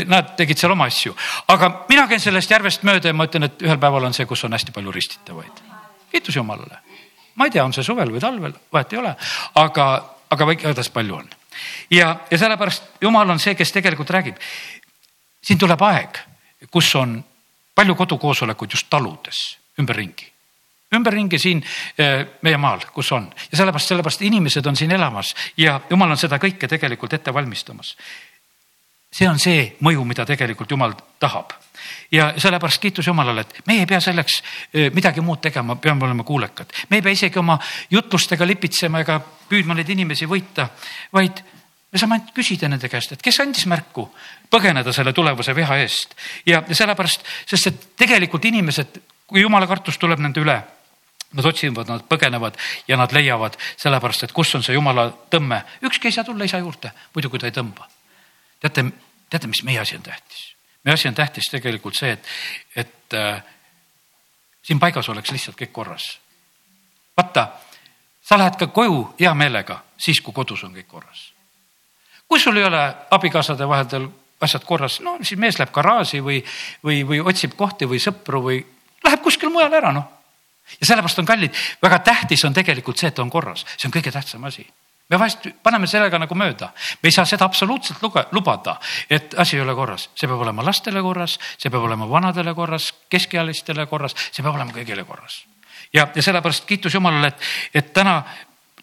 Nad 0.09 0.35
tegid 0.39 0.59
seal 0.59 0.73
oma 0.75 0.87
asju, 0.89 1.15
aga 1.53 1.71
mina 1.89 2.05
käin 2.09 2.21
sellest 2.23 2.51
järvest 2.51 2.85
mööda 2.87 3.11
ja 3.11 3.17
ma 3.17 3.27
ütlen, 3.29 3.49
et 3.49 3.65
ühel 3.65 3.81
päeval 3.81 4.09
on 4.09 4.15
see, 4.15 4.27
kus 4.29 4.43
on 4.47 4.55
hästi 4.57 4.75
palju 4.75 4.93
ristitavaid. 4.95 5.63
kiitus 6.11 6.35
Jumalale. 6.35 6.79
ma 7.35 7.45
ei 7.45 7.51
tea, 7.51 7.63
on 7.63 7.73
see 7.73 7.83
suvel 7.83 8.11
või 8.11 8.19
talvel, 8.19 8.53
vahet 8.73 8.93
ei 8.93 8.99
ole, 8.99 9.15
aga, 9.55 9.85
aga 10.29 10.51
igatahes 10.51 10.89
palju 10.89 11.15
on. 11.15 11.29
ja, 11.91 12.15
ja 12.31 12.37
sellepärast 12.37 13.01
Jumal 13.01 13.29
on 13.29 13.39
see, 13.39 13.55
kes 13.55 13.71
tegelikult 13.71 14.09
räägib. 14.09 14.35
siin 15.41 15.59
tuleb 15.59 15.81
aeg, 15.81 16.19
kus 16.71 16.95
on 16.95 17.23
palju 17.75 17.95
kodukoosolekuid 17.95 18.75
just 18.75 18.89
taludes 18.89 19.57
ümberringi 19.79 20.38
ümberringi 20.95 21.39
siin 21.39 21.61
eh, 21.97 22.25
meie 22.41 22.57
maal, 22.57 22.81
kus 22.93 23.11
on 23.11 23.29
ja 23.51 23.57
sellepärast, 23.57 23.93
sellepärast 23.93 24.21
inimesed 24.25 24.65
on 24.65 24.75
siin 24.75 24.91
elamas 24.91 25.35
ja 25.57 25.79
jumal 25.89 26.15
on 26.15 26.17
seda 26.17 26.39
kõike 26.41 26.67
tegelikult 26.67 27.13
ette 27.13 27.33
valmistamas. 27.33 27.95
see 29.11 29.29
on 29.29 29.39
see 29.39 29.75
mõju, 29.81 30.05
mida 30.05 30.25
tegelikult 30.25 30.71
jumal 30.71 30.93
tahab 31.19 31.53
ja 32.11 32.33
sellepärast 32.37 32.81
kiitus 32.81 33.07
Jumalale, 33.07 33.41
et 33.41 33.61
meie 33.67 33.83
ei 33.85 33.89
pea 33.89 33.99
selleks 34.01 34.41
eh, 34.73 34.89
midagi 34.93 35.21
muud 35.21 35.41
tegema, 35.41 35.75
peame 35.75 36.05
olema 36.05 36.23
kuulekad. 36.23 36.73
me 36.89 36.97
ei 36.97 37.01
pea 37.01 37.11
isegi 37.11 37.39
oma 37.39 37.59
jutlustega 37.89 38.47
lipitsema 38.47 38.99
ega 39.05 39.19
püüdma 39.49 39.77
neid 39.77 39.89
inimesi 39.89 40.25
võita, 40.25 40.69
vaid 41.13 41.43
me 41.91 41.99
saame 41.99 42.17
ainult 42.17 42.33
küsida 42.33 42.69
nende 42.69 42.89
käest, 42.89 43.13
et 43.13 43.21
kes 43.21 43.39
andis 43.39 43.65
märku 43.65 44.09
põgeneda 44.49 44.93
selle 44.93 45.13
tulevase 45.13 45.55
viha 45.55 45.77
eest 45.83 46.17
ja 46.45 46.63
sellepärast, 46.71 47.25
sest 47.45 47.67
et 47.67 47.87
tegelikult 48.05 48.45
inimesed, 48.45 49.01
kui 49.27 49.41
jumala 49.41 49.67
kartus 49.67 49.97
tuleb 49.97 50.19
nende 50.19 50.41
üle 50.41 50.57
Nad 51.33 51.45
otsivad, 51.45 51.85
nad 51.85 52.01
põgenevad 52.09 52.55
ja 52.87 52.97
nad 52.97 53.11
leiavad 53.13 53.53
sellepärast, 53.77 54.23
et 54.25 54.31
kus 54.33 54.55
on 54.57 54.63
see 54.65 54.73
jumala 54.73 55.11
tõmme. 55.29 55.61
ükski 55.85 56.09
ei 56.09 56.15
saa 56.15 56.23
tulla 56.25 56.45
isa 56.45 56.57
juurde, 56.57 56.91
muidu 57.13 57.29
kui 57.29 57.39
ta 57.39 57.45
ei 57.45 57.53
tõmba. 57.53 57.85
teate, 58.59 58.85
teate, 59.29 59.47
mis 59.47 59.63
meie 59.63 59.79
asi 59.79 59.95
on 59.95 60.03
tähtis? 60.03 60.55
meie 60.83 60.93
asi 60.93 61.07
on 61.07 61.15
tähtis 61.15 61.51
tegelikult 61.51 61.95
see, 61.95 62.11
et, 62.11 62.25
et 62.75 63.13
äh, 63.13 63.43
siin 64.63 64.79
paigas 64.79 65.09
oleks 65.09 65.31
lihtsalt 65.31 65.57
kõik 65.59 65.71
korras. 65.71 66.19
vaata, 67.17 67.47
sa 68.21 68.37
lähed 68.37 68.57
ka 68.57 68.67
koju 68.67 69.13
hea 69.19 69.33
meelega 69.33 69.83
siis, 69.97 70.21
kui 70.21 70.33
kodus 70.33 70.63
on 70.63 70.73
kõik 70.73 70.87
korras. 70.87 71.31
kui 72.27 72.39
sul 72.39 72.57
ei 72.57 72.63
ole 72.63 72.95
abikaasade 73.11 73.67
vaheldel 73.67 74.09
asjad 74.41 74.65
korras, 74.65 74.99
no 74.99 75.19
siis 75.21 75.39
mees 75.39 75.59
läheb 75.59 75.73
garaaži 75.73 76.23
või, 76.25 76.43
või, 76.83 77.03
või 77.05 77.21
otsib 77.21 77.53
kohti 77.53 77.85
või 77.85 77.99
sõpru 78.01 78.41
või 78.41 78.65
läheb 79.03 79.21
kuskil 79.21 79.53
mujal 79.53 79.73
ära, 79.73 79.93
noh 79.93 80.18
ja 80.79 80.85
sellepärast 80.85 81.19
on 81.19 81.25
kallid, 81.25 81.55
väga 81.81 81.99
tähtis 81.99 82.45
on 82.45 82.53
tegelikult 82.53 82.97
see, 82.97 83.09
et 83.09 83.19
on 83.19 83.29
korras, 83.29 83.65
see 83.77 83.89
on 83.89 83.95
kõige 83.95 84.13
tähtsam 84.13 84.43
asi. 84.49 84.67
Me 85.09 85.17
vahest 85.17 85.47
paneme 85.65 85.87
sellega 85.89 86.19
nagu 86.21 86.35
mööda, 86.37 86.69
me 87.01 87.09
ei 87.09 87.13
saa 87.13 87.25
seda 87.25 87.47
absoluutselt 87.49 88.01
luge, 88.05 88.21
lubada, 88.31 88.75
et 89.09 89.33
asi 89.41 89.57
ei 89.57 89.63
ole 89.63 89.73
korras, 89.73 90.09
see 90.13 90.29
peab 90.29 90.43
olema 90.45 90.65
lastele 90.65 91.01
korras, 91.01 91.39
see 91.57 91.71
peab 91.73 91.87
olema 91.87 92.05
vanadele 92.09 92.53
korras, 92.53 92.91
keskealistele 93.09 93.87
korras, 93.89 94.13
see 94.29 94.45
peab 94.45 94.59
olema 94.59 94.75
kõigile 94.75 95.05
korras. 95.09 95.45
ja, 95.93 96.07
ja 96.15 96.21
sellepärast 96.21 96.67
kiitus 96.69 96.93
Jumalale, 96.93 97.33
et, 97.33 97.49
et 97.73 97.89
täna 97.93 98.21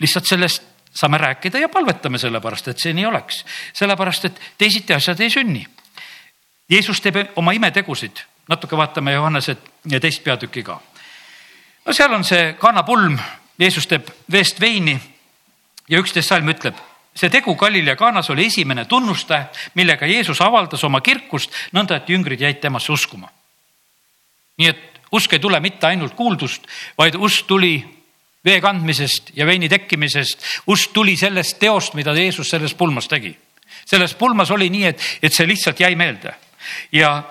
lihtsalt 0.03 0.27
sellest 0.27 0.67
saame 0.97 1.19
rääkida 1.19 1.63
ja 1.63 1.69
palvetame 1.69 2.19
selle 2.19 2.41
pärast, 2.41 2.69
et 2.69 2.83
see 2.83 2.97
nii 2.97 3.07
oleks, 3.07 3.45
sellepärast 3.77 4.25
et 4.25 4.43
teisiti 4.59 4.95
asjad 4.97 5.21
ei 5.21 5.31
sünni. 5.31 5.63
Jeesus 6.71 7.01
teeb 7.01 7.39
oma 7.39 7.55
imetegusid, 7.55 8.25
natuke 8.49 8.77
vaatame 8.77 9.15
Johannese 9.15 9.57
teist 10.01 10.25
peatükki 10.25 10.67
ka 10.67 10.81
no 11.87 11.93
seal 11.93 12.13
on 12.13 12.25
see 12.25 12.55
kannapulm, 12.59 13.19
Jeesus 13.59 13.87
teeb 13.89 14.11
veest 14.33 14.61
veini 14.61 14.97
ja 15.89 16.01
üksteist 16.03 16.33
salm 16.33 16.51
ütleb, 16.51 16.77
see 17.17 17.31
tegu 17.33 17.55
Galilea 17.57 17.97
kaanas 17.97 18.29
oli 18.35 18.49
esimene 18.51 18.85
tunnustäht, 18.85 19.57
millega 19.79 20.07
Jeesus 20.07 20.43
avaldas 20.45 20.85
oma 20.85 21.01
kirkust 21.01 21.55
nõnda, 21.73 22.01
et 22.01 22.11
jüngrid 22.11 22.43
jäid 22.43 22.61
temasse 22.61 22.93
uskuma. 22.93 23.31
nii 24.59 24.69
et 24.69 25.01
usk 25.13 25.33
ei 25.33 25.39
tule 25.39 25.61
mitte 25.61 25.87
ainult 25.87 26.15
kuuldust, 26.17 26.67
vaid 26.99 27.15
usk 27.15 27.47
tuli 27.47 27.79
vee 28.45 28.61
kandmisest 28.61 29.31
ja 29.37 29.47
veini 29.47 29.69
tekkimisest. 29.69 30.45
usk 30.67 30.93
tuli 30.93 31.17
sellest 31.17 31.59
teost, 31.59 31.95
mida 31.95 32.15
Jeesus 32.15 32.51
selles 32.51 32.75
pulmas 32.75 33.09
tegi. 33.09 33.37
selles 33.87 34.15
pulmas 34.15 34.51
oli 34.51 34.71
nii, 34.71 34.85
et, 34.85 35.01
et 35.23 35.33
see 35.33 35.47
lihtsalt 35.47 35.81
jäi 35.81 35.95
meelde 35.97 36.35
ja 36.93 37.23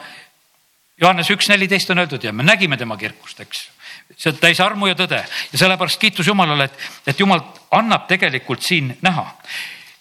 Johannes 1.01 1.29
üks 1.29 1.49
neliteist 1.49 1.89
on 1.91 1.99
öeldud 1.99 2.23
ja 2.23 2.31
me 2.33 2.43
nägime 2.43 2.77
tema 2.77 2.97
kirkust, 2.97 3.39
eks 3.39 3.74
see 4.17 4.31
on 4.31 4.37
täis 4.39 4.59
armu 4.63 4.87
ja 4.87 4.95
tõde 4.97 5.21
ja 5.23 5.57
sellepärast 5.59 5.99
kiitus 5.99 6.27
Jumalale, 6.27 6.69
et, 6.69 6.85
et 7.07 7.19
Jumal 7.19 7.41
annab 7.75 8.07
tegelikult 8.07 8.63
siin 8.63 8.93
näha. 9.01 9.31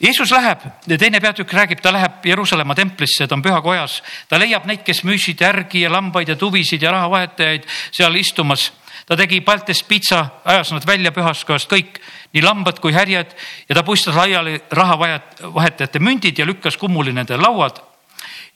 Jeesus 0.05 0.33
läheb, 0.35 0.64
teine 0.99 1.21
peatükk 1.23 1.53
räägib, 1.55 1.81
ta 1.81 1.93
läheb 1.95 2.27
Jeruusalemma 2.27 2.75
templisse, 2.75 3.29
ta 3.29 3.37
on 3.37 3.43
pühakojas, 3.43 4.01
ta 4.29 4.38
leiab 4.43 4.67
neid, 4.67 4.83
kes 4.85 5.05
müüsid 5.07 5.40
järgi 5.40 5.85
ja 5.85 5.93
lambaid 5.93 6.29
ja 6.29 6.37
tuvisid 6.37 6.83
ja 6.83 6.93
rahavahetajaid 6.93 7.69
seal 7.95 8.19
istumas. 8.19 8.73
ta 9.07 9.17
tegi 9.17 9.40
paltest 9.40 9.85
pitsa, 9.88 10.40
ajas 10.45 10.73
nad 10.73 10.87
välja 10.87 11.12
pühaskojast 11.12 11.69
kõik, 11.71 11.99
nii 12.33 12.43
lambad 12.43 12.81
kui 12.81 12.93
härjad 12.93 13.35
ja 13.69 13.75
ta 13.75 13.83
puistas 13.83 14.17
laiali 14.17 14.61
rahavahetajate 14.71 16.01
mündid 16.01 16.38
ja 16.38 16.47
lükkas 16.47 16.77
kummuli 16.77 17.12
nende 17.12 17.37
lauad. 17.37 17.81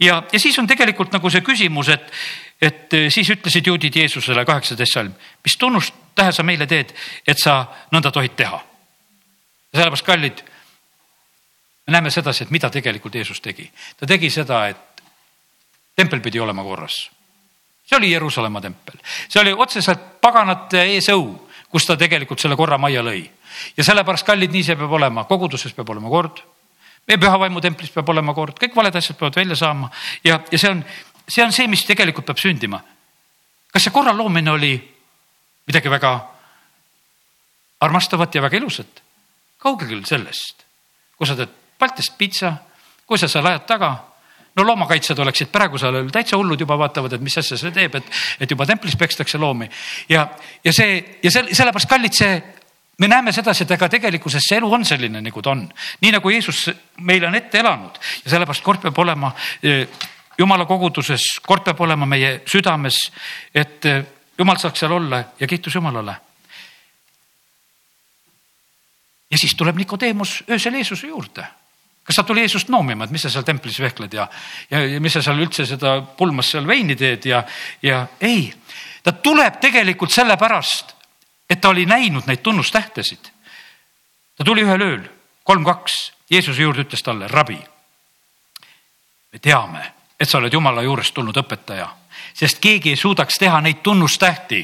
ja, 0.00 0.22
ja 0.32 0.40
siis 0.40 0.58
on 0.58 0.66
tegelikult 0.66 1.12
nagu 1.12 1.30
see 1.30 1.40
küsimus, 1.40 1.88
et 1.88 2.12
et 2.60 2.94
eh, 2.94 3.06
siis 3.10 3.30
ütlesid 3.30 3.66
juudid 3.66 3.96
Jeesusele, 3.96 4.44
kaheksateist 4.46 4.94
salm, 4.94 5.14
mis 5.44 5.56
tunnustähe 5.56 6.32
sa 6.34 6.42
meile 6.46 6.66
teed, 6.66 6.94
et 7.26 7.38
sa 7.38 7.60
nõnda 7.94 8.12
tohid 8.14 8.34
teha. 8.36 8.60
sellepärast, 9.74 10.06
kallid, 10.06 10.42
me 11.86 11.92
näeme 11.92 12.10
sedasi, 12.10 12.44
et 12.44 12.50
mida 12.50 12.70
tegelikult 12.70 13.14
Jeesus 13.14 13.40
tegi. 13.40 13.70
ta 13.96 14.06
tegi 14.06 14.30
seda, 14.30 14.66
et 14.68 15.02
tempel 15.96 16.20
pidi 16.20 16.40
olema 16.40 16.62
korras. 16.62 17.10
see 17.86 17.96
oli 17.96 18.12
Jeruusalemma 18.12 18.60
tempel, 18.60 18.98
see 19.28 19.40
oli 19.40 19.52
otseselt 19.52 20.20
paganate 20.20 20.82
eesõu, 20.94 21.48
kus 21.70 21.86
ta 21.86 21.96
tegelikult 21.96 22.40
selle 22.40 22.56
korra 22.56 22.78
majja 22.78 23.02
lõi. 23.02 23.30
ja 23.76 23.84
sellepärast, 23.84 24.26
kallid, 24.26 24.50
nii 24.50 24.64
see 24.64 24.76
peab 24.76 24.92
olema, 24.92 25.24
koguduses 25.24 25.72
peab 25.72 25.90
olema 25.90 26.08
kord 26.08 26.42
meie 27.08 27.20
pühavaimu 27.20 27.60
templis 27.64 27.90
peab 27.92 28.10
olema 28.12 28.34
kord, 28.36 28.58
kõik 28.60 28.74
valed 28.76 28.96
asjad 29.00 29.16
peavad 29.16 29.38
välja 29.40 29.56
saama 29.56 29.88
ja, 30.26 30.42
ja 30.52 30.60
see 30.60 30.70
on 30.70 30.82
see 31.28 31.44
on 31.44 31.52
see, 31.52 31.68
mis 31.68 31.84
tegelikult 31.86 32.26
peab 32.26 32.40
sündima. 32.40 32.80
kas 33.72 33.84
see 33.84 33.94
korra 33.94 34.16
loomine 34.16 34.50
oli 34.50 34.72
midagi 35.66 35.90
väga 35.90 36.12
armastavat 37.80 38.34
ja 38.34 38.42
väga 38.42 38.56
ilusat? 38.56 39.02
kaugel 39.58 40.04
sellest, 40.06 40.64
kui 41.16 41.26
sa 41.26 41.36
teed 41.36 41.54
Baltist 41.78 42.16
pitsa, 42.18 42.52
kui 43.06 43.18
sa 43.18 43.28
seal 43.30 43.46
ajad 43.46 43.66
taga 43.66 43.90
no 44.58 44.64
loomakaitsjad 44.66 45.18
oleksid 45.22 45.50
praegusel 45.54 45.94
ajal 45.94 46.10
täitsa 46.14 46.38
hullud 46.38 46.60
juba 46.60 46.78
vaatavad, 46.78 47.14
et 47.14 47.22
mis 47.22 47.38
asja 47.38 47.58
see 47.58 47.74
teeb, 47.74 47.98
et, 48.00 48.12
et 48.40 48.50
juba 48.50 48.66
templis 48.66 48.96
pekstakse 48.98 49.38
loomi 49.38 49.68
ja, 50.10 50.26
ja 50.64 50.74
see 50.74 50.98
ja 51.22 51.32
selle, 51.34 51.54
sellepärast 51.54 51.90
kallid 51.90 52.18
see, 52.18 52.36
me 52.98 53.10
näeme 53.10 53.32
sedasi, 53.34 53.64
et 53.64 53.74
ega 53.76 53.88
tegelikkuses 53.92 54.46
see 54.48 54.58
elu 54.58 54.70
on 54.74 54.86
selline, 54.86 55.22
nagu 55.22 55.42
ta 55.42 55.54
on. 55.54 55.64
nii 56.02 56.14
nagu 56.18 56.34
Jeesus 56.34 56.64
meile 57.06 57.30
on 57.30 57.38
ette 57.38 57.62
elanud 57.62 57.98
ja 58.24 58.34
sellepärast 58.34 58.66
kord 58.66 58.82
peab 58.82 58.98
olema 59.04 59.32
eh, 59.62 59.86
jumala 60.38 60.66
koguduses, 60.66 61.40
kord 61.46 61.64
peab 61.66 61.80
olema 61.82 62.06
meie 62.06 62.40
südames, 62.46 62.98
et 63.54 63.86
eh, 63.86 64.02
jumal 64.38 64.58
saaks 64.60 64.84
seal 64.84 64.94
olla 64.94 65.22
ja 65.40 65.46
kiitus 65.46 65.74
Jumalale. 65.74 66.16
ja 69.30 69.38
siis 69.38 69.54
tuleb 69.54 69.76
Nikodeemus 69.76 70.44
öösel 70.50 70.74
Jeesuse 70.74 71.06
juurde. 71.06 71.46
kas 72.04 72.16
ta 72.16 72.22
tuli 72.22 72.40
Jeesust 72.40 72.68
noomima, 72.68 73.04
et 73.04 73.10
mis 73.10 73.22
sa 73.22 73.30
seal 73.30 73.44
templis 73.44 73.80
vehkled 73.80 74.12
ja, 74.12 74.28
ja, 74.70 74.86
ja 74.86 75.00
mis 75.00 75.12
sa 75.12 75.22
seal 75.22 75.38
üldse 75.38 75.66
seda 75.66 76.00
pulmas 76.02 76.50
seal 76.50 76.66
veini 76.66 76.96
teed 76.96 77.26
ja, 77.26 77.42
ja 77.82 78.06
ei, 78.20 78.54
ta 79.02 79.12
tuleb 79.12 79.60
tegelikult 79.60 80.14
sellepärast, 80.14 80.94
et 81.50 81.60
ta 81.60 81.68
oli 81.68 81.86
näinud 81.86 82.26
neid 82.26 82.40
tunnustähtesid. 82.42 83.28
ta 84.36 84.44
tuli 84.44 84.62
ühel 84.62 84.82
ööl, 84.82 85.04
kolm, 85.44 85.64
kaks, 85.64 86.12
Jeesuse 86.30 86.62
juurde 86.62 86.86
ütles 86.86 87.02
talle, 87.02 87.28
rabi. 87.28 87.58
me 89.32 89.38
teame 89.38 89.97
et 90.20 90.28
sa 90.28 90.38
oled 90.38 90.52
Jumala 90.52 90.82
juurest 90.82 91.14
tulnud 91.14 91.36
õpetaja, 91.36 91.86
sest 92.34 92.58
keegi 92.62 92.92
ei 92.94 92.96
suudaks 92.96 93.38
teha 93.38 93.60
neid 93.60 93.82
tunnustähti, 93.82 94.60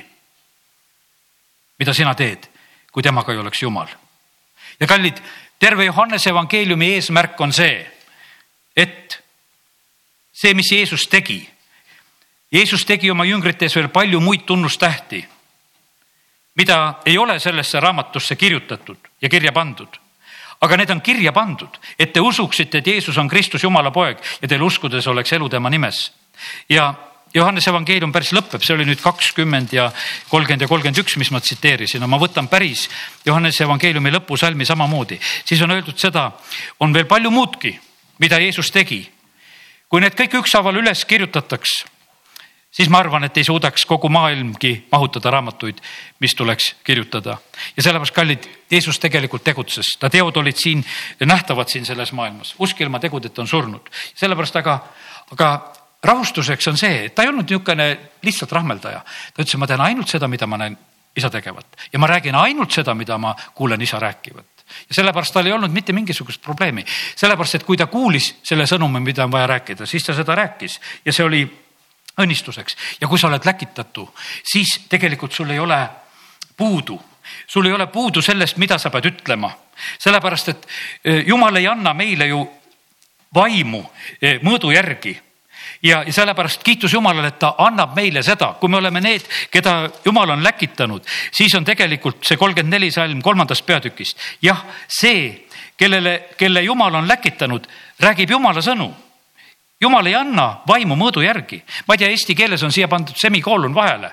mida 1.78 1.94
sina 1.94 2.14
teed, 2.14 2.48
kui 2.92 3.02
temaga 3.02 3.32
ei 3.32 3.38
oleks 3.38 3.62
Jumal. 3.62 3.88
ja 4.80 4.86
kallid, 4.86 5.18
terve 5.58 5.84
Johannese 5.84 6.30
evangeeliumi 6.30 6.94
eesmärk 6.94 7.40
on 7.40 7.52
see, 7.52 7.86
et 8.76 9.22
see, 10.32 10.54
mis 10.54 10.72
Jeesus 10.72 11.06
tegi, 11.08 11.48
Jeesus 12.52 12.84
tegi 12.84 13.10
oma 13.10 13.24
jüngrites 13.24 13.76
veel 13.76 13.88
palju 13.88 14.20
muid 14.20 14.44
tunnustähti, 14.46 15.24
mida 16.54 17.00
ei 17.06 17.18
ole 17.18 17.38
sellesse 17.40 17.80
raamatusse 17.80 18.36
kirjutatud 18.36 18.98
ja 19.22 19.28
kirja 19.28 19.52
pandud 19.52 20.03
aga 20.64 20.78
need 20.80 20.92
on 20.94 21.02
kirja 21.04 21.32
pandud, 21.36 21.80
et 21.98 22.12
te 22.12 22.22
usuksite, 22.24 22.80
et 22.80 22.86
Jeesus 22.94 23.18
on 23.20 23.28
Kristus, 23.28 23.62
Jumala 23.62 23.92
poeg 23.92 24.22
ja 24.40 24.48
teil 24.48 24.62
uskudes 24.64 25.06
oleks 25.12 25.32
elu 25.36 25.48
tema 25.52 25.70
nimes. 25.70 26.06
ja, 26.68 26.94
Johannese 27.34 27.72
evangeelium 27.72 28.12
päris 28.14 28.30
lõpeb, 28.30 28.62
see 28.62 28.76
oli 28.76 28.84
nüüd 28.86 29.00
kakskümmend 29.02 29.72
ja 29.74 29.88
kolmkümmend 30.30 30.62
ja 30.62 30.68
kolmkümmend 30.70 31.00
üks, 31.02 31.16
mis 31.18 31.32
ma 31.34 31.40
tsiteerisin, 31.42 31.98
no 31.98 32.06
ma 32.06 32.20
võtan 32.22 32.46
päris 32.46 32.86
Johannese 33.26 33.64
evangeeliumi 33.66 34.12
lõpusalmi 34.14 34.66
samamoodi, 34.68 35.18
siis 35.42 35.62
on 35.66 35.74
öeldud 35.74 35.98
seda, 35.98 36.28
on 36.78 36.94
veel 36.94 37.08
palju 37.10 37.34
muudki, 37.34 37.74
mida 38.22 38.38
Jeesus 38.38 38.70
tegi. 38.70 39.02
kui 39.88 40.00
need 40.02 40.14
kõik 40.18 40.40
ükshaaval 40.40 40.78
üles 40.80 41.04
kirjutataks, 41.06 41.84
siis 42.74 42.90
ma 42.90 42.98
arvan, 42.98 43.24
et 43.24 43.36
ei 43.38 43.46
suudaks 43.46 43.86
kogu 43.86 44.08
maailmgi 44.12 44.72
mahutada 44.92 45.30
raamatuid, 45.30 45.78
mis 46.20 46.34
tuleks 46.34 46.74
kirjutada. 46.84 47.36
ja 47.76 47.82
sellepärast, 47.82 48.14
kallid, 48.14 48.48
Jeesus 48.70 48.98
tegelikult 48.98 49.44
tegutses, 49.44 49.94
ta 50.00 50.10
teod 50.10 50.36
olid 50.36 50.58
siin 50.58 50.84
nähtavad 51.20 51.68
siin 51.68 51.86
selles 51.86 52.12
maailmas, 52.12 52.54
usk 52.58 52.80
ilma 52.80 52.98
tegudeta 52.98 53.42
on 53.42 53.48
surnud, 53.48 53.90
sellepärast 54.14 54.56
aga, 54.56 54.78
aga 55.32 55.50
rahustuseks 56.04 56.68
on 56.68 56.80
see, 56.80 57.04
et 57.06 57.14
ta 57.14 57.22
ei 57.22 57.30
olnud 57.30 57.46
niisugune 57.48 57.88
lihtsalt 58.22 58.52
rahmeldaja. 58.52 59.04
ta 59.34 59.42
ütles, 59.42 59.56
ma 59.58 59.66
teen 59.66 59.80
ainult 59.80 60.10
seda, 60.10 60.28
mida 60.28 60.46
ma 60.46 60.58
näen 60.60 60.76
isa 61.16 61.30
tegevat. 61.30 61.66
Ja 61.92 61.98
ma 61.98 62.06
räägin 62.10 62.34
ainult 62.34 62.72
seda, 62.72 62.94
mida 62.94 63.18
ma 63.18 63.34
kuulen 63.54 63.82
isa 63.82 64.00
rääkivat. 64.00 64.46
Ja 64.88 64.94
sellepärast 64.94 65.34
tal 65.34 65.46
ei 65.46 65.52
olnud 65.52 65.70
mitte 65.70 65.92
mingisugust 65.92 66.42
probleemi, 66.42 66.84
sellepärast 67.16 67.54
et 67.54 67.64
kui 67.64 67.76
ta 67.76 67.86
kuulis 67.86 68.32
selle 68.42 68.66
sõnumi, 68.66 69.00
mida 69.00 69.24
on 69.24 69.32
vaja 69.32 69.46
rääkida, 69.46 69.86
siis 69.86 70.04
ta 70.04 70.14
seda 70.16 70.34
rääkis. 70.34 70.80
Ja 71.04 71.12
see 71.12 71.24
oli 71.24 71.44
õnnistuseks. 72.18 72.76
Ja 73.00 73.08
kui 73.08 73.18
sa 73.18 73.28
oled 73.28 73.44
läkitatu, 73.46 74.06
siis 74.52 74.80
tegelikult 74.88 75.32
sul 75.32 75.50
ei 75.50 75.58
ole 75.58 75.78
puudu, 76.56 77.00
sul 77.46 77.66
ei 77.66 77.72
ole 77.72 77.86
puudu 77.86 78.22
sellest, 78.22 78.56
mida 78.56 78.78
sa 78.78 78.90
pead 78.90 79.10
ütlema, 79.10 79.50
sellepärast 79.98 80.48
et 80.48 80.66
eh, 81.04 81.22
jumal 81.26 81.56
ei 81.56 81.66
anna 81.66 81.94
meile 81.94 82.28
ju 82.30 82.42
vaimu 83.34 83.82
eh, 84.20 84.40
mõõdu 84.42 84.72
järgi. 84.74 85.20
Ja, 85.84 86.00
sellepärast 86.08 86.62
kiitus 86.64 86.92
Jumalale, 86.92 87.28
et 87.28 87.38
ta 87.38 87.50
annab 87.60 87.92
meile 87.96 88.22
seda, 88.24 88.54
kui 88.60 88.70
me 88.72 88.78
oleme 88.78 89.02
need, 89.04 89.26
keda 89.52 89.90
Jumal 90.04 90.30
on 90.32 90.44
läkitanud, 90.44 91.04
siis 91.32 91.52
on 91.58 91.64
tegelikult 91.64 92.24
see 92.24 92.38
kolmkümmend 92.40 92.72
neli 92.72 92.88
salm 92.92 93.20
kolmandast 93.22 93.66
peatükist. 93.66 94.18
jah, 94.42 94.62
see, 94.88 95.44
kellele, 95.76 96.30
kelle 96.40 96.62
Jumal 96.62 96.94
on 96.94 97.08
läkitanud, 97.08 97.68
räägib 98.00 98.32
Jumala 98.32 98.64
sõnu 98.64 98.88
jumal 99.80 100.06
ei 100.06 100.14
anna 100.14 100.46
vaimu 100.68 100.96
mõõdu 100.98 101.22
järgi. 101.24 101.60
ma 101.88 101.94
ei 101.94 101.98
tea, 101.98 102.10
eesti 102.14 102.34
keeles 102.34 102.62
on 102.62 102.72
siia 102.72 102.88
pandud 102.88 103.16
semikoolon 103.16 103.74
vahele. 103.74 104.10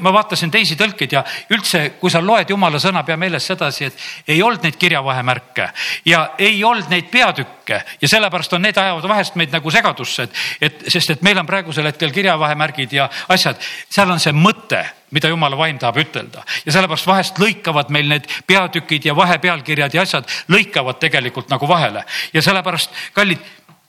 ma 0.00 0.12
vaatasin 0.12 0.50
teisi 0.50 0.76
tõlkeid 0.76 1.12
ja 1.12 1.24
üldse, 1.50 1.98
kui 2.00 2.10
sa 2.10 2.22
loed 2.22 2.50
jumala 2.50 2.78
sõna, 2.78 3.02
pea 3.04 3.16
meeles 3.16 3.46
sedasi, 3.46 3.84
et 3.84 4.28
ei 4.28 4.42
olnud 4.42 4.62
neid 4.62 4.76
kirjavahemärke 4.76 5.68
ja 6.04 6.22
ei 6.38 6.64
olnud 6.64 6.88
neid 6.90 7.10
peatükke 7.10 7.82
ja 8.00 8.08
sellepärast 8.08 8.52
on 8.52 8.62
need 8.62 8.78
ajavad 8.78 9.08
vahest 9.08 9.36
meid 9.36 9.52
nagu 9.52 9.70
segadusse, 9.70 10.22
et, 10.22 10.42
et 10.60 10.82
sest, 10.88 11.10
et 11.10 11.22
meil 11.22 11.38
on 11.38 11.46
praegusel 11.46 11.86
hetkel 11.90 12.14
kirjavahemärgid 12.14 12.92
ja 12.92 13.10
asjad, 13.28 13.58
seal 13.90 14.10
on 14.10 14.20
see 14.22 14.32
mõte 14.32 14.84
mida 15.12 15.28
jumala 15.28 15.56
vaim 15.58 15.78
tahab 15.78 15.98
ütelda 16.00 16.44
ja 16.64 16.72
sellepärast 16.72 17.06
vahest 17.06 17.40
lõikavad 17.42 17.90
meil 17.92 18.08
need 18.08 18.28
peatükid 18.48 19.10
ja 19.10 19.16
vahepealkirjad 19.16 19.94
ja 19.94 20.06
asjad 20.06 20.30
lõikavad 20.48 21.02
tegelikult 21.02 21.50
nagu 21.52 21.68
vahele 21.68 22.04
ja 22.32 22.42
sellepärast, 22.42 22.94
kallid 23.12 23.42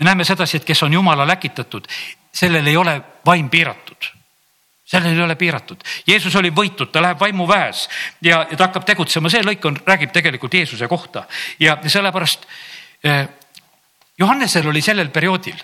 me 0.03 0.09
näeme 0.09 0.27
sedasi, 0.27 0.57
et 0.57 0.65
kes 0.67 0.83
on 0.83 0.93
jumala 0.93 1.27
läkitatud, 1.27 1.87
sellel 2.35 2.67
ei 2.67 2.77
ole 2.77 3.01
vaim 3.25 3.49
piiratud. 3.49 4.09
Sellel 4.85 5.15
ei 5.15 5.23
ole 5.23 5.35
piiratud. 5.39 5.83
Jeesus 6.07 6.35
oli 6.35 6.51
võitud, 6.51 6.91
ta 6.91 7.01
läheb 7.01 7.19
vaimuväes 7.19 7.87
ja, 8.21 8.43
ja 8.49 8.57
ta 8.57 8.67
hakkab 8.67 8.85
tegutsema, 8.85 9.31
see 9.31 9.41
lõik 9.45 9.63
on, 9.65 9.77
räägib 9.87 10.11
tegelikult 10.13 10.53
Jeesuse 10.53 10.87
kohta. 10.91 11.23
Ja 11.59 11.77
sellepärast 11.87 12.45
eh, 13.03 13.23
Johannesel 14.19 14.67
oli 14.69 14.81
sellel 14.83 15.09
perioodil 15.09 15.63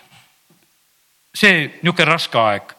see 1.35 1.65
niisugune 1.83 2.07
raske 2.09 2.39
aeg. 2.39 2.75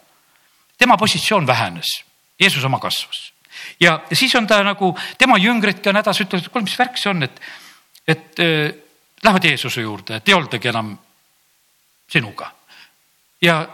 tema 0.79 0.97
positsioon 0.97 1.47
vähenes, 1.47 2.05
Jeesus 2.41 2.65
oma 2.65 2.79
kasvas. 2.81 3.33
Ja, 3.81 4.01
ja 4.11 4.17
siis 4.17 4.35
on 4.35 4.47
ta 4.47 4.63
nagu, 4.65 4.95
tema 5.19 5.37
jüngridki 5.39 5.89
on 5.89 5.97
hädas, 6.01 6.23
ütlevad, 6.25 6.47
et 6.47 6.53
kuule, 6.53 6.65
mis 6.65 6.79
värk 6.79 6.97
see 6.97 7.11
on, 7.11 7.23
et, 7.23 7.41
et 8.09 8.41
äh, 8.41 8.73
lähevad 9.23 9.45
Jeesuse 9.45 9.85
juurde, 9.85 10.17
et 10.17 10.29
ei 10.29 10.35
oldagi 10.35 10.73
enam 10.73 10.95
sinuga. 12.13 12.51
ja 13.43 13.69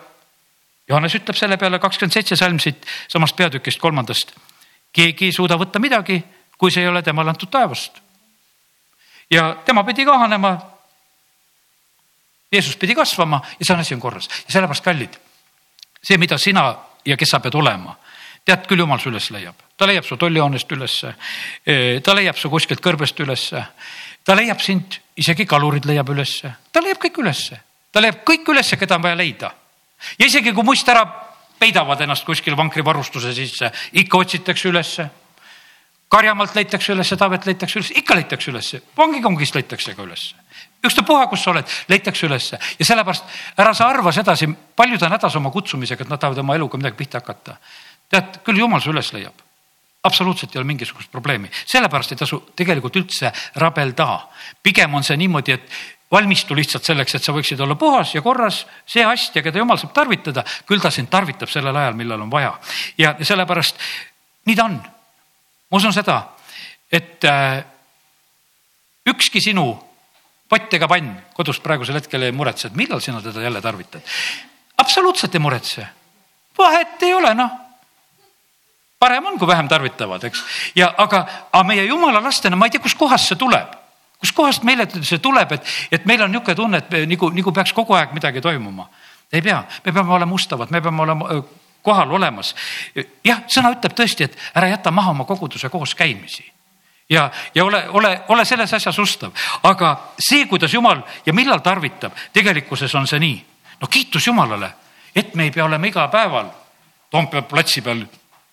Johannes 0.88 1.14
ütleb 1.18 1.36
selle 1.36 1.56
peale 1.58 1.78
kakskümmend 1.82 2.14
seitse 2.14 2.36
salm 2.38 2.60
siit 2.62 2.86
samast 3.08 3.36
peatükist 3.36 3.80
kolmandast. 3.82 4.32
keegi 4.92 5.30
ei 5.30 5.32
suuda 5.32 5.58
võtta 5.58 5.80
midagi, 5.82 6.22
kui 6.58 6.70
see 6.70 6.84
ei 6.84 6.88
ole 6.88 7.02
temale 7.02 7.32
antud 7.32 7.50
taevast. 7.50 8.00
ja 9.30 9.56
tema 9.64 9.84
pidi 9.84 10.04
kahanema. 10.04 10.56
Jeesus 12.52 12.76
pidi 12.76 12.94
kasvama 12.94 13.40
ja 13.58 13.66
see 13.66 13.76
asi 13.76 13.94
on 13.94 14.00
korras 14.00 14.28
ja 14.28 14.52
sellepärast 14.52 14.84
kallid. 14.84 15.18
see, 16.02 16.18
mida 16.18 16.38
sina 16.38 16.74
ja 17.04 17.16
kes 17.16 17.28
sa 17.30 17.40
pead 17.40 17.54
olema, 17.54 17.96
tead 18.44 18.66
küll, 18.66 18.78
jumal 18.78 18.98
su 19.02 19.10
üles 19.10 19.30
leiab, 19.30 19.54
ta 19.76 19.86
leiab 19.86 20.04
su 20.04 20.16
tollihoonest 20.16 20.72
ülesse. 20.72 21.14
ta 22.02 22.14
leiab 22.14 22.36
su 22.36 22.50
kuskilt 22.50 22.80
kõrbest 22.80 23.20
ülesse, 23.20 23.66
ta 24.24 24.34
leiab 24.36 24.60
sind, 24.60 25.00
isegi 25.16 25.46
kalurid 25.46 25.84
leiab 25.84 26.08
ülesse, 26.14 26.54
ta 26.72 26.80
leiab 26.80 27.02
kõik 27.02 27.18
ülesse 27.24 27.66
ta 27.92 28.00
leiab 28.00 28.24
kõik 28.26 28.48
ülesse, 28.52 28.76
keda 28.76 28.96
on 28.96 29.02
vaja 29.02 29.16
leida. 29.16 29.50
ja 30.18 30.26
isegi 30.26 30.52
kui 30.52 30.64
must 30.64 30.88
ära 30.88 31.04
peidavad 31.58 32.00
ennast 32.00 32.24
kuskil 32.24 32.56
vankrivarustuse 32.56 33.32
sisse, 33.34 33.70
ikka 33.92 34.18
otsitakse 34.18 34.68
ülesse. 34.68 35.08
Karjamaalt 36.08 36.54
leitakse 36.54 36.92
ülesse, 36.92 37.16
Taavet 37.18 37.46
leitakse 37.46 37.80
üles, 37.80 37.88
ikka 37.98 38.14
leitakse 38.14 38.50
ülesse, 38.50 38.78
vangikongist 38.96 39.54
leitakse 39.54 39.94
ka 39.94 40.02
ülesse. 40.02 40.36
ükstapuha, 40.86 41.26
kus 41.26 41.42
sa 41.42 41.50
oled, 41.50 41.72
leitakse 41.88 42.26
ülesse 42.26 42.58
ja 42.78 42.84
sellepärast 42.86 43.24
ära 43.58 43.72
sa 43.74 43.88
arva 43.90 44.12
sedasi, 44.12 44.46
paljud 44.76 45.02
on 45.02 45.10
hädas 45.10 45.34
oma 45.36 45.50
kutsumisega, 45.50 46.04
et 46.04 46.08
nad 46.08 46.20
tahavad 46.20 46.38
oma 46.38 46.54
eluga 46.54 46.78
midagi 46.78 46.96
pihta 46.96 47.18
hakata. 47.18 47.56
tead, 48.08 48.38
küll 48.44 48.58
jumal 48.58 48.80
su 48.80 48.94
üles 48.94 49.12
leiab 49.12 49.42
absoluutselt 50.06 50.54
ei 50.54 50.60
ole 50.60 50.66
mingisugust 50.66 51.10
probleemi, 51.10 51.50
sellepärast 51.66 52.12
ei 52.12 52.20
tasu 52.20 52.38
tegelikult 52.56 52.96
üldse 52.96 53.32
rabelda. 53.54 54.28
pigem 54.62 54.94
on 54.94 55.02
see 55.02 55.16
niimoodi, 55.16 55.52
et 55.52 55.70
valmistu 56.12 56.54
lihtsalt 56.54 56.86
selleks, 56.86 57.16
et 57.16 57.24
sa 57.24 57.34
võiksid 57.34 57.60
olla 57.62 57.74
puhas 57.78 58.14
ja 58.14 58.22
korras, 58.22 58.62
see 58.86 59.04
astja, 59.04 59.42
keda 59.42 59.58
jumal 59.58 59.78
saab 59.80 59.94
tarvitada, 59.96 60.44
küll 60.66 60.82
ta 60.82 60.90
sind 60.94 61.10
tarvitab 61.10 61.50
sellel 61.50 61.76
ajal, 61.76 61.96
millal 61.98 62.22
on 62.22 62.30
vaja. 62.30 62.52
ja 62.98 63.14
sellepärast 63.22 63.80
nii 64.46 64.56
ta 64.56 64.68
on. 64.68 64.76
ma 65.70 65.80
usun 65.80 65.94
seda, 65.94 66.20
et 66.92 67.24
äh, 67.24 67.64
ükski 69.10 69.42
sinu 69.42 69.72
pott 70.48 70.74
ega 70.78 70.86
pann 70.88 71.10
kodus 71.34 71.58
praegusel 71.60 71.98
hetkel 71.98 72.22
ei 72.22 72.32
muretse, 72.32 72.68
et 72.68 72.76
millal 72.78 73.02
sina 73.02 73.22
teda 73.22 73.42
jälle 73.42 73.60
tarvitad. 73.60 74.02
absoluutselt 74.78 75.34
ei 75.34 75.42
muretse. 75.42 75.86
vahet 76.58 77.02
ei 77.02 77.14
ole, 77.14 77.34
noh 77.34 77.50
parem 78.98 79.26
on, 79.26 79.38
kui 79.38 79.48
vähem 79.48 79.68
tarvitavad, 79.68 80.22
eks. 80.24 80.44
ja 80.74 80.94
aga, 80.98 81.26
aga 81.52 81.64
meie 81.66 81.84
jumala 81.84 82.22
lastena, 82.22 82.56
ma 82.56 82.70
ei 82.70 82.70
tea, 82.70 82.80
kustkohast 82.80 83.26
see 83.26 83.42
tuleb 83.42 83.74
kuskohast 84.20 84.64
meile 84.64 84.88
see 85.02 85.18
tuleb, 85.22 85.52
et, 85.52 85.68
et 85.92 86.06
meil 86.06 86.22
on 86.24 86.32
niisugune 86.32 86.56
tunne, 86.56 86.80
et 86.82 87.08
nagu, 87.08 87.30
nagu 87.30 87.52
peaks 87.52 87.72
kogu 87.76 87.94
aeg 87.94 88.14
midagi 88.16 88.40
toimuma. 88.40 88.88
ei 89.32 89.42
pea, 89.42 89.62
me 89.84 89.92
peame 89.92 90.12
olema 90.12 90.34
ustavad, 90.34 90.70
me 90.70 90.80
peame 90.80 91.02
olema 91.02 91.42
kohal 91.82 92.10
olemas. 92.10 92.54
jah, 93.24 93.42
sõna 93.46 93.72
ütleb 93.76 93.94
tõesti, 93.94 94.26
et 94.26 94.36
ära 94.54 94.68
jäta 94.72 94.90
maha 94.90 95.14
oma 95.14 95.24
koguduse 95.24 95.68
kooskäimisi 95.68 96.44
ja, 97.10 97.30
ja 97.54 97.64
ole, 97.64 97.84
ole, 97.88 98.20
ole 98.28 98.44
selles 98.44 98.72
asjas 98.74 98.98
ustav, 98.98 99.34
aga 99.62 99.92
see, 100.18 100.46
kuidas 100.50 100.74
jumal 100.74 101.02
ja 101.26 101.34
millal 101.34 101.62
tarvitab, 101.62 102.16
tegelikkuses 102.32 102.94
on 102.94 103.06
see 103.06 103.20
nii. 103.22 103.40
no 103.80 103.86
kiitus 103.86 104.26
Jumalale, 104.26 104.70
et 105.14 105.34
me 105.34 105.44
ei 105.44 105.50
pea 105.50 105.64
olema 105.64 105.86
igapäeval 105.86 106.54
Toompea 107.10 107.42
platsi 107.46 107.80
peal 107.86 108.00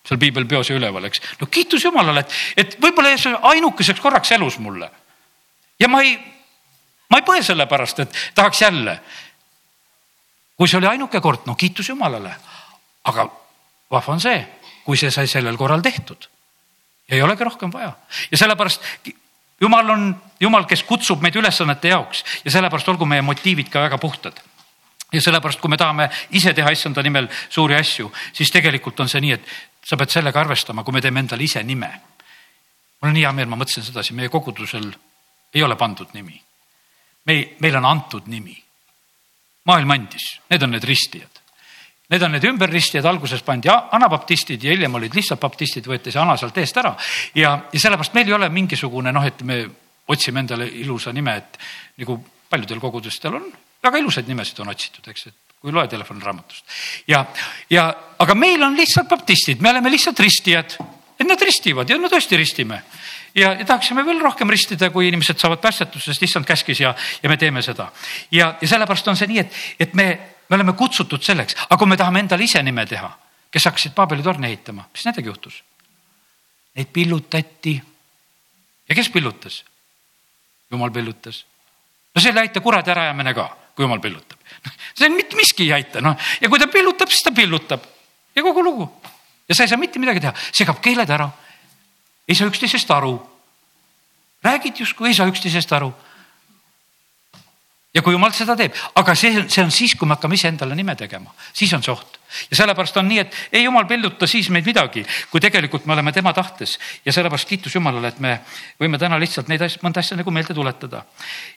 seal 0.06 0.18
piibelpeos 0.20 0.68
ja 0.70 0.76
üleval, 0.76 1.08
eks. 1.08 1.22
no 1.40 1.46
kiitus 1.46 1.84
Jumalale, 1.84 2.20
et, 2.20 2.36
et 2.56 2.76
võib-olla 2.80 3.16
see 3.18 3.34
ainukeseks 3.42 4.00
korraks 4.00 4.32
elus 4.36 4.58
mulle 4.62 4.90
ja 5.80 5.88
ma 5.88 6.02
ei, 6.02 6.14
ma 7.10 7.20
ei 7.20 7.26
põe 7.26 7.42
selle 7.42 7.66
pärast, 7.70 8.04
et 8.04 8.18
tahaks 8.34 8.60
jälle. 8.62 9.00
kui 10.56 10.68
see 10.68 10.78
oli 10.78 10.86
ainuke 10.86 11.20
kord, 11.20 11.46
no 11.46 11.54
kiitus 11.54 11.88
Jumalale. 11.88 12.34
aga 13.04 13.28
vahva 13.90 14.12
on 14.12 14.20
see, 14.20 14.46
kui 14.84 14.96
see 14.96 15.10
sai 15.10 15.26
sellel 15.26 15.56
korral 15.56 15.82
tehtud. 15.82 16.28
ei 17.08 17.22
olegi 17.22 17.44
rohkem 17.44 17.72
vaja 17.72 17.92
ja 18.30 18.38
sellepärast 18.38 18.82
Jumal 19.60 19.90
on 19.90 20.16
Jumal, 20.40 20.64
kes 20.64 20.82
kutsub 20.82 21.22
meid 21.22 21.36
ülesannete 21.36 21.88
jaoks 21.88 22.24
ja 22.44 22.50
sellepärast 22.50 22.88
olgu 22.88 23.06
meie 23.06 23.22
motiivid 23.22 23.70
ka 23.70 23.80
väga 23.86 23.98
puhtad 23.98 24.40
ja 25.14 25.22
sellepärast, 25.22 25.60
kui 25.60 25.70
me 25.70 25.78
tahame 25.78 26.08
ise 26.34 26.52
teha 26.54 26.72
issanda 26.74 27.02
nimel 27.02 27.28
suuri 27.48 27.76
asju, 27.78 28.10
siis 28.32 28.50
tegelikult 28.50 29.00
on 29.00 29.08
see 29.08 29.22
nii, 29.22 29.36
et 29.36 29.54
sa 29.86 29.98
pead 30.00 30.10
sellega 30.10 30.40
arvestama, 30.40 30.84
kui 30.84 30.96
me 30.96 31.02
teeme 31.04 31.22
endale 31.22 31.44
ise 31.44 31.62
nime. 31.62 31.90
mul 33.00 33.10
on 33.12 33.16
hea 33.16 33.32
meel, 33.32 33.48
ma 33.48 33.58
mõtlesin 33.60 33.84
sedasi, 33.84 34.14
meie 34.14 34.32
kogudusel 34.32 34.90
ei 35.54 35.62
ole 35.62 35.76
pandud 35.76 36.10
nimi. 36.14 36.40
me, 37.24 37.36
meile 37.60 37.78
on 37.78 37.84
antud 37.84 38.26
nimi. 38.26 38.56
maailm 39.64 39.90
andis, 39.90 40.40
need 40.50 40.62
on 40.62 40.70
need 40.70 40.84
ristijad. 40.84 41.40
Need 42.10 42.22
on 42.22 42.34
need 42.36 42.44
ümberristijad, 42.44 43.06
alguses 43.08 43.40
pandi 43.42 43.70
anabaptistid 43.72 44.62
ja 44.62 44.74
hiljem 44.74 44.94
olid 44.94 45.14
lihtsalt 45.16 45.40
baptistid, 45.40 45.86
võeti 45.88 46.12
see 46.12 46.20
ana 46.20 46.36
sealt 46.36 46.58
eest 46.60 46.76
ära 46.76 46.92
ja, 47.34 47.54
ja 47.72 47.80
sellepärast 47.80 48.12
meil 48.14 48.28
ei 48.28 48.36
ole 48.36 48.50
mingisugune 48.52 49.12
noh, 49.12 49.24
et 49.24 49.40
me 49.42 49.62
otsime 50.12 50.44
endale 50.44 50.68
ilusa 50.68 51.14
nime, 51.16 51.36
et 51.40 51.56
nagu 52.02 52.18
paljudel 52.50 52.82
kogudustel 52.82 53.38
on 53.40 53.48
väga 53.84 54.00
ilusaid 54.00 54.28
nimesid 54.28 54.60
on 54.60 54.72
otsitud, 54.72 55.08
eks, 55.08 55.26
et 55.30 55.56
kui 55.60 55.72
loe 55.72 55.86
telefoniraamatust. 55.88 56.64
ja, 57.08 57.24
ja, 57.72 57.86
aga 58.20 58.36
meil 58.36 58.62
on 58.62 58.76
lihtsalt 58.76 59.08
baptistid, 59.08 59.64
me 59.64 59.72
oleme 59.72 59.92
lihtsalt 59.92 60.20
ristijad, 60.20 60.76
et 61.18 61.26
nad 61.26 61.40
ristivad 61.40 61.88
ja 61.88 61.98
no 62.00 62.12
tõesti 62.12 62.36
ristime 62.40 62.82
ja, 63.34 63.52
ja 63.52 63.64
tahaksime 63.64 64.04
veel 64.06 64.20
rohkem 64.22 64.50
ristida, 64.50 64.90
kui 64.90 65.08
inimesed 65.08 65.38
saavad 65.40 65.62
päästetud, 65.62 66.02
sest 66.02 66.22
issand 66.22 66.46
käskis 66.48 66.80
ja, 66.80 66.94
ja 67.22 67.30
me 67.30 67.36
teeme 67.36 67.62
seda. 67.62 67.90
ja, 68.30 68.54
ja 68.60 68.68
sellepärast 68.68 69.08
on 69.08 69.18
see 69.18 69.30
nii, 69.30 69.42
et, 69.42 69.60
et 69.80 69.94
me, 69.94 70.06
me 70.48 70.58
oleme 70.58 70.76
kutsutud 70.78 71.22
selleks, 71.22 71.56
aga 71.64 71.78
kui 71.78 71.90
me 71.90 71.98
tahame 72.00 72.24
endale 72.24 72.46
ise 72.46 72.62
nime 72.62 72.86
teha, 72.86 73.10
kes 73.50 73.70
hakkasid 73.70 73.94
Paabeli 73.94 74.22
torni 74.22 74.50
ehitama, 74.50 74.86
mis 74.92 75.06
nendega 75.06 75.32
juhtus? 75.32 75.62
Neid 76.74 76.90
pillutati. 76.92 77.74
ja 78.88 78.94
kes 78.94 79.10
pillutas? 79.10 79.64
jumal 80.70 80.90
pillutas. 80.90 81.44
no 82.14 82.22
selle 82.22 82.40
aita 82.40 82.60
kuradi 82.60 82.90
äraajamine 82.90 83.34
ka, 83.34 83.48
kui 83.74 83.84
jumal 83.84 84.00
pillutab. 84.00 84.38
see 84.94 85.08
on 85.08 85.16
mitte 85.18 85.36
miski 85.36 85.68
ei 85.68 85.72
aita, 85.80 86.00
noh 86.00 86.16
ja 86.40 86.48
kui 86.48 86.58
ta 86.58 86.66
pillutab, 86.66 87.10
siis 87.10 87.22
ta 87.22 87.32
pillutab 87.34 87.82
ja 88.34 88.42
kogu 88.42 88.62
lugu. 88.62 88.90
ja 89.48 89.54
sa 89.54 89.62
ei 89.62 89.68
saa 89.68 89.78
mitte 89.78 89.98
midagi 89.98 90.22
teha, 90.22 90.34
segab 90.52 90.80
keeled 90.82 91.10
ära 91.10 91.30
ei 92.28 92.34
saa 92.34 92.48
üksteisest 92.48 92.90
aru. 92.90 93.30
räägid 94.44 94.80
justkui 94.80 95.08
ei 95.08 95.14
saa 95.14 95.26
üksteisest 95.26 95.72
aru. 95.72 95.94
ja 97.94 98.02
kui 98.02 98.12
jumal 98.12 98.32
seda 98.34 98.56
teeb, 98.56 98.74
aga 98.94 99.14
see, 99.14 99.44
see 99.48 99.62
on 99.62 99.70
siis, 99.70 99.94
kui 99.94 100.08
me 100.08 100.16
hakkame 100.16 100.34
iseendale 100.34 100.74
nime 100.74 100.96
tegema, 100.96 101.30
siis 101.52 101.72
on 101.72 101.82
see 101.82 101.92
oht. 101.92 102.18
ja 102.50 102.56
sellepärast 102.56 102.96
on 102.96 103.08
nii, 103.08 103.18
et 103.18 103.36
ei 103.52 103.64
jumal 103.64 103.84
pilluta 103.86 104.26
siis 104.26 104.48
meid 104.50 104.66
midagi, 104.66 105.04
kui 105.30 105.40
tegelikult 105.40 105.86
me 105.86 105.92
oleme 105.92 106.12
tema 106.12 106.32
tahtes 106.32 106.78
ja 107.04 107.12
sellepärast 107.12 107.48
kiitus 107.48 107.74
Jumalale, 107.74 108.08
et 108.08 108.20
me 108.20 108.40
võime 108.80 108.98
täna 108.98 109.20
lihtsalt 109.20 109.48
neid 109.48 109.62
asju, 109.62 109.84
mõnda 109.84 110.00
asja 110.00 110.16
nagu 110.16 110.30
meelde 110.30 110.54
tuletada. 110.54 111.04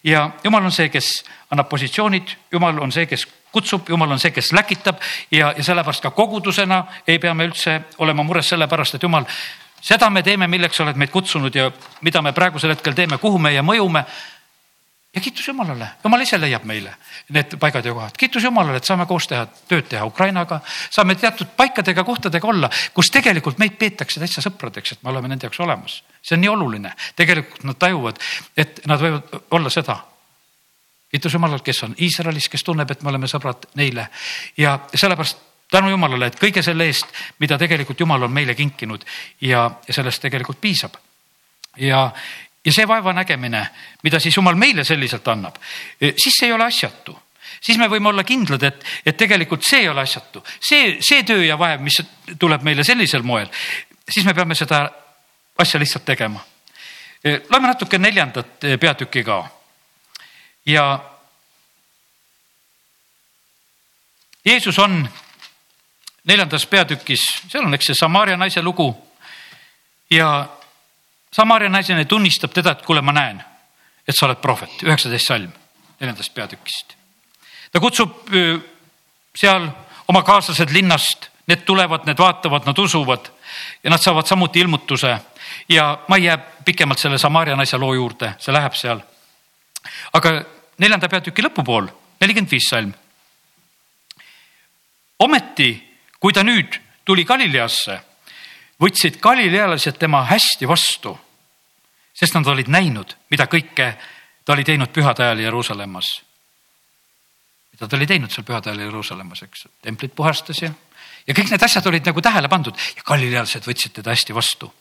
ja 0.03 0.29
Jumal 0.43 0.65
on 0.65 0.71
see, 0.71 0.89
kes 0.89 1.23
annab 1.49 1.69
positsioonid, 1.69 2.35
Jumal 2.51 2.83
on 2.83 2.91
see, 2.91 3.05
kes 3.07 3.25
kutsub, 3.51 3.89
Jumal 3.89 4.11
on 4.11 4.19
see, 4.19 4.31
kes 4.31 4.51
läkitab 4.51 4.99
ja, 5.31 5.53
ja 5.57 5.63
sellepärast 5.63 6.03
ka 6.03 6.11
kogudusena 6.11 6.83
ei 7.07 7.19
pea 7.19 7.33
me 7.33 7.47
üldse 7.47 7.79
olema 7.97 8.23
mures 8.23 8.49
selle 8.49 8.67
pärast, 8.67 8.95
et 8.95 9.03
Jumal 9.03 9.25
seda 9.81 10.09
me 10.09 10.23
teeme, 10.23 10.47
milleks 10.47 10.77
sa 10.77 10.85
oled 10.85 10.97
meid 10.97 11.11
kutsunud 11.13 11.55
ja 11.55 11.69
mida 12.05 12.21
me 12.21 12.33
praegusel 12.33 12.73
hetkel 12.73 12.95
teeme, 12.97 13.17
kuhu 13.21 13.39
meie 13.39 13.61
mõjume. 13.61 14.03
ja 15.15 15.21
kiitus 15.21 15.47
Jumalale, 15.47 15.87
Jumal 16.03 16.21
ise 16.21 16.37
leiab 16.37 16.65
meile 16.67 16.91
need 17.33 17.55
paigad 17.59 17.85
ja 17.85 17.93
kohad, 17.93 18.17
kiitus 18.17 18.43
Jumalale, 18.43 18.77
et 18.77 18.85
saame 18.85 19.05
koos 19.05 19.27
teha, 19.27 19.47
tööd 19.67 19.87
teha 19.89 20.05
Ukrainaga, 20.05 20.59
saame 20.89 21.15
teatud 21.15 21.47
paikadega, 21.57 22.03
kohtadega 22.03 22.47
olla, 22.47 22.69
kus 22.93 23.09
tegelikult 23.11 23.57
meid 23.57 23.77
peetakse 23.79 24.19
täitsa 24.19 24.43
sõpradeks, 24.45 24.93
et 24.93 25.03
me 25.03 25.09
oleme 25.09 25.27
nende 25.31 25.47
jaoks 25.47 25.59
olemas. 25.59 26.03
see 26.21 26.35
on 26.35 26.41
nii 26.41 26.53
oluline, 26.53 26.93
tegelikult 27.15 27.63
nad 27.63 27.79
tajuvad, 27.79 28.21
et 28.57 28.85
nad 28.85 29.01
võivad 29.01 29.41
olla 29.51 29.69
seda. 29.69 29.97
Kiitus 31.11 31.33
Jumalale, 31.33 31.63
kes 31.63 31.83
on 31.83 31.95
Iisraelis, 32.03 32.49
kes 32.49 32.63
tunneb, 32.63 32.91
et 32.91 33.03
me 33.03 33.09
oleme 33.09 33.27
sõbrad 33.31 33.69
neile. 33.79 34.09
Ja 34.57 34.79
sellepärast 34.93 35.37
tänu 35.71 35.89
Jumalale, 35.89 36.31
et 36.31 36.39
kõige 36.39 36.63
selle 36.63 36.87
eest, 36.87 37.07
mida 37.39 37.57
tegelikult 37.57 37.99
Jumal 37.99 38.23
on 38.23 38.33
meile 38.33 38.55
kinkinud 38.55 39.03
ja, 39.41 39.69
sellest 39.89 40.21
tegelikult 40.21 40.61
piisab. 40.61 40.97
ja, 41.77 42.11
ja 42.65 42.73
see 42.73 42.87
vaevanägemine, 42.87 43.67
mida 44.03 44.19
siis 44.19 44.37
Jumal 44.37 44.55
meile 44.55 44.83
selliselt 44.83 45.27
annab, 45.27 45.57
eh, 46.01 46.13
siis 46.17 46.39
see 46.39 46.47
ei 46.47 46.53
ole 46.53 46.65
asjatu 46.65 47.17
siis 47.61 47.77
me 47.77 47.87
võime 47.89 48.09
olla 48.11 48.23
kindlad, 48.23 48.63
et, 48.63 48.83
et 49.05 49.17
tegelikult 49.17 49.63
see 49.65 49.81
ei 49.85 49.89
ole 49.89 50.03
asjatu, 50.03 50.43
see, 50.59 50.97
see 51.01 51.23
töö 51.23 51.43
ja 51.45 51.57
vaev, 51.59 51.81
mis 51.81 51.99
tuleb 52.39 52.63
meile 52.63 52.83
sellisel 52.83 53.25
moel, 53.25 53.49
siis 54.09 54.25
me 54.25 54.33
peame 54.37 54.55
seda 54.55 54.83
asja 55.57 55.79
lihtsalt 55.79 56.05
tegema. 56.05 56.43
Eh, 57.23 57.41
loeme 57.49 57.67
natuke 57.67 57.97
neljandat 57.97 58.63
eh, 58.63 58.77
peatükki 58.79 59.23
ka. 59.23 59.43
ja 60.65 60.99
Jeesus 64.45 64.79
on 64.79 65.09
neljandas 66.27 66.65
peatükis, 66.65 67.23
seal 67.47 67.65
on, 67.65 67.73
eks 67.73 67.91
see 67.91 67.99
Samaria 67.99 68.37
naise 68.37 68.61
lugu. 68.61 68.91
ja 70.09 70.47
Samaria 71.31 71.69
naisena 71.69 72.05
tunnistab 72.05 72.53
teda, 72.53 72.71
et 72.71 72.85
kuule, 72.85 73.01
ma 73.01 73.11
näen, 73.11 73.41
et 74.07 74.15
sa 74.15 74.25
oled 74.25 74.39
prohvet, 74.41 74.83
üheksateist 74.83 75.27
salm 75.27 75.51
neljandast 75.99 76.33
peatükist. 76.33 76.95
ta 77.71 77.79
kutsub 77.79 78.29
seal 79.35 79.69
oma 80.07 80.23
kaaslased 80.23 80.71
linnast, 80.73 81.29
need 81.47 81.63
tulevad, 81.65 82.05
need 82.05 82.19
vaatavad, 82.19 82.65
nad 82.67 82.77
usuvad 82.79 83.29
ja 83.83 83.89
nad 83.89 84.01
saavad 84.03 84.27
samuti 84.27 84.59
ilmutuse 84.59 85.17
ja 85.69 85.97
ma 86.07 86.15
ei 86.15 86.23
jää 86.23 86.37
pikemalt 86.37 86.99
selle 86.99 87.17
Samaria 87.17 87.55
naise 87.55 87.77
loo 87.77 87.93
juurde, 87.93 88.33
see 88.39 88.53
läheb 88.53 88.73
seal. 88.75 89.01
aga 90.13 90.31
neljanda 90.77 91.09
peatüki 91.09 91.43
lõpupool, 91.43 91.87
nelikümmend 92.19 92.51
viis 92.51 92.69
salm. 92.69 92.93
ometi 95.19 95.86
kui 96.19 96.33
ta 96.33 96.43
nüüd 96.43 96.79
tuli 97.05 97.25
Galileasse, 97.25 97.99
võtsid 98.81 99.19
galilealased 99.21 99.97
tema 99.97 100.23
hästi 100.29 100.67
vastu, 100.69 101.13
sest 102.13 102.35
nad 102.37 102.47
olid 102.47 102.69
näinud, 102.69 103.15
mida 103.31 103.47
kõike 103.49 103.91
ta 104.45 104.53
oli 104.53 104.65
teinud 104.65 104.93
pühade 104.93 105.25
ajal 105.25 105.43
Jeruusalemmas. 105.45 106.05
mida 107.71 107.87
ta 107.87 107.95
oli 107.95 108.07
teinud 108.07 108.31
seal 108.31 108.45
pühade 108.45 108.69
ajal 108.69 108.85
Jeruusalemmas, 108.87 109.43
eks, 109.43 109.67
templit 109.81 110.15
puhastas 110.15 110.61
ja, 110.61 110.71
ja 111.27 111.33
kõik 111.33 111.51
need 111.51 111.63
asjad 111.63 111.85
olid 111.85 112.05
nagu 112.05 112.21
tähele 112.21 112.49
pandud 112.49 112.75
ja 112.95 113.03
galilealased 113.05 113.65
võtsid 113.65 113.97
teda 113.99 114.13
hästi 114.13 114.33
vastu. 114.33 114.73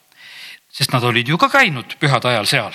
sest 0.69 0.93
nad 0.93 1.03
olid 1.03 1.27
ju 1.27 1.37
ka 1.37 1.49
käinud 1.49 1.97
pühade 1.99 2.27
ajal 2.27 2.45
seal. 2.45 2.73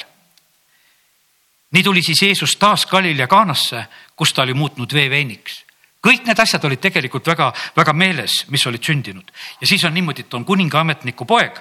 nii 1.70 1.82
tuli 1.82 2.02
siis 2.02 2.22
Jeesus 2.22 2.56
taas 2.56 2.86
Galilea 2.86 3.26
Kaanasse, 3.26 3.86
kus 4.16 4.32
ta 4.32 4.42
oli 4.42 4.54
muutnud 4.54 4.92
vee 4.92 5.10
veiniks 5.10 5.64
kõik 6.02 6.26
need 6.26 6.40
asjad 6.42 6.64
olid 6.66 6.80
tegelikult 6.82 7.26
väga-väga 7.30 7.94
meeles, 7.94 8.42
mis 8.50 8.66
olid 8.66 8.82
sündinud 8.82 9.30
ja 9.60 9.66
siis 9.66 9.84
on 9.86 9.94
niimoodi, 9.94 10.26
et 10.26 10.34
on 10.34 10.44
kuninga 10.44 10.80
ametniku 10.82 11.26
poeg, 11.28 11.60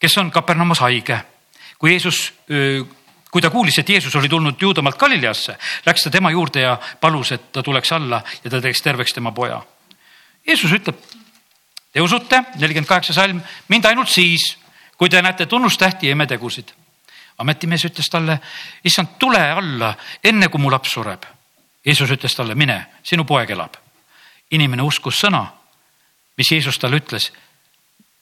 kes 0.00 0.18
on 0.18 0.30
Kapernaumos 0.30 0.80
haige. 0.80 1.20
kui 1.78 1.90
Jeesus, 1.90 2.32
kui 3.30 3.42
ta 3.42 3.50
kuulis, 3.50 3.78
et 3.78 3.88
Jeesus 3.88 4.14
oli 4.16 4.28
tulnud 4.28 4.62
Juudamaalt 4.62 4.96
Galileasse, 4.98 5.56
läks 5.86 6.02
ta 6.02 6.10
tema 6.10 6.30
juurde 6.30 6.60
ja 6.60 6.78
palus, 7.00 7.32
et 7.32 7.52
ta 7.52 7.62
tuleks 7.62 7.92
alla 7.92 8.22
ja 8.44 8.50
ta 8.50 8.60
teeks 8.60 8.82
terveks 8.82 9.12
tema 9.12 9.32
poja. 9.32 9.60
Jeesus 10.46 10.72
ütleb, 10.72 10.96
te 11.92 12.00
usute, 12.00 12.40
nelikümmend 12.56 12.88
kaheksa 12.88 13.12
salm, 13.12 13.42
mind 13.68 13.84
ainult 13.84 14.08
siis, 14.08 14.56
kui 14.96 15.10
te 15.10 15.22
näete 15.22 15.46
tunnustähti 15.46 16.06
ja 16.06 16.12
imetegusid. 16.12 16.72
ametimees 17.38 17.84
ütles 17.84 18.08
talle, 18.10 18.38
issand, 18.84 19.18
tule 19.18 19.40
alla, 19.50 19.94
enne 20.24 20.48
kui 20.48 20.60
mu 20.60 20.70
laps 20.70 20.92
sureb 20.94 21.33
Jeesus 21.84 22.10
ütles 22.10 22.34
talle, 22.34 22.54
mine, 22.54 22.78
sinu 23.02 23.24
poeg 23.24 23.50
elab. 23.50 23.76
inimene 24.50 24.82
uskus 24.82 25.16
sõna, 25.18 25.40
mis 26.36 26.50
Jeesus 26.52 26.78
talle 26.78 27.00
ütles 27.00 27.30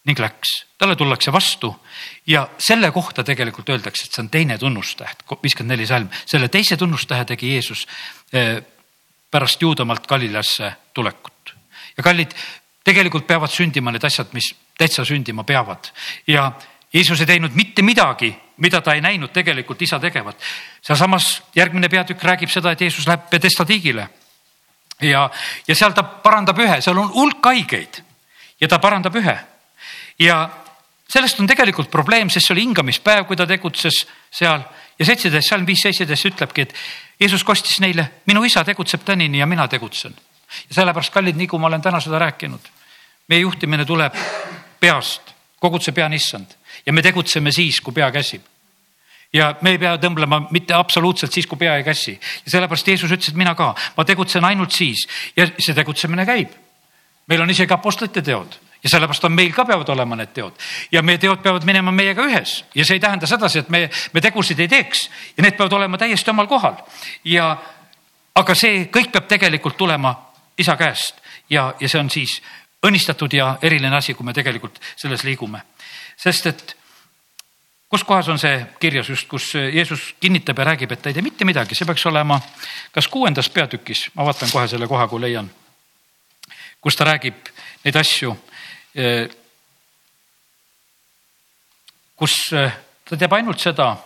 ning 0.09 0.19
läks, 0.19 0.53
talle 0.79 0.97
tullakse 0.97 1.33
vastu 1.33 1.71
ja 2.27 2.47
selle 2.59 2.91
kohta 2.91 3.25
tegelikult 3.25 3.69
öeldakse, 3.69 4.07
et 4.07 4.15
see 4.15 4.23
on 4.23 4.31
teine 4.33 4.59
tunnustäht, 4.59 5.23
viiskümmend 5.43 5.77
neli 5.77 5.87
salm, 5.87 6.09
selle 6.27 6.49
teise 6.49 6.77
tunnustähe 6.77 7.25
tegi 7.29 7.53
Jeesus 7.53 7.87
eh, 8.33 8.63
pärast 9.31 9.63
Juudamaalt 9.63 10.07
Galileasse 10.07 10.73
tulekut. 10.95 11.55
ja 11.97 12.03
kallid, 12.03 12.35
tegelikult 12.85 13.27
peavad 13.27 13.51
sündima 13.51 13.93
need 13.93 14.05
asjad, 14.05 14.33
mis 14.33 14.55
täitsa 14.79 15.05
sündima 15.05 15.45
peavad 15.45 15.93
ja 16.27 16.51
Jeesus 16.93 17.21
ei 17.21 17.27
teinud 17.27 17.55
mitte 17.55 17.83
midagi, 17.83 18.35
mida 18.57 18.81
ta 18.81 18.95
ei 18.95 19.01
näinud 19.01 19.33
tegelikult 19.33 19.83
isa 19.83 20.01
tegevat. 20.01 20.37
sealsamas 20.83 21.43
järgmine 21.57 21.89
peatükk 21.89 22.25
räägib 22.25 22.51
seda, 22.51 22.73
et 22.73 22.81
Jeesus 22.81 23.07
läheb 23.07 23.31
Pedesta 23.31 23.65
tiigile. 23.65 24.09
ja, 25.01 25.31
ja 25.69 25.75
seal 25.75 25.93
ta 25.93 26.03
parandab 26.03 26.59
ühe, 26.59 26.81
seal 26.81 26.99
on 26.99 27.15
hulk 27.15 27.45
haigeid 27.45 28.03
ja 28.61 28.69
ta 28.69 28.79
parandab 28.79 29.17
ühe. 29.17 29.39
ja 30.19 30.51
sellest 31.09 31.41
on 31.41 31.47
tegelikult 31.47 31.91
probleem, 31.91 32.31
sest 32.31 32.47
see 32.47 32.55
oli 32.55 32.67
hingamispäev, 32.67 33.27
kui 33.27 33.37
ta 33.37 33.47
tegutses 33.47 34.05
seal 34.31 34.63
ja 34.99 35.07
seitseteist, 35.07 35.49
salm 35.49 35.67
viis 35.67 35.83
seitseteist 35.83 36.31
ütlebki, 36.33 36.63
et 36.63 36.75
Jeesus 37.21 37.45
kostis 37.45 37.81
neile, 37.81 38.09
minu 38.27 38.45
isa 38.45 38.65
tegutseb 38.65 39.05
tänini 39.05 39.39
ja 39.39 39.47
mina 39.47 39.69
tegutsen. 39.69 40.15
ja 40.69 40.75
sellepärast, 40.75 41.13
kallid, 41.13 41.37
nii 41.37 41.47
kui 41.47 41.59
ma 41.59 41.67
olen 41.67 41.83
täna 41.83 42.01
seda 42.01 42.19
rääkinud, 42.19 42.69
meie 43.29 43.41
juhtimine 43.41 43.85
tuleb 43.85 44.17
peast, 44.81 45.35
kogu 45.61 45.81
see 45.81 45.95
pea 45.95 46.07
on 46.07 46.13
issand 46.13 46.62
ja 46.87 46.93
me 46.93 47.03
tegutseme 47.03 47.53
siis, 47.53 47.81
kui 47.81 47.95
pea 47.95 48.11
käsib. 48.11 48.43
ja 49.33 49.55
me 49.63 49.71
ei 49.73 49.79
pea 49.81 49.95
tõmblema 49.97 50.43
mitte 50.53 50.75
absoluutselt 50.77 51.33
siis, 51.33 51.47
kui 51.49 51.57
pea 51.59 51.79
ei 51.81 51.85
käsi. 51.85 52.13
Ja 52.45 52.51
sellepärast 52.51 52.89
Jeesus 52.89 53.11
ütles, 53.11 53.31
et 53.31 53.39
mina 53.39 53.55
ka, 53.57 53.71
ma 53.97 54.05
tegutsen 54.05 54.45
ainult 54.45 54.73
siis. 54.77 55.07
Ja 55.37 55.47
see 55.59 55.75
tegutsemine 55.75 56.27
käib. 56.27 56.51
meil 57.27 57.41
on 57.41 57.51
isegi 57.51 57.73
apostlite 57.73 58.23
teod. 58.23 58.59
Ja 58.83 58.91
sellepärast 58.91 59.25
on 59.25 59.33
meil 59.33 59.53
ka 59.55 59.65
peavad 59.65 59.89
olema 59.89 60.17
need 60.17 60.35
teod. 60.35 60.53
Ja 60.93 61.03
meie 61.03 61.19
teod 61.19 61.41
peavad 61.43 61.65
minema 61.65 61.91
meiega 61.91 62.27
ühes. 62.27 62.65
Ja 62.75 62.85
see 62.85 62.99
ei 62.99 63.01
tähenda 63.01 63.27
sedasi, 63.27 63.59
et 63.59 63.69
me, 63.69 63.89
me 64.13 64.21
tegusid 64.21 64.61
ei 64.61 64.69
teeks. 64.69 65.09
Ja 65.37 65.43
need 65.43 65.57
peavad 65.57 65.73
olema 65.73 65.99
täiesti 65.99 66.31
omal 66.31 66.47
kohal. 66.47 66.77
Ja 67.25 67.57
aga 68.35 68.55
see 68.55 68.89
kõik 68.93 69.13
peab 69.13 69.29
tegelikult 69.31 69.77
tulema 69.77 70.13
isa 70.59 70.77
käest. 70.77 71.23
Ja, 71.51 71.73
ja 71.81 71.89
see 71.89 72.01
on 72.01 72.11
siis 72.11 72.43
õnnistatud 72.85 73.33
ja 73.33 73.57
eriline 73.63 73.97
asi, 73.97 74.15
kui 74.15 74.27
me 74.27 74.35
tegelikult 74.37 74.81
selles 74.97 75.25
liigume 75.25 75.63
sest 76.17 76.47
et 76.47 76.77
kus 77.93 78.05
kohas 78.09 78.29
on 78.33 78.39
see 78.41 78.55
kirjas 78.81 79.11
just, 79.13 79.27
kus 79.29 79.51
Jeesus 79.55 80.15
kinnitab 80.21 80.59
ja 80.59 80.65
räägib, 80.71 80.93
et 80.93 81.03
ta 81.03 81.11
ei 81.11 81.17
tee 81.19 81.25
mitte 81.25 81.45
midagi, 81.45 81.77
see 81.77 81.85
peaks 81.85 82.07
olema 82.09 82.39
kas 82.93 83.09
kuuendas 83.13 83.51
peatükis, 83.53 84.07
ma 84.17 84.25
vaatan 84.25 84.49
kohe 84.49 84.65
selle 84.69 84.89
koha, 84.89 85.05
kui 85.11 85.21
leian, 85.21 85.51
kus 86.81 86.97
ta 86.97 87.05
räägib 87.05 87.53
neid 87.85 87.99
asju. 88.01 88.33
kus 92.17 92.39
ta 92.49 93.19
teeb 93.19 93.37
ainult 93.37 93.61
seda. 93.61 93.97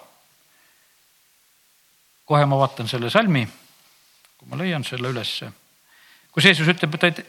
kohe 2.27 2.47
ma 2.47 2.59
vaatan 2.59 2.89
selle 2.91 3.11
salmi, 3.11 3.47
kui 4.39 4.51
ma 4.51 4.59
leian 4.59 4.85
selle 4.85 5.15
ülesse, 5.15 5.53
kus 6.35 6.45
Jeesus 6.45 6.75
ütleb, 6.75 6.95
et 6.95 7.01
ta 7.01 7.07
ei, 7.07 7.27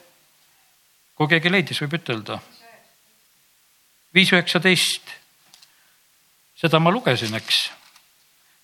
kui 1.14 1.30
keegi 1.30 1.52
leidis, 1.54 1.86
võib 1.86 2.00
ütelda. 2.00 2.40
Viis 4.18 4.34
üheksateist 4.34 5.13
seda 6.57 6.80
ma 6.82 6.91
lugesin, 6.93 7.36
eks. 7.38 7.59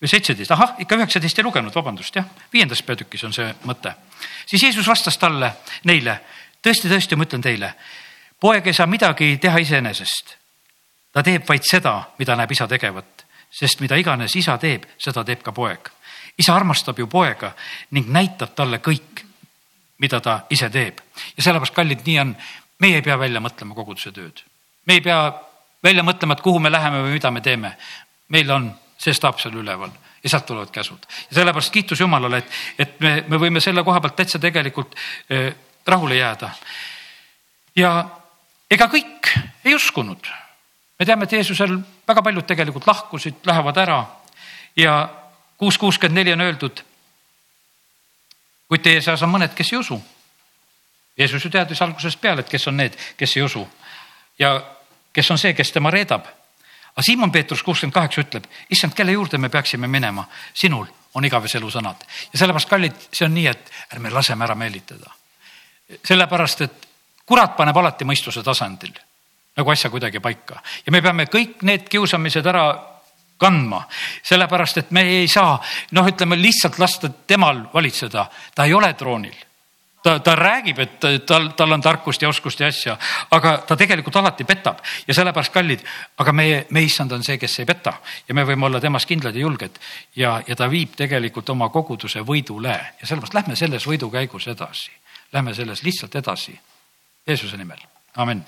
või 0.02 0.10
seitseteist, 0.10 0.50
ahah, 0.52 0.74
ikka 0.82 0.98
üheksateist 0.98 1.38
ei 1.38 1.46
lugenud, 1.46 1.74
vabandust, 1.74 2.16
jah, 2.18 2.26
viiendas 2.52 2.82
peatükis 2.82 3.22
on 3.24 3.32
see 3.32 3.46
mõte. 3.68 3.94
siis 4.46 4.62
Jeesus 4.62 4.88
vastas 4.88 5.18
talle, 5.18 5.52
neile, 5.84 6.18
tõesti, 6.62 6.90
tõesti, 6.90 7.16
ma 7.16 7.28
ütlen 7.28 7.44
teile, 7.44 7.74
poeg 8.40 8.66
ei 8.66 8.74
saa 8.76 8.86
midagi 8.90 9.36
teha 9.38 9.58
iseenesest. 9.62 10.36
ta 11.12 11.22
teeb 11.22 11.46
vaid 11.48 11.62
seda, 11.70 11.94
mida 12.18 12.36
näeb 12.36 12.52
isa 12.52 12.66
tegevat, 12.68 13.26
sest 13.50 13.80
mida 13.80 13.96
iganes 13.96 14.34
isa 14.36 14.58
teeb, 14.58 14.86
seda 14.98 15.24
teeb 15.24 15.42
ka 15.42 15.52
poeg. 15.52 15.90
isa 16.38 16.54
armastab 16.54 16.98
ju 16.98 17.06
poega 17.06 17.54
ning 17.90 18.08
näitab 18.08 18.54
talle 18.54 18.78
kõik, 18.78 19.22
mida 19.98 20.20
ta 20.20 20.46
ise 20.50 20.70
teeb. 20.70 20.98
ja 21.36 21.42
sellepärast, 21.42 21.74
kallid, 21.74 22.02
nii 22.06 22.18
on, 22.18 22.36
meie 22.80 22.98
ei 22.98 23.02
pea 23.02 23.18
välja 23.18 23.40
mõtlema 23.40 23.74
koguduse 23.74 24.12
tööd. 24.12 24.42
Me 24.86 24.98
ei 24.98 25.00
pea 25.00 25.32
välja 25.84 26.02
mõtlema, 26.02 26.36
et 26.36 26.44
kuhu 26.44 26.60
me 26.60 26.72
läheme 26.72 27.02
või 27.04 27.18
mida 27.18 27.30
me 27.30 27.40
teeme. 27.40 27.76
meil 28.28 28.50
on 28.50 28.70
see 28.98 29.14
staap 29.14 29.40
seal 29.40 29.54
üleval 29.60 29.90
ja 30.22 30.30
sealt 30.30 30.46
tulevad 30.46 30.70
käsud 30.72 31.06
ja 31.30 31.36
sellepärast 31.36 31.72
kiitus 31.72 32.00
Jumalale, 32.00 32.38
et, 32.38 32.50
et 32.78 33.00
me, 33.00 33.24
me 33.28 33.40
võime 33.40 33.60
selle 33.60 33.84
koha 33.84 34.00
pealt 34.00 34.16
täitsa 34.16 34.38
tegelikult 34.38 34.94
eh, 35.30 35.52
rahule 35.86 36.16
jääda. 36.16 36.50
ja 37.76 37.92
ega 38.70 38.88
kõik 38.88 39.28
ei 39.64 39.74
uskunud. 39.74 40.26
me 40.98 41.06
teame, 41.06 41.24
et 41.24 41.32
Jeesusel 41.32 41.78
väga 42.08 42.22
paljud 42.22 42.46
tegelikult 42.46 42.86
lahkusid, 42.86 43.44
lähevad 43.46 43.76
ära 43.76 44.04
ja 44.76 45.08
kuus 45.56 45.78
kuuskümmend 45.78 46.18
neli 46.18 46.32
on 46.32 46.40
öeldud. 46.40 46.84
kuid 48.68 48.82
teie 48.82 49.00
seas 49.00 49.22
on 49.22 49.30
mõned, 49.30 49.54
kes 49.54 49.72
ei 49.72 49.78
usu. 49.78 50.02
Jeesus 51.18 51.44
ju 51.44 51.50
teadis 51.50 51.82
algusest 51.82 52.20
peale, 52.20 52.40
et 52.40 52.48
kes 52.48 52.68
on 52.68 52.76
need, 52.76 52.96
kes 53.16 53.36
ei 53.36 53.42
usu 53.42 53.68
ja 54.38 54.62
kes 55.12 55.30
on 55.30 55.38
see, 55.38 55.54
kes 55.54 55.72
tema 55.72 55.90
reedab. 55.90 56.26
aga 56.94 57.02
Siimon 57.02 57.32
Peetrus 57.32 57.62
kuuskümmend 57.62 57.94
kaheksa 57.94 58.20
ütleb, 58.20 58.44
issand, 58.70 58.94
kelle 58.94 59.12
juurde 59.12 59.38
me 59.38 59.48
peaksime 59.48 59.88
minema, 59.88 60.24
sinul 60.54 60.86
on 61.14 61.24
igavese 61.24 61.58
elu 61.58 61.70
sõnad 61.70 62.04
ja 62.32 62.38
sellepärast, 62.38 62.68
kallid, 62.68 63.06
see 63.12 63.26
on 63.26 63.34
nii, 63.34 63.46
et 63.46 63.72
ärme 63.94 64.10
laseme 64.10 64.44
ära 64.44 64.54
meelitada. 64.54 65.10
sellepärast, 66.04 66.60
et 66.60 66.88
kurat 67.26 67.56
paneb 67.56 67.76
alati 67.76 68.04
mõistuse 68.04 68.42
tasandil 68.42 68.94
nagu 69.56 69.70
asja 69.70 69.90
kuidagi 69.90 70.20
paika. 70.20 70.60
Ja 70.86 70.92
me 70.92 71.02
peame 71.02 71.26
kõik 71.30 71.62
need 71.62 71.88
kiusamised 71.88 72.46
ära 72.46 72.64
kandma, 73.38 73.84
sellepärast 74.22 74.78
et 74.78 74.90
me 74.90 75.02
ei 75.02 75.28
saa, 75.28 75.58
noh, 75.92 76.06
ütleme 76.10 76.38
lihtsalt 76.38 76.78
lasta 76.78 77.10
temal 77.26 77.64
valitseda, 77.74 78.26
ta 78.54 78.64
ei 78.64 78.74
ole 78.74 78.92
troonil 78.94 79.34
ta, 80.04 80.18
ta 80.20 80.34
räägib, 80.36 80.78
et 80.78 81.04
tal, 81.26 81.48
tal 81.56 81.72
on 81.72 81.80
tarkust 81.80 82.22
ja 82.22 82.28
oskust 82.28 82.60
ja 82.60 82.68
asja, 82.68 82.96
aga 83.32 83.56
ta 83.66 83.76
tegelikult 83.76 84.16
alati 84.20 84.44
petab 84.44 84.82
ja 85.08 85.14
sellepärast 85.16 85.52
kallid, 85.52 85.84
aga 86.20 86.32
meie, 86.36 86.58
meie 86.76 86.90
issand 86.90 87.12
on 87.16 87.24
see, 87.24 87.38
kes 87.40 87.56
ei 87.62 87.68
peta 87.68 87.94
ja 88.28 88.36
me 88.36 88.44
võime 88.44 88.68
olla 88.68 88.82
temas 88.84 89.06
kindlad 89.08 89.36
ja 89.36 89.46
julged 89.46 89.80
ja, 90.20 90.34
ja 90.46 90.56
ta 90.56 90.68
viib 90.70 90.92
tegelikult 90.98 91.48
oma 91.54 91.70
koguduse 91.72 92.20
võidule 92.20 92.74
ja 92.74 93.08
sellepärast 93.08 93.38
lähme 93.38 93.56
selles 93.56 93.88
võidukäigus 93.88 94.48
edasi. 94.52 94.92
Lähme 95.32 95.54
selles 95.54 95.82
lihtsalt 95.82 96.14
edasi. 96.20 96.52
Jeesuse 97.26 97.56
nimel, 97.56 97.80
amin. 98.20 98.44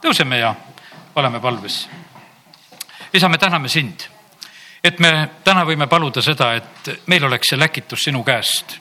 tõuseme 0.00 0.38
ja 0.38 0.54
oleme 1.18 1.40
palves. 1.40 1.88
isa, 3.12 3.28
me 3.28 3.38
täname 3.38 3.68
sind, 3.68 4.06
et 4.84 4.98
me 5.00 5.28
täna 5.44 5.66
võime 5.66 5.86
paluda 5.86 6.22
seda, 6.22 6.54
et 6.54 6.94
meil 7.06 7.24
oleks 7.24 7.50
see 7.50 7.58
läkitus 7.58 8.06
sinu 8.06 8.22
käest 8.22 8.78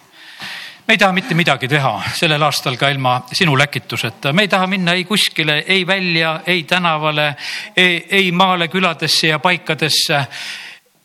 me 0.88 0.94
ei 0.94 0.98
taha 0.98 1.14
mitte 1.14 1.36
midagi 1.36 1.68
teha 1.68 1.92
sellel 2.16 2.42
aastal 2.42 2.76
ka 2.78 2.90
ilma 2.90 3.22
sinu 3.34 3.58
läkituseta, 3.58 4.34
me 4.34 4.48
ei 4.48 4.48
taha 4.52 4.68
minna 4.68 4.94
ei 4.94 5.06
kuskile, 5.06 5.64
ei 5.68 5.88
välja, 5.88 6.40
ei 6.46 6.64
tänavale, 6.64 7.36
ei 7.78 8.32
maale, 8.32 8.68
küladesse 8.68 9.28
ja 9.28 9.40
paikadesse 9.40 10.26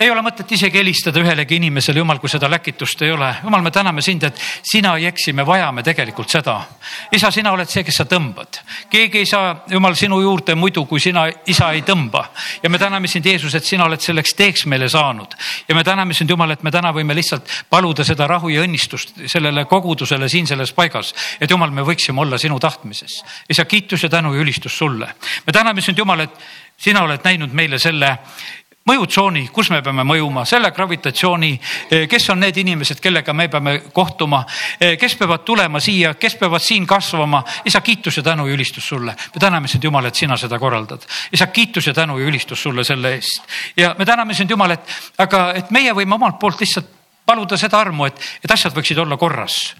ei 0.00 0.10
ole 0.12 0.20
mõtet 0.20 0.50
isegi 0.52 0.76
helistada 0.76 1.20
ühelegi 1.22 1.56
inimesele, 1.56 2.02
jumal, 2.02 2.18
kui 2.20 2.28
seda 2.28 2.50
läkitust 2.52 3.00
ei 3.06 3.14
ole. 3.14 3.30
jumal, 3.42 3.62
me 3.64 3.70
täname 3.72 4.02
sind, 4.04 4.26
et 4.28 4.40
sina 4.62 4.92
ei 5.00 5.06
eksi, 5.08 5.32
me 5.32 5.46
vajame 5.46 5.82
tegelikult 5.82 6.28
seda. 6.28 6.56
isa, 7.12 7.30
sina 7.30 7.52
oled 7.52 7.68
see, 7.68 7.84
kes 7.84 7.96
sa 8.02 8.04
tõmbad. 8.04 8.60
keegi 8.92 9.22
ei 9.24 9.26
saa, 9.26 9.54
jumal, 9.72 9.96
sinu 9.96 10.20
juurde 10.20 10.54
muidu, 10.54 10.84
kui 10.84 11.00
sina, 11.00 11.24
isa 11.46 11.70
ei 11.72 11.80
tõmba. 11.82 12.26
ja 12.62 12.70
me 12.70 12.78
täname 12.78 13.08
sind, 13.08 13.24
Jeesus, 13.24 13.54
et 13.54 13.64
sina 13.64 13.86
oled 13.86 14.00
selleks 14.00 14.34
teeks 14.36 14.66
meile 14.66 14.88
saanud. 14.88 15.32
ja 15.68 15.74
me 15.74 15.84
täname 15.84 16.14
sind, 16.14 16.30
Jumal, 16.30 16.50
et 16.50 16.62
me 16.62 16.70
täna 16.70 16.92
võime 16.92 17.16
lihtsalt 17.16 17.48
paluda 17.70 18.04
seda 18.04 18.26
rahu 18.26 18.52
ja 18.52 18.66
õnnistust 18.68 19.16
sellele 19.26 19.64
kogudusele 19.64 20.28
siin 20.28 20.46
selles 20.46 20.72
paigas. 20.76 21.14
et 21.40 21.50
Jumal, 21.50 21.70
me 21.70 21.82
võiksime 21.82 22.20
olla 22.20 22.38
sinu 22.38 22.60
tahtmises. 22.60 23.22
isa, 23.48 23.64
kiitus 23.64 24.02
ja 24.02 24.08
tänu 24.08 24.34
ja 24.34 24.44
ülistus 24.44 24.78
sulle. 24.78 25.08
me 25.46 25.52
täname 25.52 25.80
sind, 25.80 25.98
Jumal, 25.98 26.20
et 26.20 26.36
sina 26.76 27.00
oled 27.02 27.24
näinud 27.24 27.52
meile 27.56 27.78
selle 27.78 28.18
mõjutsooni, 28.86 29.48
kus 29.52 29.70
me 29.74 29.80
peame 29.82 30.04
mõjuma, 30.06 30.44
selle 30.46 30.70
gravitatsiooni, 30.74 31.50
eh, 31.90 32.06
kes 32.08 32.30
on 32.30 32.40
need 32.40 32.56
inimesed, 32.62 33.00
kellega 33.02 33.32
me 33.34 33.48
peame 33.48 33.78
kohtuma, 33.92 34.44
eh, 34.80 34.96
kes 34.96 35.16
peavad 35.16 35.44
tulema 35.44 35.80
siia, 35.80 36.14
kes 36.14 36.36
peavad 36.36 36.62
siin 36.62 36.86
kasvama. 36.86 37.44
isa, 37.64 37.80
kiitus 37.80 38.16
ja 38.16 38.22
tänu 38.22 38.46
ja 38.46 38.54
ülistus 38.54 38.88
sulle. 38.88 39.14
me 39.34 39.40
täname 39.40 39.68
sind, 39.68 39.84
Jumal, 39.84 40.04
et 40.04 40.14
sina 40.14 40.36
seda 40.36 40.58
korraldad. 40.58 41.06
isa, 41.32 41.46
kiitus 41.46 41.86
ja 41.86 41.94
tänu 41.94 42.18
ja 42.18 42.26
ülistus 42.26 42.62
sulle 42.62 42.84
selle 42.84 43.14
eest. 43.14 43.42
ja 43.76 43.94
me 43.98 44.04
täname 44.04 44.34
sind, 44.34 44.50
Jumal, 44.50 44.70
et 44.70 44.80
aga, 45.18 45.52
et 45.54 45.70
meie 45.70 45.92
võime 45.92 46.14
omalt 46.14 46.38
poolt 46.38 46.60
lihtsalt 46.60 46.86
paluda 47.26 47.56
seda 47.56 47.80
armu, 47.80 48.04
et, 48.04 48.20
et 48.44 48.50
asjad 48.50 48.72
võiksid 48.72 48.98
olla 48.98 49.16
korras 49.16 49.74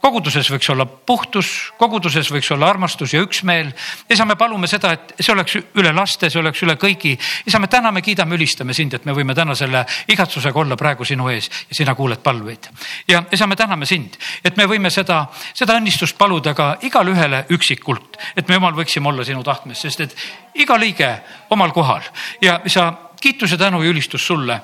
koguduses 0.00 0.48
võiks 0.50 0.68
olla 0.72 0.86
puhtus, 0.86 1.48
koguduses 1.78 2.30
võiks 2.32 2.48
olla 2.54 2.70
armastus 2.72 3.12
ja 3.14 3.20
üksmeel. 3.22 3.72
isa, 4.10 4.24
me 4.24 4.36
palume 4.36 4.68
seda, 4.70 4.92
et 4.96 5.14
see 5.20 5.32
oleks 5.32 5.56
üle 5.76 5.92
laste, 5.92 6.30
see 6.30 6.40
oleks 6.40 6.62
üle 6.64 6.76
kõigi. 6.80 7.16
isa, 7.46 7.58
me 7.58 7.68
täname, 7.68 8.02
kiidame, 8.02 8.34
ülistame 8.34 8.74
sind, 8.74 8.94
et 8.94 9.04
me 9.04 9.12
võime 9.16 9.34
täna 9.34 9.54
selle 9.54 9.84
igatsusega 10.08 10.60
olla 10.60 10.76
praegu 10.76 11.04
sinu 11.04 11.28
ees 11.28 11.50
ja 11.68 11.76
sina 11.82 11.94
kuuled 11.94 12.22
palveid. 12.24 12.70
ja 13.08 13.22
isa, 13.32 13.46
me 13.46 13.56
täname 13.56 13.86
sind, 13.86 14.16
et 14.44 14.56
me 14.56 14.66
võime 14.66 14.90
seda, 14.90 15.26
seda 15.54 15.76
õnnistust 15.76 16.18
paluda 16.18 16.54
ka 16.54 16.76
igale 16.82 17.12
ühele 17.12 17.44
üksikult, 17.50 18.16
et 18.36 18.48
me 18.48 18.56
jumal 18.56 18.74
võiksime 18.74 19.08
olla 19.08 19.24
sinu 19.24 19.44
tahtmes, 19.44 19.80
sest 19.80 20.00
et 20.00 20.16
iga 20.54 20.78
liige 20.80 21.12
omal 21.50 21.72
kohal 21.76 22.02
ja 22.40 22.60
isa, 22.64 22.92
kiitus 23.20 23.52
ja 23.52 23.58
tänu 23.58 23.82
ja 23.82 23.90
ülistus 23.90 24.26
sulle 24.26 24.60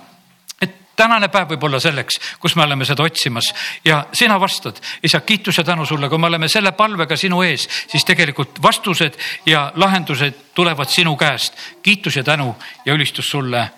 tänane 0.96 1.28
päev 1.28 1.54
võib 1.54 1.66
olla 1.68 1.80
selleks, 1.80 2.20
kus 2.40 2.56
me 2.56 2.64
oleme 2.64 2.84
seda 2.84 3.02
otsimas 3.02 3.52
ja 3.84 4.06
sina 4.12 4.40
vastad, 4.40 4.80
isa, 5.02 5.20
kiitus 5.20 5.58
ja 5.58 5.64
tänu 5.64 5.86
sulle, 5.86 6.08
kui 6.08 6.18
me 6.18 6.26
oleme 6.26 6.48
selle 6.48 6.72
palvega 6.72 7.16
sinu 7.16 7.42
ees, 7.42 7.68
siis 7.88 8.04
tegelikult 8.04 8.62
vastused 8.62 9.18
ja 9.46 9.72
lahendused 9.74 10.54
tulevad 10.54 10.88
sinu 10.88 11.16
käest. 11.16 11.54
kiitus 11.82 12.16
ja 12.16 12.24
tänu 12.24 12.56
ja 12.84 12.94
ülistus 12.94 13.30
sulle 13.30 13.70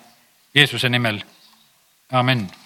Jeesuse 0.55 0.89
nimel. 0.89 1.21
amin 2.11 2.58